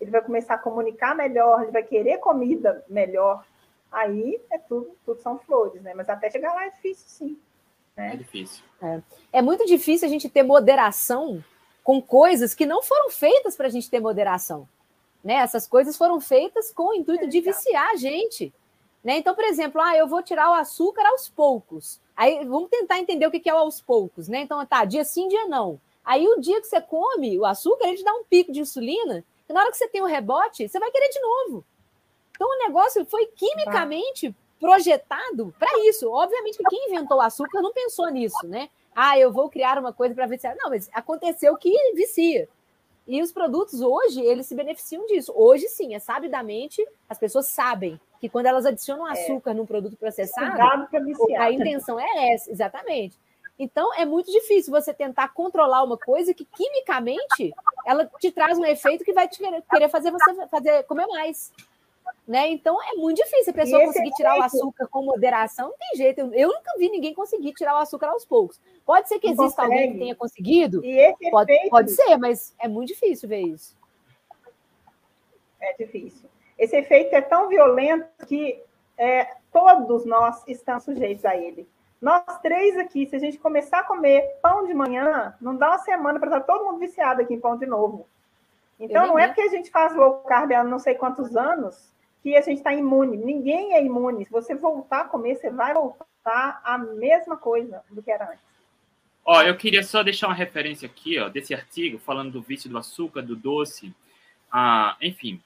[0.00, 3.44] ele vai começar a comunicar melhor, ele vai querer comida melhor.
[3.90, 5.94] Aí é tudo, tudo são flores, né?
[5.94, 7.38] Mas até chegar lá é difícil, sim.
[7.96, 8.12] Né?
[8.14, 8.64] É difícil.
[8.80, 9.00] É.
[9.32, 11.42] é muito difícil a gente ter moderação
[11.82, 14.68] com coisas que não foram feitas para a gente ter moderação.
[15.24, 15.34] Né?
[15.34, 18.52] Essas coisas foram feitas com o intuito é de viciar a gente.
[19.02, 19.16] Né?
[19.16, 22.00] Então, por exemplo, ah, eu vou tirar o açúcar aos poucos.
[22.16, 24.40] Aí vamos tentar entender o que é o aos poucos, né?
[24.40, 25.80] Então, tá, dia sim, dia não.
[26.04, 29.24] Aí o dia que você come o açúcar, ele te dá um pico de insulina,
[29.48, 31.64] e na hora que você tem o um rebote, você vai querer de novo.
[32.30, 36.10] Então o negócio foi quimicamente projetado para isso.
[36.10, 38.68] Obviamente que quem inventou o açúcar não pensou nisso, né?
[38.94, 40.56] Ah, eu vou criar uma coisa para viciar.
[40.56, 42.48] Não, mas aconteceu que vicia.
[43.06, 45.32] E os produtos hoje, eles se beneficiam disso.
[45.34, 49.12] Hoje sim, é sabidamente, as pessoas sabem que quando elas adicionam é.
[49.12, 49.54] açúcar é.
[49.54, 50.60] num produto processado,
[51.38, 53.16] a intenção é essa, exatamente.
[53.58, 57.52] Então é muito difícil você tentar controlar uma coisa que quimicamente
[57.84, 61.52] ela te traz um efeito que vai te querer fazer você fazer comer mais.
[62.26, 62.48] Né?
[62.48, 66.20] Então é muito difícil a pessoa conseguir tirar o açúcar com moderação, não tem jeito.
[66.20, 68.60] Eu, eu, nunca vi ninguém conseguir tirar o açúcar aos poucos.
[68.84, 70.80] Pode ser que exista alguém que tenha conseguido,
[71.30, 71.70] pode, efeito...
[71.70, 73.76] pode ser, mas é muito difícil ver isso.
[75.60, 76.28] É difícil.
[76.58, 78.62] Esse efeito é tão violento que
[78.96, 81.68] é, todos nós estamos sujeitos a ele.
[82.00, 85.78] Nós três aqui, se a gente começar a comer pão de manhã, não dá uma
[85.78, 88.06] semana para estar todo mundo viciado aqui em pão de novo.
[88.78, 91.92] Então, não é porque a gente faz low carb há não sei quantos anos
[92.22, 93.16] que a gente está imune.
[93.16, 94.24] Ninguém é imune.
[94.24, 98.44] Se você voltar a comer, você vai voltar a mesma coisa do que era antes.
[99.24, 102.78] Ó, eu queria só deixar uma referência aqui, ó, desse artigo falando do vício do
[102.78, 103.92] açúcar, do doce.
[104.50, 105.42] Ah, enfim,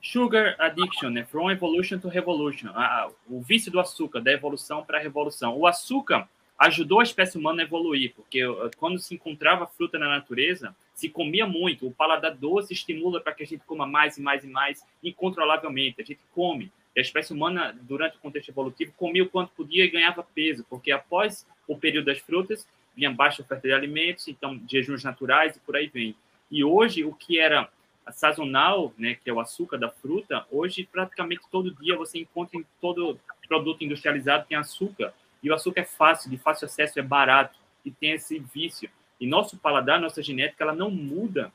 [0.00, 1.24] Sugar Addiction, né?
[1.24, 2.70] From Evolution to Revolution.
[2.74, 5.56] Ah, o vício do açúcar, da evolução para a revolução.
[5.56, 6.28] O açúcar
[6.58, 11.08] ajudou a espécie humana a evoluir, porque ah, quando se encontrava fruta na natureza, se
[11.08, 11.86] comia muito.
[11.86, 16.00] O paladar doce estimula para que a gente coma mais e mais e mais, incontrolavelmente.
[16.00, 16.72] A gente come.
[16.96, 20.64] E a espécie humana, durante o contexto evolutivo, comia o quanto podia e ganhava peso,
[20.68, 22.66] porque após o período das frutas,
[22.96, 26.16] vinha baixa oferta de alimentos, então jejuns naturais e por aí vem.
[26.50, 27.70] E hoje, o que era
[28.12, 32.64] sazonal, né, que é o açúcar da fruta, hoje praticamente todo dia você encontra em
[32.80, 33.18] todo
[33.50, 35.12] produto industrializado tem açúcar.
[35.42, 38.88] E o açúcar é fácil, de fácil acesso, é barato e tem esse vício.
[39.20, 41.52] E nosso paladar, nossa genética, ela não muda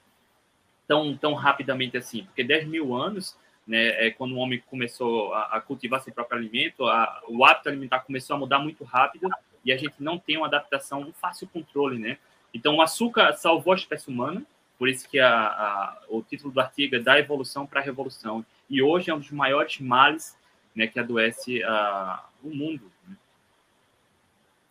[0.86, 5.56] tão, tão rapidamente assim, porque 10 mil anos, né, é quando o homem começou a,
[5.56, 9.30] a cultivar seu próprio alimento, a, o hábito alimentar começou a mudar muito rápido
[9.64, 12.18] e a gente não tem uma adaptação, um fácil controle, né?
[12.53, 14.45] Então, o açúcar salvou a espécie humana,
[14.77, 18.45] por isso que a, a, o título do artigo é Da Evolução para a Revolução.
[18.69, 20.38] E hoje é um dos maiores males
[20.76, 22.91] né, que adoece uh, o mundo.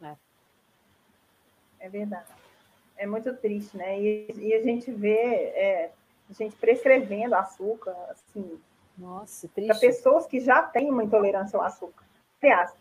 [0.00, 0.16] Né?
[1.80, 1.86] É.
[1.86, 2.28] é verdade.
[2.96, 4.00] É muito triste, né?
[4.00, 5.92] E, e a gente vê é,
[6.30, 8.60] a gente prescrevendo açúcar, assim.
[8.96, 9.68] Nossa, triste.
[9.68, 12.04] Para pessoas que já têm uma intolerância ao açúcar.
[12.40, 12.72] Aliás,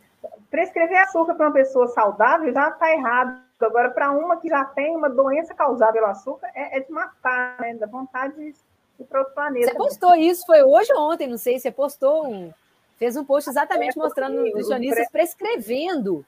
[0.52, 4.96] prescrever açúcar para uma pessoa saudável já está errado Agora, para uma que já tem
[4.96, 7.76] uma doença causada pelo açúcar, é, é de matar, né?
[7.76, 8.54] Da vontade de
[9.00, 9.68] ir para outro planeta.
[9.68, 12.54] Você postou isso, foi hoje ou ontem, não sei, você postou um.
[12.98, 15.22] Fez um post exatamente é, mostrando nutricionistas pre...
[15.22, 16.26] prescrevendo.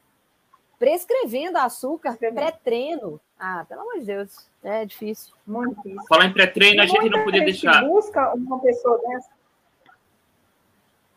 [0.79, 3.19] Prescrevendo açúcar pré-treino.
[3.39, 5.33] Ah, pelo amor de Deus, é difícil.
[5.45, 6.01] Muito difícil.
[6.07, 7.83] Falar em pré-treino, a gente não podia deixar.
[7.85, 9.29] busca uma pessoa dessa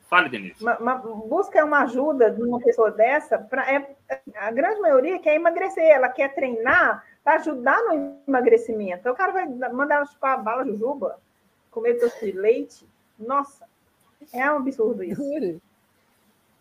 [0.08, 0.62] Fale, Denise.
[0.62, 3.94] Uma, uma, busca uma ajuda de uma pessoa dessa, pra, é,
[4.36, 9.00] a grande maioria quer emagrecer, ela quer treinar para ajudar no emagrecimento.
[9.00, 11.20] Então, o cara vai mandar ela chupar a bala jujuba,
[11.70, 12.86] comer doce de leite.
[13.18, 13.66] Nossa,
[14.32, 15.22] é um absurdo isso.
[15.22, 15.60] Duro.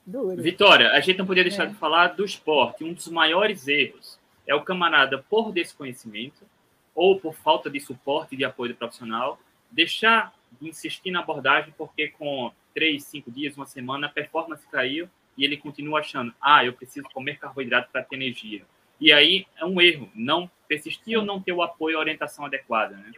[0.06, 0.42] Duro.
[0.42, 1.68] Vitória, a gente não podia deixar é.
[1.68, 2.84] de falar do esporte.
[2.84, 6.46] Um dos maiores erros é o camarada, por desconhecimento
[6.94, 9.40] ou por falta de suporte e de apoio do profissional,
[9.72, 15.10] deixar de insistir na abordagem, porque com três, cinco dias, uma semana, a performance caiu
[15.36, 18.62] e ele continua achando, ah, eu preciso comer carboidrato para ter energia.
[19.02, 22.46] E aí é um erro, não persistir ou não ter o apoio e a orientação
[22.46, 23.12] adequada, né?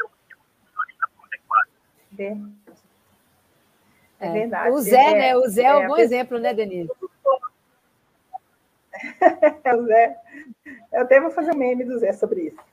[4.18, 4.72] É verdade.
[4.72, 5.36] O Zé, é, né?
[5.36, 6.90] O Zé é, um bom exemplo, né, Denise?
[9.76, 10.18] o Zé.
[10.94, 12.68] Eu até vou fazer um meme do Zé sobre isso.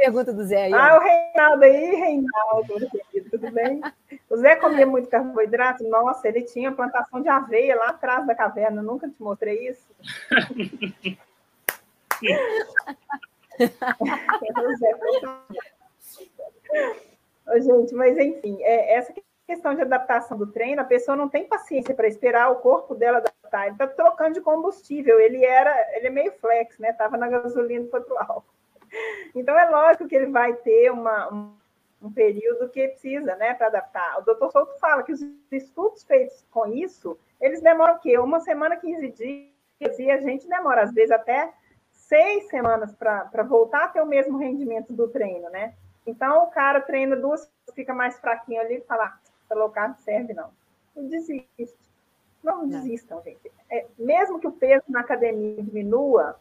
[0.00, 0.72] Pergunta do Zé aí.
[0.72, 2.74] Ah, o Reinaldo aí, Reinaldo,
[3.30, 3.82] tudo bem?
[4.30, 5.84] O Zé comia muito carboidrato?
[5.84, 9.86] Nossa, ele tinha plantação de aveia lá atrás da caverna, nunca te mostrei isso.
[17.60, 19.12] gente, mas enfim, é, essa
[19.46, 23.18] questão de adaptação do treino, a pessoa não tem paciência para esperar o corpo dela
[23.18, 23.66] adaptar.
[23.66, 25.20] Ele está trocando de combustível.
[25.20, 26.94] Ele era, ele é meio flex, né?
[26.94, 28.59] Tava na gasolina foi pro álcool.
[29.34, 31.54] Então, é lógico que ele vai ter uma, um,
[32.02, 34.18] um período que precisa, né, para adaptar.
[34.18, 35.20] O doutor Souto fala que os
[35.52, 38.18] estudos feitos com isso, eles demoram o quê?
[38.18, 41.52] Uma semana, 15 dias, e a gente demora, às vezes, até
[41.90, 45.74] seis semanas para voltar a ter o mesmo rendimento do treino, né?
[46.06, 49.18] Então, o cara treina duas, fica mais fraquinho ali e fala,
[49.50, 50.50] ah, low carb serve, não.
[50.96, 51.78] E desiste.
[52.42, 53.52] Não desistam, gente.
[53.70, 56.40] É, mesmo que o peso na academia diminua,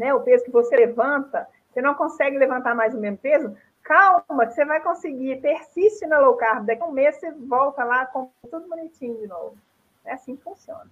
[0.00, 4.46] né, o peso que você levanta, você não consegue levantar mais o mesmo peso, calma,
[4.46, 8.06] que você vai conseguir, persiste na low carb, daqui a um mês você volta lá
[8.06, 9.56] com tudo bonitinho de novo.
[10.04, 10.90] É assim que funciona.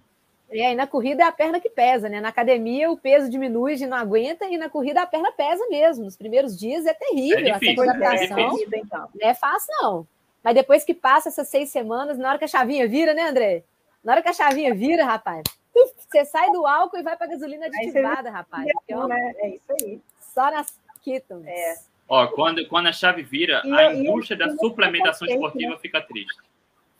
[0.51, 2.21] É, e na corrida é a perna que pesa, né?
[2.21, 6.05] Na academia o peso diminui, e não aguenta, e na corrida a perna pesa mesmo.
[6.05, 8.57] Nos primeiros dias é terrível é difícil, essa adaptação.
[8.71, 9.09] É, então.
[9.13, 10.07] não é fácil, não.
[10.43, 13.63] Mas depois que passa essas seis semanas, na hora que a chavinha vira, né, André?
[14.03, 15.43] Na hora que a chavinha vira, rapaz,
[15.87, 18.67] você sai do álcool e vai para gasolina aditivada, rapaz.
[18.87, 19.33] É, né?
[19.37, 20.01] é isso aí.
[20.19, 21.45] Só nas Kittens.
[21.45, 21.75] É.
[22.07, 25.79] Ó, quando, quando a chave vira, e, a indústria da suplementação esportiva né?
[25.79, 26.41] fica triste.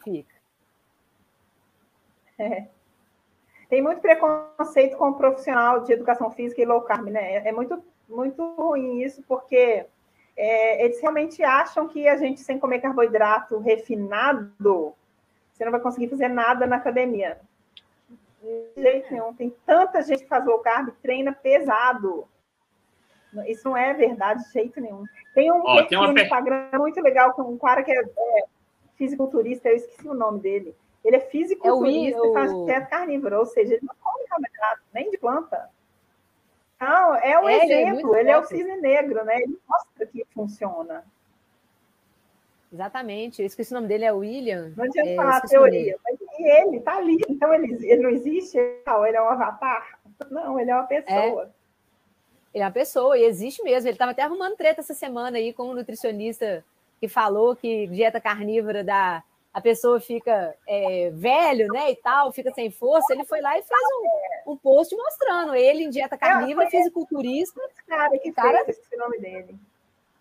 [0.03, 0.35] Fica.
[2.37, 2.67] É.
[3.67, 7.35] Tem muito preconceito com o profissional de educação física e low carb, né?
[7.35, 9.85] É, é muito, muito ruim isso, porque
[10.37, 14.93] é, eles realmente acham que a gente, sem comer carboidrato refinado,
[15.51, 17.39] você não vai conseguir fazer nada na academia.
[18.41, 19.33] De jeito nenhum.
[19.33, 22.27] Tem tanta gente que faz low carb treina pesado.
[23.45, 25.03] Isso não é verdade de jeito nenhum.
[25.35, 26.11] Tem um Ó, tem uma...
[26.11, 28.43] no Instagram muito legal com um cara que é, é
[28.97, 30.75] fisiculturista, eu esqueci o nome dele.
[31.03, 32.31] Ele é fisiculturista é o...
[32.31, 35.69] e faz dieta carnívora, ou seja, ele não come carboidrato, nem de planta.
[36.79, 39.41] Não, é um é, exemplo, ele é, ele é o cisne negro, né?
[39.41, 41.03] Ele mostra que funciona.
[42.71, 44.73] Exatamente, eu esqueci o nome dele, é William.
[44.77, 48.57] Não adianta é, falar a teoria, mas ele está ali, então ele, ele não existe,
[48.57, 49.99] ele é um avatar.
[50.29, 51.43] Não, ele é uma pessoa.
[51.43, 51.59] É.
[52.53, 53.87] Ele é uma pessoa, e existe mesmo.
[53.87, 56.63] Ele estava até arrumando treta essa semana aí com um nutricionista
[56.99, 59.23] que falou que dieta carnívora dá.
[59.53, 63.13] A pessoa fica é, velho, né, e tal, fica sem força.
[63.13, 63.79] Ele foi lá e fez
[64.45, 67.59] um, um post mostrando ele em dieta carnívora, é, fisiculturista.
[67.87, 69.55] Cara, que cara, fez, esse nome dele.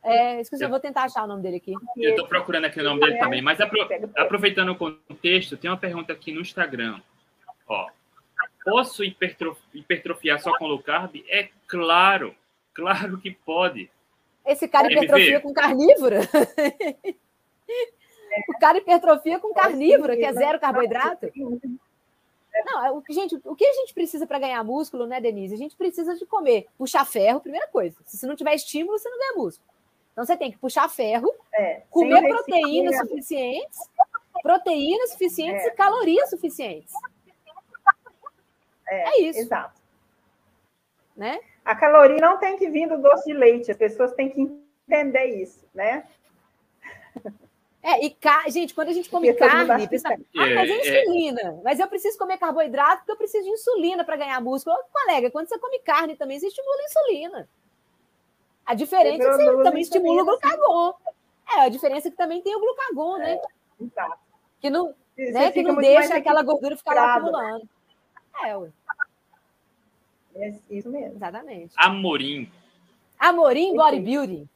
[0.03, 1.75] É, esqueci, eu vou tentar achar o nome dele aqui.
[1.97, 5.77] Eu estou procurando aqui o nome dele também, mas apro aproveitando o contexto, tem uma
[5.77, 7.01] pergunta aqui no Instagram.
[7.67, 7.89] Ó,
[8.65, 11.17] posso hipertrofiar só com low carb?
[11.29, 12.35] É claro,
[12.73, 13.91] claro que pode.
[14.47, 16.21] Esse cara hipertrofia com carnívora?
[18.49, 21.31] o cara hipertrofia com carnívora, que é zero carboidrato?
[22.65, 25.55] Não, é gente, o que a gente precisa para ganhar músculo, né, Denise?
[25.55, 27.97] A gente precisa de comer, puxar ferro, primeira coisa.
[28.05, 29.69] Se não tiver estímulo, você não ganha músculo.
[30.19, 33.79] Então você tem que puxar ferro, é, comer proteínas suficientes,
[34.43, 35.69] proteínas suficientes é.
[35.69, 36.93] e calorias suficientes.
[38.89, 39.39] É, é isso.
[39.39, 39.81] Exato.
[41.17, 41.39] Né?
[41.65, 44.41] A caloria não tem que vir do doce de leite, as pessoas têm que
[44.89, 46.05] entender isso, né?
[47.81, 48.49] É, e ca...
[48.49, 51.61] gente, quando a gente come carne, pensa, ah, mas é, é insulina.
[51.63, 54.77] Mas eu preciso comer carboidrato porque eu preciso de insulina para ganhar músculo.
[54.93, 57.49] Colega, quando você come carne também, você estimula a insulina.
[58.69, 60.95] A diferença é que você também estimula o glucagon.
[61.57, 63.33] É, a diferença é que também tem o glucagon, né?
[63.33, 64.19] É, exato.
[64.61, 67.67] Que não, né, que não deixa aquela gordura ficar lá acumulando.
[68.45, 68.69] É, ué.
[70.37, 71.17] É isso mesmo.
[71.17, 71.73] Exatamente.
[71.79, 72.53] Amorim.
[73.19, 74.47] Amorim Bodybuilding.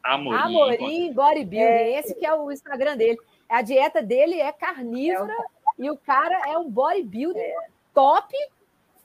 [0.00, 1.58] Amorim, Amorim Bodybuilding.
[1.58, 1.98] É.
[1.98, 3.18] Esse que é o Instagram dele.
[3.48, 7.56] A dieta dele é carnívora é e o cara é um bodybuilding é.
[7.92, 8.32] top,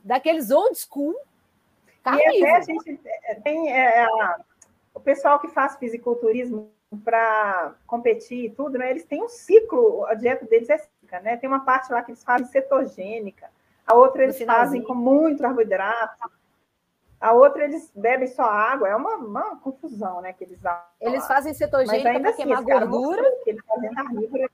[0.04, 1.16] daqueles old school.
[2.04, 2.36] Carnívoro.
[2.36, 3.00] E até a gente
[3.44, 4.08] tem é,
[4.94, 6.72] o pessoal que faz fisiculturismo
[7.04, 8.92] para competir e tudo, né?
[8.92, 11.38] Eles têm um ciclo, a dieta deles é seca, né?
[11.38, 13.50] Tem uma parte lá que eles fazem cetogênica,
[13.88, 16.30] a outra eles fazem com muito carboidrato,
[17.20, 20.34] a outra eles bebem só água, é uma, uma confusão, né?
[20.34, 20.60] Que eles
[21.00, 23.24] Eles fazem cetogênica para assim, queimar gordura.
[23.46, 24.52] Eles fazem carnívoro,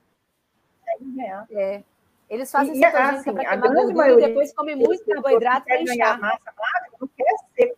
[1.52, 1.84] é.
[2.30, 6.20] Eles fazem e, cetogênica assim, para queimar gordura e depois comem muito carboidrato para inchar.
[6.20, 7.76] Massa magra, não quer ser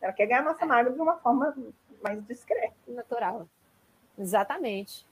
[0.00, 1.54] ela quer ganhar massa magra de uma forma
[2.02, 2.74] mais discreta.
[2.86, 3.48] Natural.
[4.18, 5.06] Exatamente.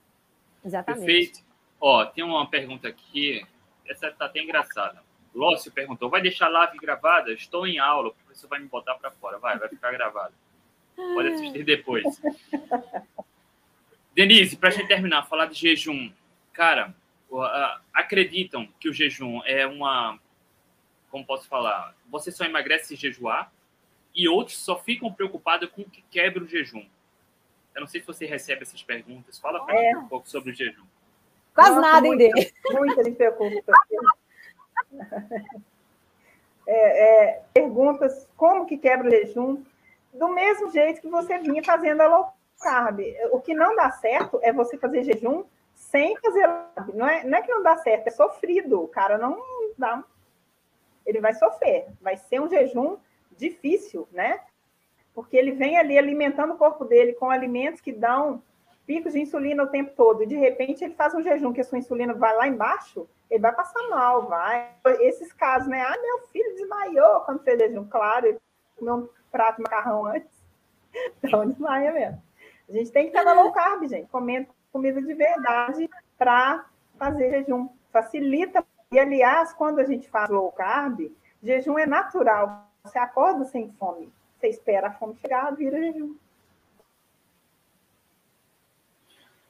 [0.65, 1.05] Exatamente.
[1.05, 1.47] Perfeito.
[1.81, 3.47] Ó, tem uma pergunta aqui,
[3.87, 5.03] essa tá até engraçada.
[5.35, 7.33] Lócio perguntou: vai deixar a live gravada?
[7.33, 9.39] Estou em aula, o professor vai me botar para fora.
[9.39, 10.33] Vai, vai ficar gravada.
[10.97, 12.05] Pode assistir depois.
[14.15, 16.11] Denise, para a gente terminar, falar de jejum.
[16.55, 16.95] Cara,
[17.93, 20.19] acreditam que o jejum é uma.
[21.11, 21.95] Como posso falar?
[22.09, 23.53] Você só emagrece se jejuar?
[24.17, 26.85] E outros só ficam preocupados com o que quebra o jejum.
[27.75, 29.39] Eu não sei se você recebe essas perguntas.
[29.39, 29.95] Fala para é.
[29.97, 30.85] um pouco sobre o jejum.
[31.55, 32.53] Quase Nossa, nada, hein, dele.
[32.71, 33.73] Muita gente pergunta.
[36.69, 39.63] É, é, perguntas como que quebra o jejum,
[40.13, 42.99] do mesmo jeito que você vinha fazendo a low carb.
[43.31, 45.45] O que não dá certo é você fazer jejum
[45.77, 46.49] sem fazer
[46.93, 48.83] não é, não é que não dá certo, é sofrido.
[48.83, 49.41] O cara não
[49.79, 50.03] dá.
[51.05, 51.87] Ele vai sofrer.
[52.01, 52.97] Vai ser um jejum
[53.37, 54.41] difícil, né?
[55.15, 58.43] Porque ele vem ali alimentando o corpo dele com alimentos que dão
[58.87, 61.65] picos de insulina o tempo todo, e de repente ele faz um jejum que a
[61.65, 64.71] sua insulina vai lá embaixo, ele vai passar mal, vai.
[65.01, 65.81] Esses casos, né?
[65.83, 67.85] Ah, meu filho desmaiou quando fez jejum.
[67.85, 68.39] Claro, ele
[68.77, 70.37] comeu um prato de macarrão antes.
[71.23, 72.23] Então desmaia mesmo.
[72.69, 76.65] A gente tem que estar na low carb, gente, comendo comida de verdade para
[76.99, 77.69] fazer jejum.
[77.93, 78.65] Facilita.
[78.91, 82.67] E, aliás, quando a gente faz low carb, jejum é natural.
[82.87, 84.13] Você acorda sem fome.
[84.39, 86.15] Você espera a fome chegar, vira jejum.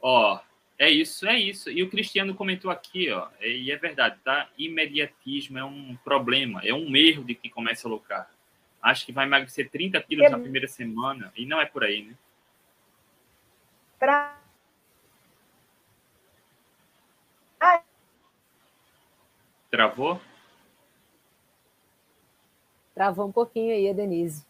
[0.00, 0.40] Ó,
[0.78, 1.70] é isso, é isso.
[1.70, 4.48] E o Cristiano comentou aqui, ó, e é verdade, tá?
[4.56, 8.30] Imediatismo é um problema, é um erro de quem começa a locar.
[8.80, 10.28] Acho que vai emagrecer 30 quilos é...
[10.30, 12.14] na primeira semana, e não é por aí, né?
[13.98, 14.38] Pra...
[19.70, 20.20] Travou?
[22.96, 24.42] Travou um pouquinho aí a Denise.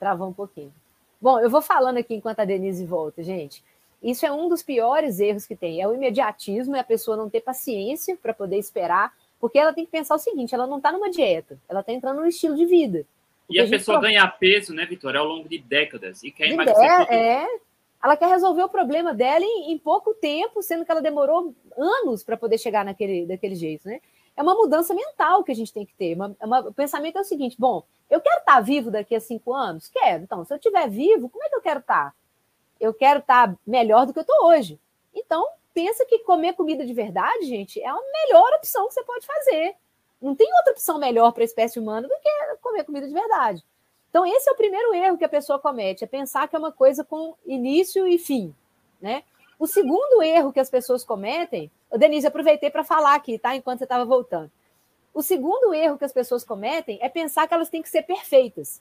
[0.00, 0.74] Travou um pouquinho.
[1.20, 3.62] Bom, eu vou falando aqui enquanto a Denise volta, gente.
[4.02, 5.80] Isso é um dos piores erros que tem.
[5.80, 9.84] É o imediatismo, é a pessoa não ter paciência para poder esperar, porque ela tem
[9.84, 12.66] que pensar o seguinte: ela não está numa dieta, ela está entrando num estilo de
[12.66, 13.06] vida.
[13.48, 14.08] E a, a pessoa pro...
[14.08, 17.12] ganhar peso, né, Vitória, ao longo de décadas e quer de emagrecer.
[17.12, 17.46] É,
[18.02, 22.24] ela quer resolver o problema dela em, em, pouco tempo, sendo que ela demorou anos
[22.24, 24.00] para poder chegar naquele, daquele jeito, né?
[24.40, 26.14] É uma mudança mental que a gente tem que ter.
[26.14, 29.52] Uma, uma, o pensamento é o seguinte: bom, eu quero estar vivo daqui a cinco
[29.52, 29.86] anos?
[29.88, 30.22] Quero.
[30.22, 32.14] Então, se eu estiver vivo, como é que eu quero estar?
[32.80, 34.80] Eu quero estar melhor do que eu estou hoje.
[35.14, 39.26] Então, pensa que comer comida de verdade, gente, é a melhor opção que você pode
[39.26, 39.74] fazer.
[40.22, 43.62] Não tem outra opção melhor para a espécie humana do que comer comida de verdade.
[44.08, 46.72] Então, esse é o primeiro erro que a pessoa comete, é pensar que é uma
[46.72, 48.54] coisa com início e fim,
[49.02, 49.22] né?
[49.60, 53.54] O segundo erro que as pessoas cometem, Denise, aproveitei para falar aqui, tá?
[53.54, 54.50] Enquanto você estava voltando.
[55.12, 58.80] O segundo erro que as pessoas cometem é pensar que elas têm que ser perfeitas.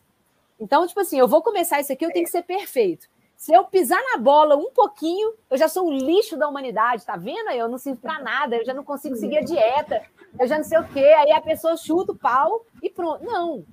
[0.57, 3.09] Então, tipo assim, eu vou começar isso aqui, eu tenho que ser perfeito.
[3.35, 7.17] Se eu pisar na bola um pouquinho, eu já sou o lixo da humanidade, tá
[7.17, 7.49] vendo?
[7.49, 10.01] Eu não sirvo para nada, eu já não consigo seguir a dieta,
[10.39, 11.03] eu já não sei o quê.
[11.03, 13.25] Aí a pessoa chuta o pau e pronto.
[13.25, 13.65] Não,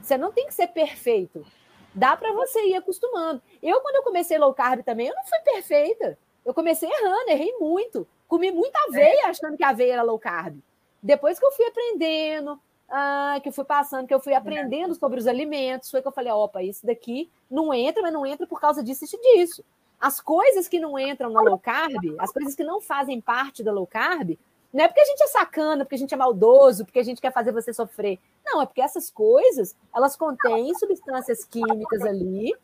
[0.00, 1.44] você não tem que ser perfeito.
[1.92, 3.42] Dá para você ir acostumando.
[3.60, 6.16] Eu, quando eu comecei low carb também, eu não fui perfeita.
[6.44, 8.06] Eu comecei errando, errei muito.
[8.28, 10.58] Comi muita aveia achando que a aveia era low carb.
[11.02, 12.58] Depois que eu fui aprendendo,
[12.88, 16.12] ah, que eu fui passando, que eu fui aprendendo sobre os alimentos, foi que eu
[16.12, 19.64] falei, opa, isso daqui não entra, mas não entra por causa disso e disso.
[20.00, 23.72] As coisas que não entram na low carb, as coisas que não fazem parte da
[23.72, 24.36] low carb,
[24.72, 27.20] não é porque a gente é sacana, porque a gente é maldoso, porque a gente
[27.20, 28.18] quer fazer você sofrer.
[28.44, 32.54] Não, é porque essas coisas, elas contêm substâncias químicas ali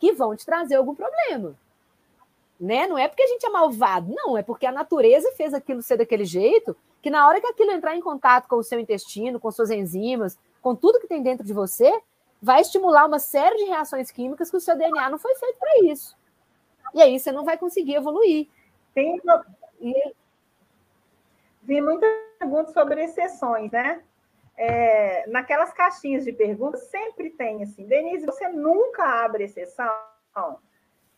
[0.00, 1.56] que vão te trazer algum problema.
[2.62, 2.86] Né?
[2.86, 5.96] Não é porque a gente é malvado, não, é porque a natureza fez aquilo ser
[5.96, 9.50] daquele jeito, que na hora que aquilo entrar em contato com o seu intestino, com
[9.50, 11.92] suas enzimas, com tudo que tem dentro de você,
[12.40, 15.86] vai estimular uma série de reações químicas que o seu DNA não foi feito para
[15.86, 16.16] isso.
[16.94, 18.46] E aí você não vai conseguir evoluir.
[18.94, 19.20] Tem,
[19.80, 20.14] e,
[21.62, 22.08] vi muitas
[22.38, 24.04] perguntas sobre exceções, né?
[24.56, 29.90] É, naquelas caixinhas de perguntas, sempre tem assim, Denise, você nunca abre exceção?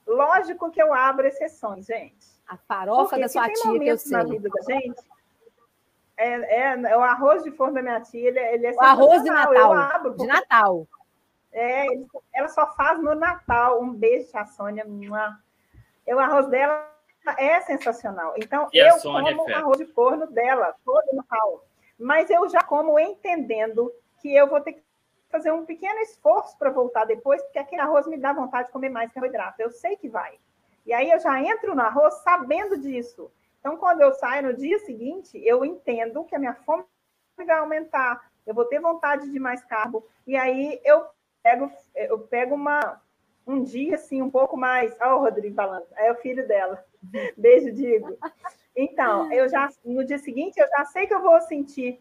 [0.07, 2.27] Lógico que eu abro exceções, gente.
[2.47, 4.13] A farofa Porque da sua tia que eu sei.
[4.17, 5.01] Na vida da gente,
[6.17, 9.23] é, é, é, o arroz de forno da minha tia, ele, ele é O arroz
[9.23, 9.73] de Natal.
[9.73, 10.87] Abro, de Natal.
[11.53, 11.87] É,
[12.33, 13.81] ela só faz no Natal.
[13.81, 14.87] Um beijo, tia Sônia.
[16.07, 16.91] O arroz dela
[17.39, 18.35] é sensacional.
[18.37, 21.65] Então, e eu como é arroz de forno dela, todo Natal.
[21.99, 24.83] Mas eu já como entendendo que eu vou ter que
[25.35, 28.89] fazer um pequeno esforço para voltar depois, porque aquele arroz me dá vontade de comer
[28.89, 29.61] mais carboidrato.
[29.61, 30.39] Eu sei que vai.
[30.87, 33.29] E aí eu já entro no arroz sabendo disso.
[33.59, 36.85] Então, quando eu saio no dia seguinte, eu entendo que a minha fome
[37.37, 40.07] vai aumentar, eu vou ter vontade de mais carbo.
[40.25, 41.05] E aí eu
[41.43, 43.03] pego, eu pego uma,
[43.45, 44.95] um dia assim, um pouco mais.
[45.01, 46.85] Olha o Rodrigo falando, é o filho dela.
[47.37, 48.17] Beijo, Digo.
[48.77, 52.01] Então, eu já no dia seguinte eu já sei que eu vou sentir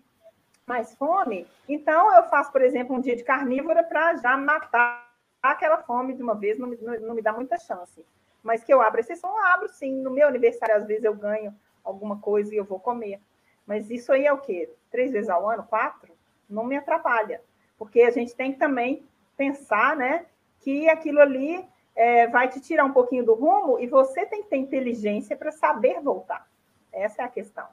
[0.66, 5.12] mais fome, então eu faço, por exemplo, um dia de carnívora para já matar
[5.42, 8.06] aquela fome de uma vez, não, não, não, me dá muita chance.
[8.42, 10.02] Mas que eu abro exceção, eu abro sim.
[10.02, 11.54] No meu aniversário, às vezes eu ganho
[11.84, 13.20] alguma coisa e eu vou comer.
[13.66, 14.70] Mas isso aí é o quê?
[14.90, 15.64] Três vezes ao ano?
[15.64, 16.14] Quatro?
[16.50, 17.42] Não me atrapalha.
[17.78, 19.06] Porque a gente tem que também
[19.38, 20.26] pensar, né?
[20.60, 21.66] Que aquilo ali
[21.96, 25.52] é, vai te tirar um pouquinho do rumo e você tem que ter inteligência para
[25.52, 26.48] saber voltar.
[26.92, 27.68] Essa é a questão.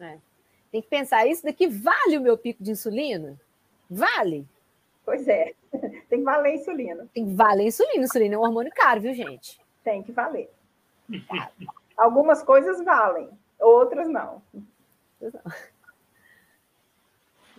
[0.00, 0.18] É.
[0.70, 3.38] Tem que pensar, isso daqui vale o meu pico de insulina?
[3.88, 4.46] Vale?
[5.04, 5.54] Pois é,
[6.08, 7.08] tem que valer insulina.
[7.14, 8.04] Tem que valer insulina.
[8.04, 9.58] Insulina é um hormônio caro, viu, gente?
[9.82, 10.50] Tem que valer.
[11.96, 14.42] Algumas coisas valem, outras não.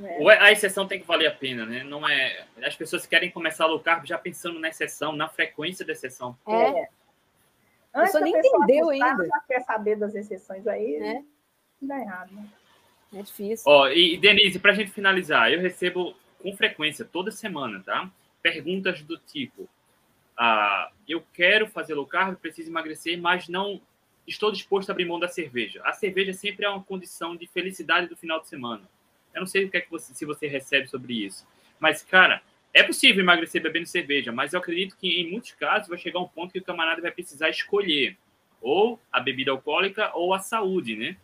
[0.02, 0.40] É.
[0.40, 1.84] A exceção tem que valer a pena, né?
[1.84, 2.46] Não é.
[2.64, 6.38] As pessoas querem começar low carb já pensando na exceção, na frequência da exceção.
[6.48, 6.88] É.
[7.92, 9.26] A pessoa nem entendeu ainda.
[9.26, 11.24] Já quer saber das exceções aí, é.
[11.82, 12.32] dá errado.
[12.34, 12.48] Né?
[13.14, 13.64] É difícil.
[13.66, 18.10] Ó, e Denise, para a gente finalizar, eu recebo com frequência, toda semana, tá?
[18.42, 19.68] Perguntas do tipo:
[20.38, 23.82] ah, eu quero fazer low carb, preciso emagrecer, mas não
[24.28, 25.82] estou disposto a abrir mão da cerveja.
[25.84, 28.88] A cerveja sempre é uma condição de felicidade do final de semana.
[29.34, 31.48] Eu não sei o que é que você, se você recebe sobre isso,
[31.80, 32.42] mas cara,
[32.74, 36.28] é possível emagrecer bebendo cerveja, mas eu acredito que em muitos casos vai chegar um
[36.28, 38.18] ponto que o camarada vai precisar escolher
[38.62, 41.18] ou a bebida alcoólica ou a saúde, né?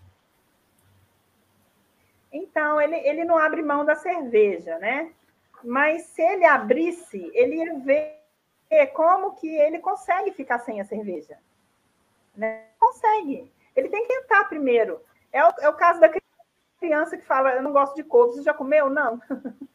[2.35, 5.09] Então, ele, ele não abre mão da cerveja, né?
[5.63, 11.37] Mas se ele abrisse, ele ia ver como que ele consegue ficar sem a cerveja.
[12.35, 12.65] Né?
[12.77, 13.49] Consegue.
[13.73, 14.99] Ele tem que tentar primeiro.
[15.31, 16.11] É o, é o caso da
[16.79, 18.89] criança que fala, eu não gosto de couve, você já comeu?
[18.89, 19.19] Não.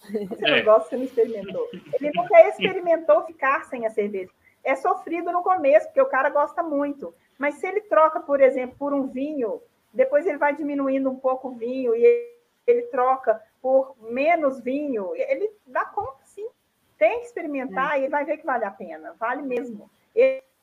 [0.00, 0.58] Você é.
[0.58, 1.68] não gosta, você não experimentou.
[1.72, 4.30] Ele nunca experimentou ficar sem a cerveja.
[4.62, 7.12] É sofrido no começo, porque o cara gosta muito.
[7.36, 9.60] Mas se ele troca, por exemplo, por um vinho,
[9.92, 15.50] depois ele vai diminuindo um pouco o vinho e ele troca por menos vinho, ele
[15.66, 16.48] dá conta, sim.
[16.96, 18.04] Tem que experimentar é.
[18.04, 19.14] e vai ver que vale a pena.
[19.18, 19.90] Vale mesmo.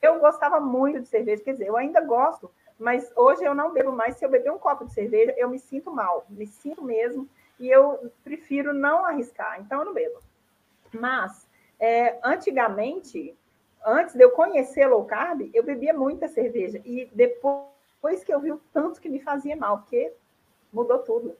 [0.02, 3.92] Eu gostava muito de cerveja, quer dizer, eu ainda gosto, mas hoje eu não bebo
[3.92, 4.18] mais.
[4.18, 7.28] Se eu beber um copo de cerveja, eu me sinto mal, me sinto mesmo,
[7.60, 10.20] e eu prefiro não arriscar, então eu não bebo.
[10.92, 11.48] Mas,
[11.80, 13.36] é, antigamente,
[13.86, 17.75] antes de eu conhecer low carb, eu bebia muita cerveja, e depois
[18.23, 20.14] que eu vi o tanto que me fazia mal, porque
[20.72, 21.36] mudou tudo.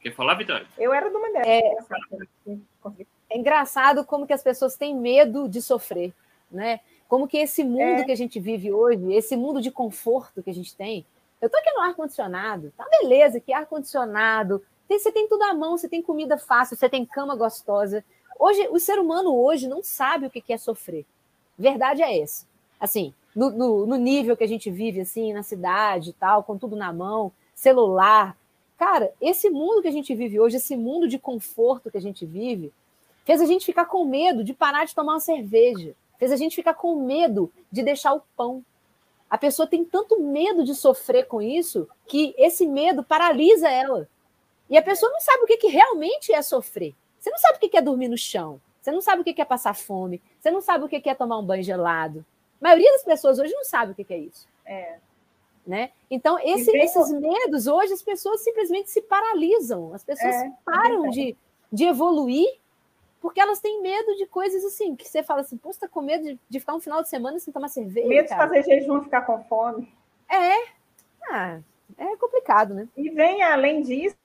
[0.00, 0.66] Quer falar, Vitória?
[0.76, 1.86] Eu era de uma dessas.
[2.46, 2.56] É,
[3.30, 6.12] é engraçado como que as pessoas têm medo de sofrer,
[6.50, 6.80] né?
[7.08, 8.04] Como que esse mundo é.
[8.04, 11.06] que a gente vive hoje, esse mundo de conforto que a gente tem,
[11.40, 15.88] eu tô aqui no ar-condicionado, tá beleza, que ar-condicionado, você tem tudo à mão, você
[15.88, 18.04] tem comida fácil, você tem cama gostosa.
[18.38, 21.06] Hoje, o ser humano hoje não sabe o que é sofrer.
[21.58, 22.46] Verdade é essa.
[22.78, 26.58] Assim, no, no, no nível que a gente vive, assim, na cidade e tal, com
[26.58, 28.36] tudo na mão, celular.
[28.78, 32.26] Cara, esse mundo que a gente vive hoje, esse mundo de conforto que a gente
[32.26, 32.72] vive,
[33.24, 36.54] fez a gente ficar com medo de parar de tomar uma cerveja fez a gente
[36.54, 38.64] ficar com medo de deixar o pão.
[39.28, 44.08] A pessoa tem tanto medo de sofrer com isso que esse medo paralisa ela.
[44.70, 46.94] E a pessoa não sabe o que, que realmente é sofrer.
[47.18, 48.60] Você não sabe o que é dormir no chão.
[48.80, 50.22] Você não sabe o que é passar fome.
[50.38, 52.24] Você não sabe o que é tomar um banho gelado.
[52.62, 54.46] A maioria das pessoas hoje não sabe o que é isso.
[54.64, 54.98] É.
[55.66, 55.90] Né?
[56.10, 59.92] Então, esse, esses medos, hoje, as pessoas simplesmente se paralisam.
[59.92, 61.36] As pessoas é, param é de,
[61.72, 62.48] de evoluir
[63.22, 66.02] porque elas têm medo de coisas assim, que você fala assim, pô, você tá com
[66.02, 68.08] medo de, de ficar um final de semana sem tomar cerveja.
[68.08, 68.42] Medo cara.
[68.42, 69.88] de fazer jejum e ficar com fome.
[70.28, 70.72] É.
[71.30, 71.60] Ah,
[71.96, 72.88] é complicado, né?
[72.96, 74.16] E vem, além disso,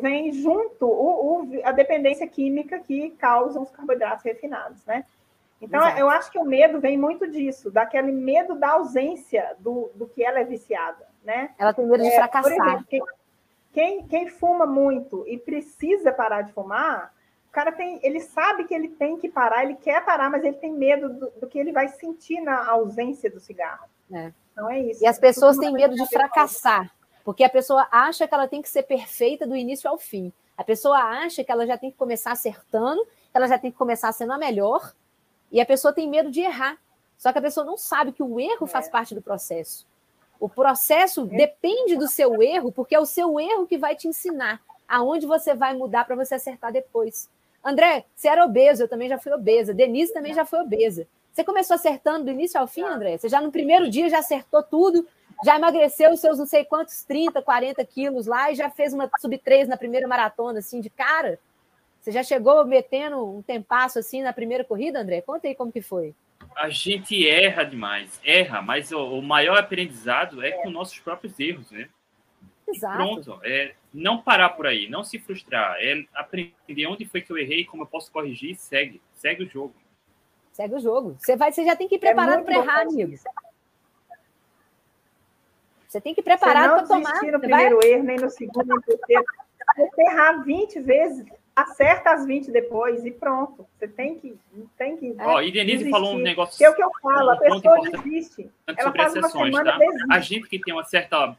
[0.00, 5.04] vem junto o, o, a dependência química que causam os carboidratos refinados, né?
[5.60, 5.98] Então, Exato.
[5.98, 10.22] eu acho que o medo vem muito disso, daquele medo da ausência do, do que
[10.22, 11.50] ela é viciada, né?
[11.58, 12.52] Ela tem medo de é, fracassar.
[12.52, 13.02] Por exemplo, quem,
[13.72, 17.12] quem, quem fuma muito e precisa parar de fumar,
[17.48, 20.56] o cara tem, ele sabe que ele tem que parar, ele quer parar, mas ele
[20.56, 23.88] tem medo do, do que ele vai sentir na ausência do cigarro.
[24.12, 24.32] É.
[24.52, 25.02] Então é isso.
[25.02, 26.90] E as pessoas têm medo de fracassar,
[27.24, 30.32] porque a pessoa acha que ela tem que ser perfeita do início ao fim.
[30.56, 34.12] A pessoa acha que ela já tem que começar acertando, ela já tem que começar
[34.12, 34.92] sendo a melhor,
[35.50, 36.78] e a pessoa tem medo de errar.
[37.16, 38.68] Só que a pessoa não sabe que o erro é.
[38.68, 39.86] faz parte do processo.
[40.38, 41.36] O processo é.
[41.36, 45.54] depende do seu erro, porque é o seu erro que vai te ensinar aonde você
[45.54, 47.28] vai mudar para você acertar depois.
[47.62, 49.74] André, você era obeso, eu também já fui obesa.
[49.74, 51.06] Denise também já foi obesa.
[51.32, 53.18] Você começou acertando do início ao fim, André?
[53.18, 55.06] Você já no primeiro dia já acertou tudo,
[55.44, 59.10] já emagreceu os seus não sei quantos, 30, 40 quilos lá e já fez uma
[59.20, 61.38] sub-3 na primeira maratona, assim, de cara?
[62.00, 65.20] Você já chegou metendo um tempasso assim na primeira corrida, André?
[65.20, 66.14] Conta aí como que foi.
[66.56, 71.70] A gente erra demais, erra, mas o, o maior aprendizado é com nossos próprios erros,
[71.70, 71.88] né?
[72.66, 72.96] Exato.
[72.96, 77.38] Pronto, é não parar por aí, não se frustrar, é aprender onde foi que eu
[77.38, 79.74] errei, como eu posso corrigir, segue, segue o jogo.
[80.52, 81.16] Segue o jogo.
[81.18, 83.16] Você vai, você já tem que ir é preparado é para errar, amigo.
[85.88, 87.22] Você tem que ir preparado para tomar.
[87.22, 87.90] Não no primeiro vai...
[87.90, 89.24] erro, nem no segundo, nem no terceiro.
[89.76, 91.26] Você errar 20 vezes,
[91.62, 93.66] acerta as 20 depois e pronto.
[93.78, 94.38] Você tem que.
[94.76, 95.90] Tem que Ó, e Denise desistir.
[95.90, 96.56] falou um negócio.
[96.56, 98.50] Que é o que eu falo, um a pessoa desiste.
[98.66, 99.78] Ela faz as sessões, tá?
[100.10, 101.36] A gente que tem uma certa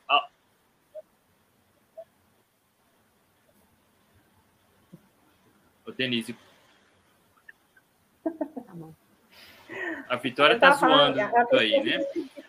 [6.00, 6.34] Denise.
[8.24, 8.32] Tá
[10.08, 11.20] a Vitória está zoando
[11.52, 12.00] aí, né?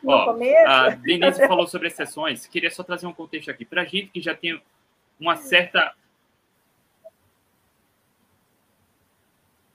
[0.06, 0.36] Ó,
[0.66, 2.46] a Denise falou sobre exceções.
[2.46, 3.64] Queria só trazer um contexto aqui.
[3.64, 4.62] Para a gente que já tem
[5.18, 5.92] uma certa.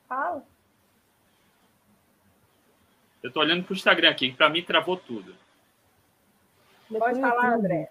[0.07, 0.45] Fala.
[3.23, 5.35] Eu estou olhando para o Instagram aqui, que para mim travou tudo.
[6.87, 7.89] Pode falar, André.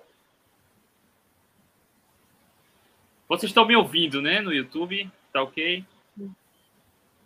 [3.29, 5.11] Vocês estão me ouvindo, né, no YouTube?
[5.33, 5.85] Tá ok?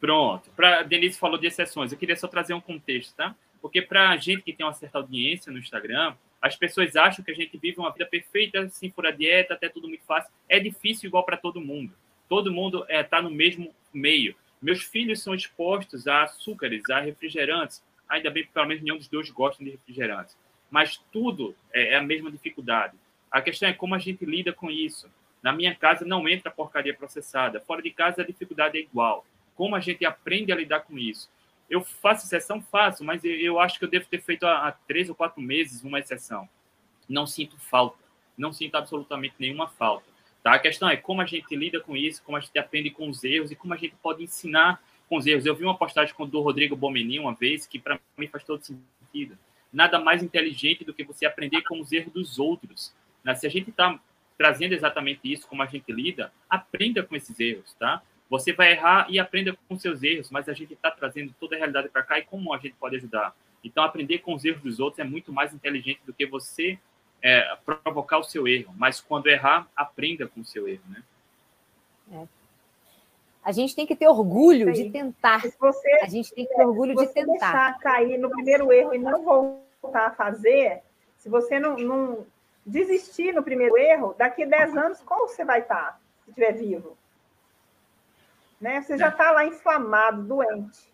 [0.00, 0.48] Pronto.
[0.50, 1.92] Para Denise falou de exceções.
[1.92, 3.34] Eu queria só trazer um contexto, tá?
[3.60, 7.30] Porque para a gente que tem uma certa audiência no Instagram, as pessoas acham que
[7.30, 10.30] a gente vive uma vida perfeita, assim, por a dieta, até tudo muito fácil.
[10.48, 11.92] É difícil igual para todo mundo.
[12.28, 14.36] Todo mundo está é, tá no mesmo meio.
[14.60, 17.82] Meus filhos são expostos a açúcares, a refrigerantes.
[18.08, 20.36] Ainda bem que pelo menos nenhum dos dois gostam de refrigerantes.
[20.70, 22.96] Mas tudo é, é a mesma dificuldade.
[23.30, 25.08] A questão é como a gente lida com isso.
[25.42, 27.60] Na minha casa não entra porcaria processada.
[27.60, 29.24] Fora de casa a dificuldade é igual.
[29.54, 31.30] Como a gente aprende a lidar com isso?
[31.68, 32.62] Eu faço exceção?
[32.62, 35.98] Faço, mas eu acho que eu devo ter feito há três ou quatro meses uma
[35.98, 36.48] exceção.
[37.08, 37.98] Não sinto falta.
[38.36, 40.06] não sinto absolutamente nenhuma falta.
[40.48, 40.54] Tá?
[40.54, 43.22] A questão é como a gente lida com isso, como a gente aprende com os
[43.22, 45.44] erros e como a gente pode ensinar com os erros.
[45.44, 49.36] Eu vi uma postagem do Rodrigo Bomeni uma vez que para mim faz todo sentido.
[49.70, 52.94] Nada mais inteligente do que você aprender com os erros dos outros.
[53.22, 53.34] Né?
[53.34, 54.00] Se a gente está
[54.38, 58.00] trazendo exatamente isso, como a gente lida, aprenda com esses erros, tá?
[58.30, 61.58] Você vai errar e aprenda com seus erros, mas a gente está trazendo toda a
[61.58, 63.36] realidade para cá e como a gente pode ajudar.
[63.62, 66.78] Então, aprender com os erros dos outros é muito mais inteligente do que você
[67.22, 68.72] é, provocar o seu erro.
[68.76, 71.02] Mas quando errar, aprenda com o seu erro, né?
[72.12, 72.26] É.
[73.44, 75.40] A gente tem que ter orgulho de tentar.
[75.40, 77.32] Se você, a gente tem que ter orgulho de tentar.
[77.32, 80.82] deixar cair no primeiro erro e não voltar a fazer,
[81.16, 82.26] se você não, não
[82.64, 86.96] desistir no primeiro erro, daqui a 10 anos, como você vai estar, se estiver vivo?
[88.60, 88.82] Né?
[88.82, 90.92] Você já está lá inflamado, doente.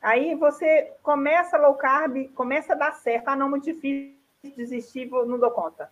[0.00, 3.28] Aí você começa low carb, começa a dar certo.
[3.28, 5.90] Ah, não, muito difícil desistir, não dou conta.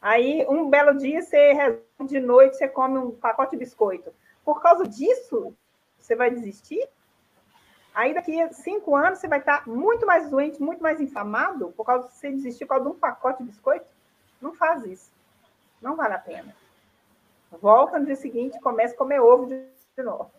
[0.00, 4.12] Aí, um belo dia, você de noite, você come um pacote de biscoito.
[4.44, 5.54] Por causa disso,
[5.98, 6.86] você vai desistir?
[7.94, 11.84] Aí, daqui a cinco anos, você vai estar muito mais doente, muito mais inflamado, por
[11.84, 13.86] causa de você desistir por causa de um pacote de biscoito?
[14.40, 15.10] Não faz isso.
[15.82, 16.54] Não vale a pena.
[17.60, 20.30] Volta no dia seguinte e começa a comer ovo de novo.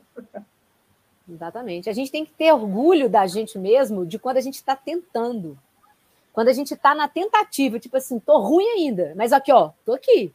[1.27, 1.89] Exatamente.
[1.89, 5.57] A gente tem que ter orgulho da gente mesmo de quando a gente está tentando.
[6.34, 9.93] Quando a gente está na tentativa, tipo assim, tô ruim ainda, mas aqui, ó, tô
[9.93, 10.34] aqui.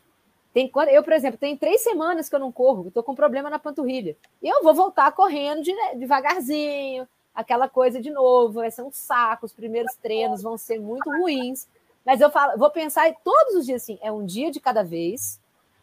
[0.53, 3.59] Tem, eu, por exemplo, tem três semanas que eu não corro, estou com problema na
[3.59, 4.17] panturrilha.
[4.41, 9.47] E eu vou voltar correndo de, devagarzinho, aquela coisa de novo, vai ser um saco,
[9.47, 11.67] os primeiros treinos vão ser muito ruins.
[12.05, 15.41] Mas eu falo, vou pensar todos os dias assim, é um dia de cada vez,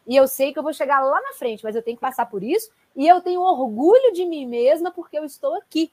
[0.07, 2.27] e eu sei que eu vou chegar lá na frente, mas eu tenho que passar
[2.27, 5.91] por isso, e eu tenho orgulho de mim mesma porque eu estou aqui.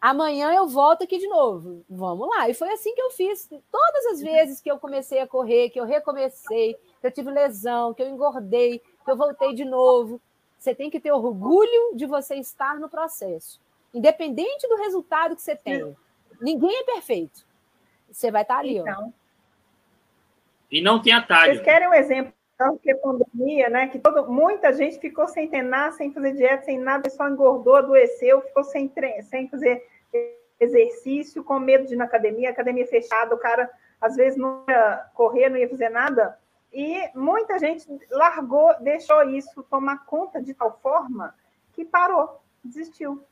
[0.00, 1.84] Amanhã eu volto aqui de novo.
[1.90, 2.48] Vamos lá.
[2.48, 3.48] E foi assim que eu fiz.
[3.70, 7.92] Todas as vezes que eu comecei a correr, que eu recomecei, que eu tive lesão,
[7.92, 10.20] que eu engordei, que eu voltei de novo.
[10.56, 13.60] Você tem que ter orgulho de você estar no processo.
[13.92, 15.96] Independente do resultado que você tenha.
[16.40, 17.44] Ninguém é perfeito.
[18.10, 19.28] Você vai estar ali, então, ó.
[20.70, 21.54] E não tem atalho.
[21.54, 22.32] Vocês querem um exemplo
[22.82, 23.86] que a pandemia, né?
[23.88, 28.40] Que todo, muita gente ficou sem treinar, sem fazer dieta, sem nada, só engordou, adoeceu,
[28.42, 29.86] ficou sem, sem fazer
[30.58, 33.70] exercício, com medo de ir na academia, academia fechada, o cara
[34.00, 36.36] às vezes não ia correr, não ia fazer nada.
[36.72, 41.34] E muita gente largou, deixou isso tomar conta de tal forma
[41.72, 43.24] que parou, desistiu.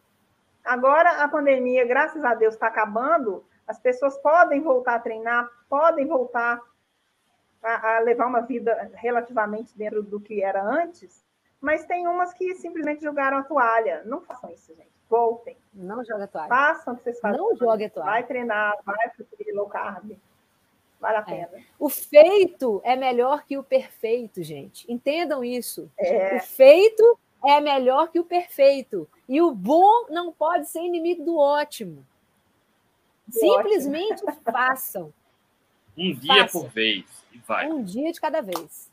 [0.64, 6.06] Agora a pandemia, graças a Deus, está acabando, as pessoas podem voltar a treinar, podem
[6.06, 6.60] voltar
[7.66, 11.24] a, a, levar uma vida relativamente dentro do que era antes,
[11.60, 14.02] mas tem umas que simplesmente jogaram a toalha.
[14.04, 14.94] Não façam isso, gente.
[15.08, 15.56] Voltem.
[15.74, 16.48] Não joga a toalha.
[16.48, 17.40] Façam o que vocês fazem.
[17.40, 18.10] Não jogue a toalha.
[18.10, 20.12] Vai treinar, vai fazer low carb.
[21.00, 21.24] Vale a é.
[21.24, 21.58] pena.
[21.58, 21.64] É.
[21.78, 24.90] O feito é melhor que o perfeito, gente.
[24.90, 25.90] Entendam isso.
[25.98, 26.36] É.
[26.36, 29.08] O feito é melhor que o perfeito.
[29.28, 32.06] E o bom não pode ser inimigo do ótimo.
[33.26, 34.42] Do Simplesmente ótimo.
[34.52, 35.12] façam.
[35.96, 36.62] Um dia façam.
[36.62, 37.04] por vez.
[37.32, 37.68] E vai.
[37.68, 38.90] Um dia de cada vez.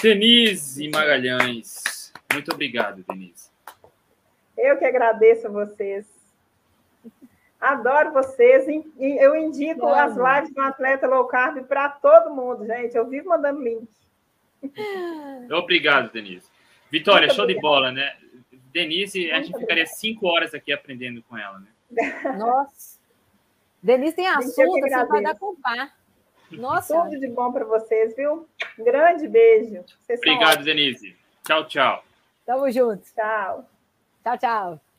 [0.00, 2.12] Denise Magalhães.
[2.32, 3.50] Muito obrigado, Denise.
[4.56, 6.06] Eu que agradeço a vocês.
[7.60, 8.66] Adoro vocês.
[8.98, 9.94] Eu indico Bom.
[9.94, 12.96] as lives do Atleta Low Carb para todo mundo, gente.
[12.96, 13.88] Eu vivo mandando link.
[15.52, 16.46] Obrigado, Denise.
[16.90, 17.62] Vitória, Muito show obrigado.
[17.62, 18.16] de bola, né?
[18.72, 21.68] Denise, a gente ficaria cinco horas aqui aprendendo com ela, né?
[22.36, 22.98] Nossa.
[23.82, 25.92] Denise tem assunto, você vai dar com par.
[26.52, 27.02] Nossa.
[27.02, 28.46] Tudo de bom para vocês, viu?
[28.78, 29.84] Um grande beijo.
[30.00, 31.16] Vocês Obrigado, Denise.
[31.44, 32.04] Tchau, tchau.
[32.46, 33.02] Tamo junto.
[33.14, 33.68] Tchau.
[34.22, 34.91] Tchau, tchau.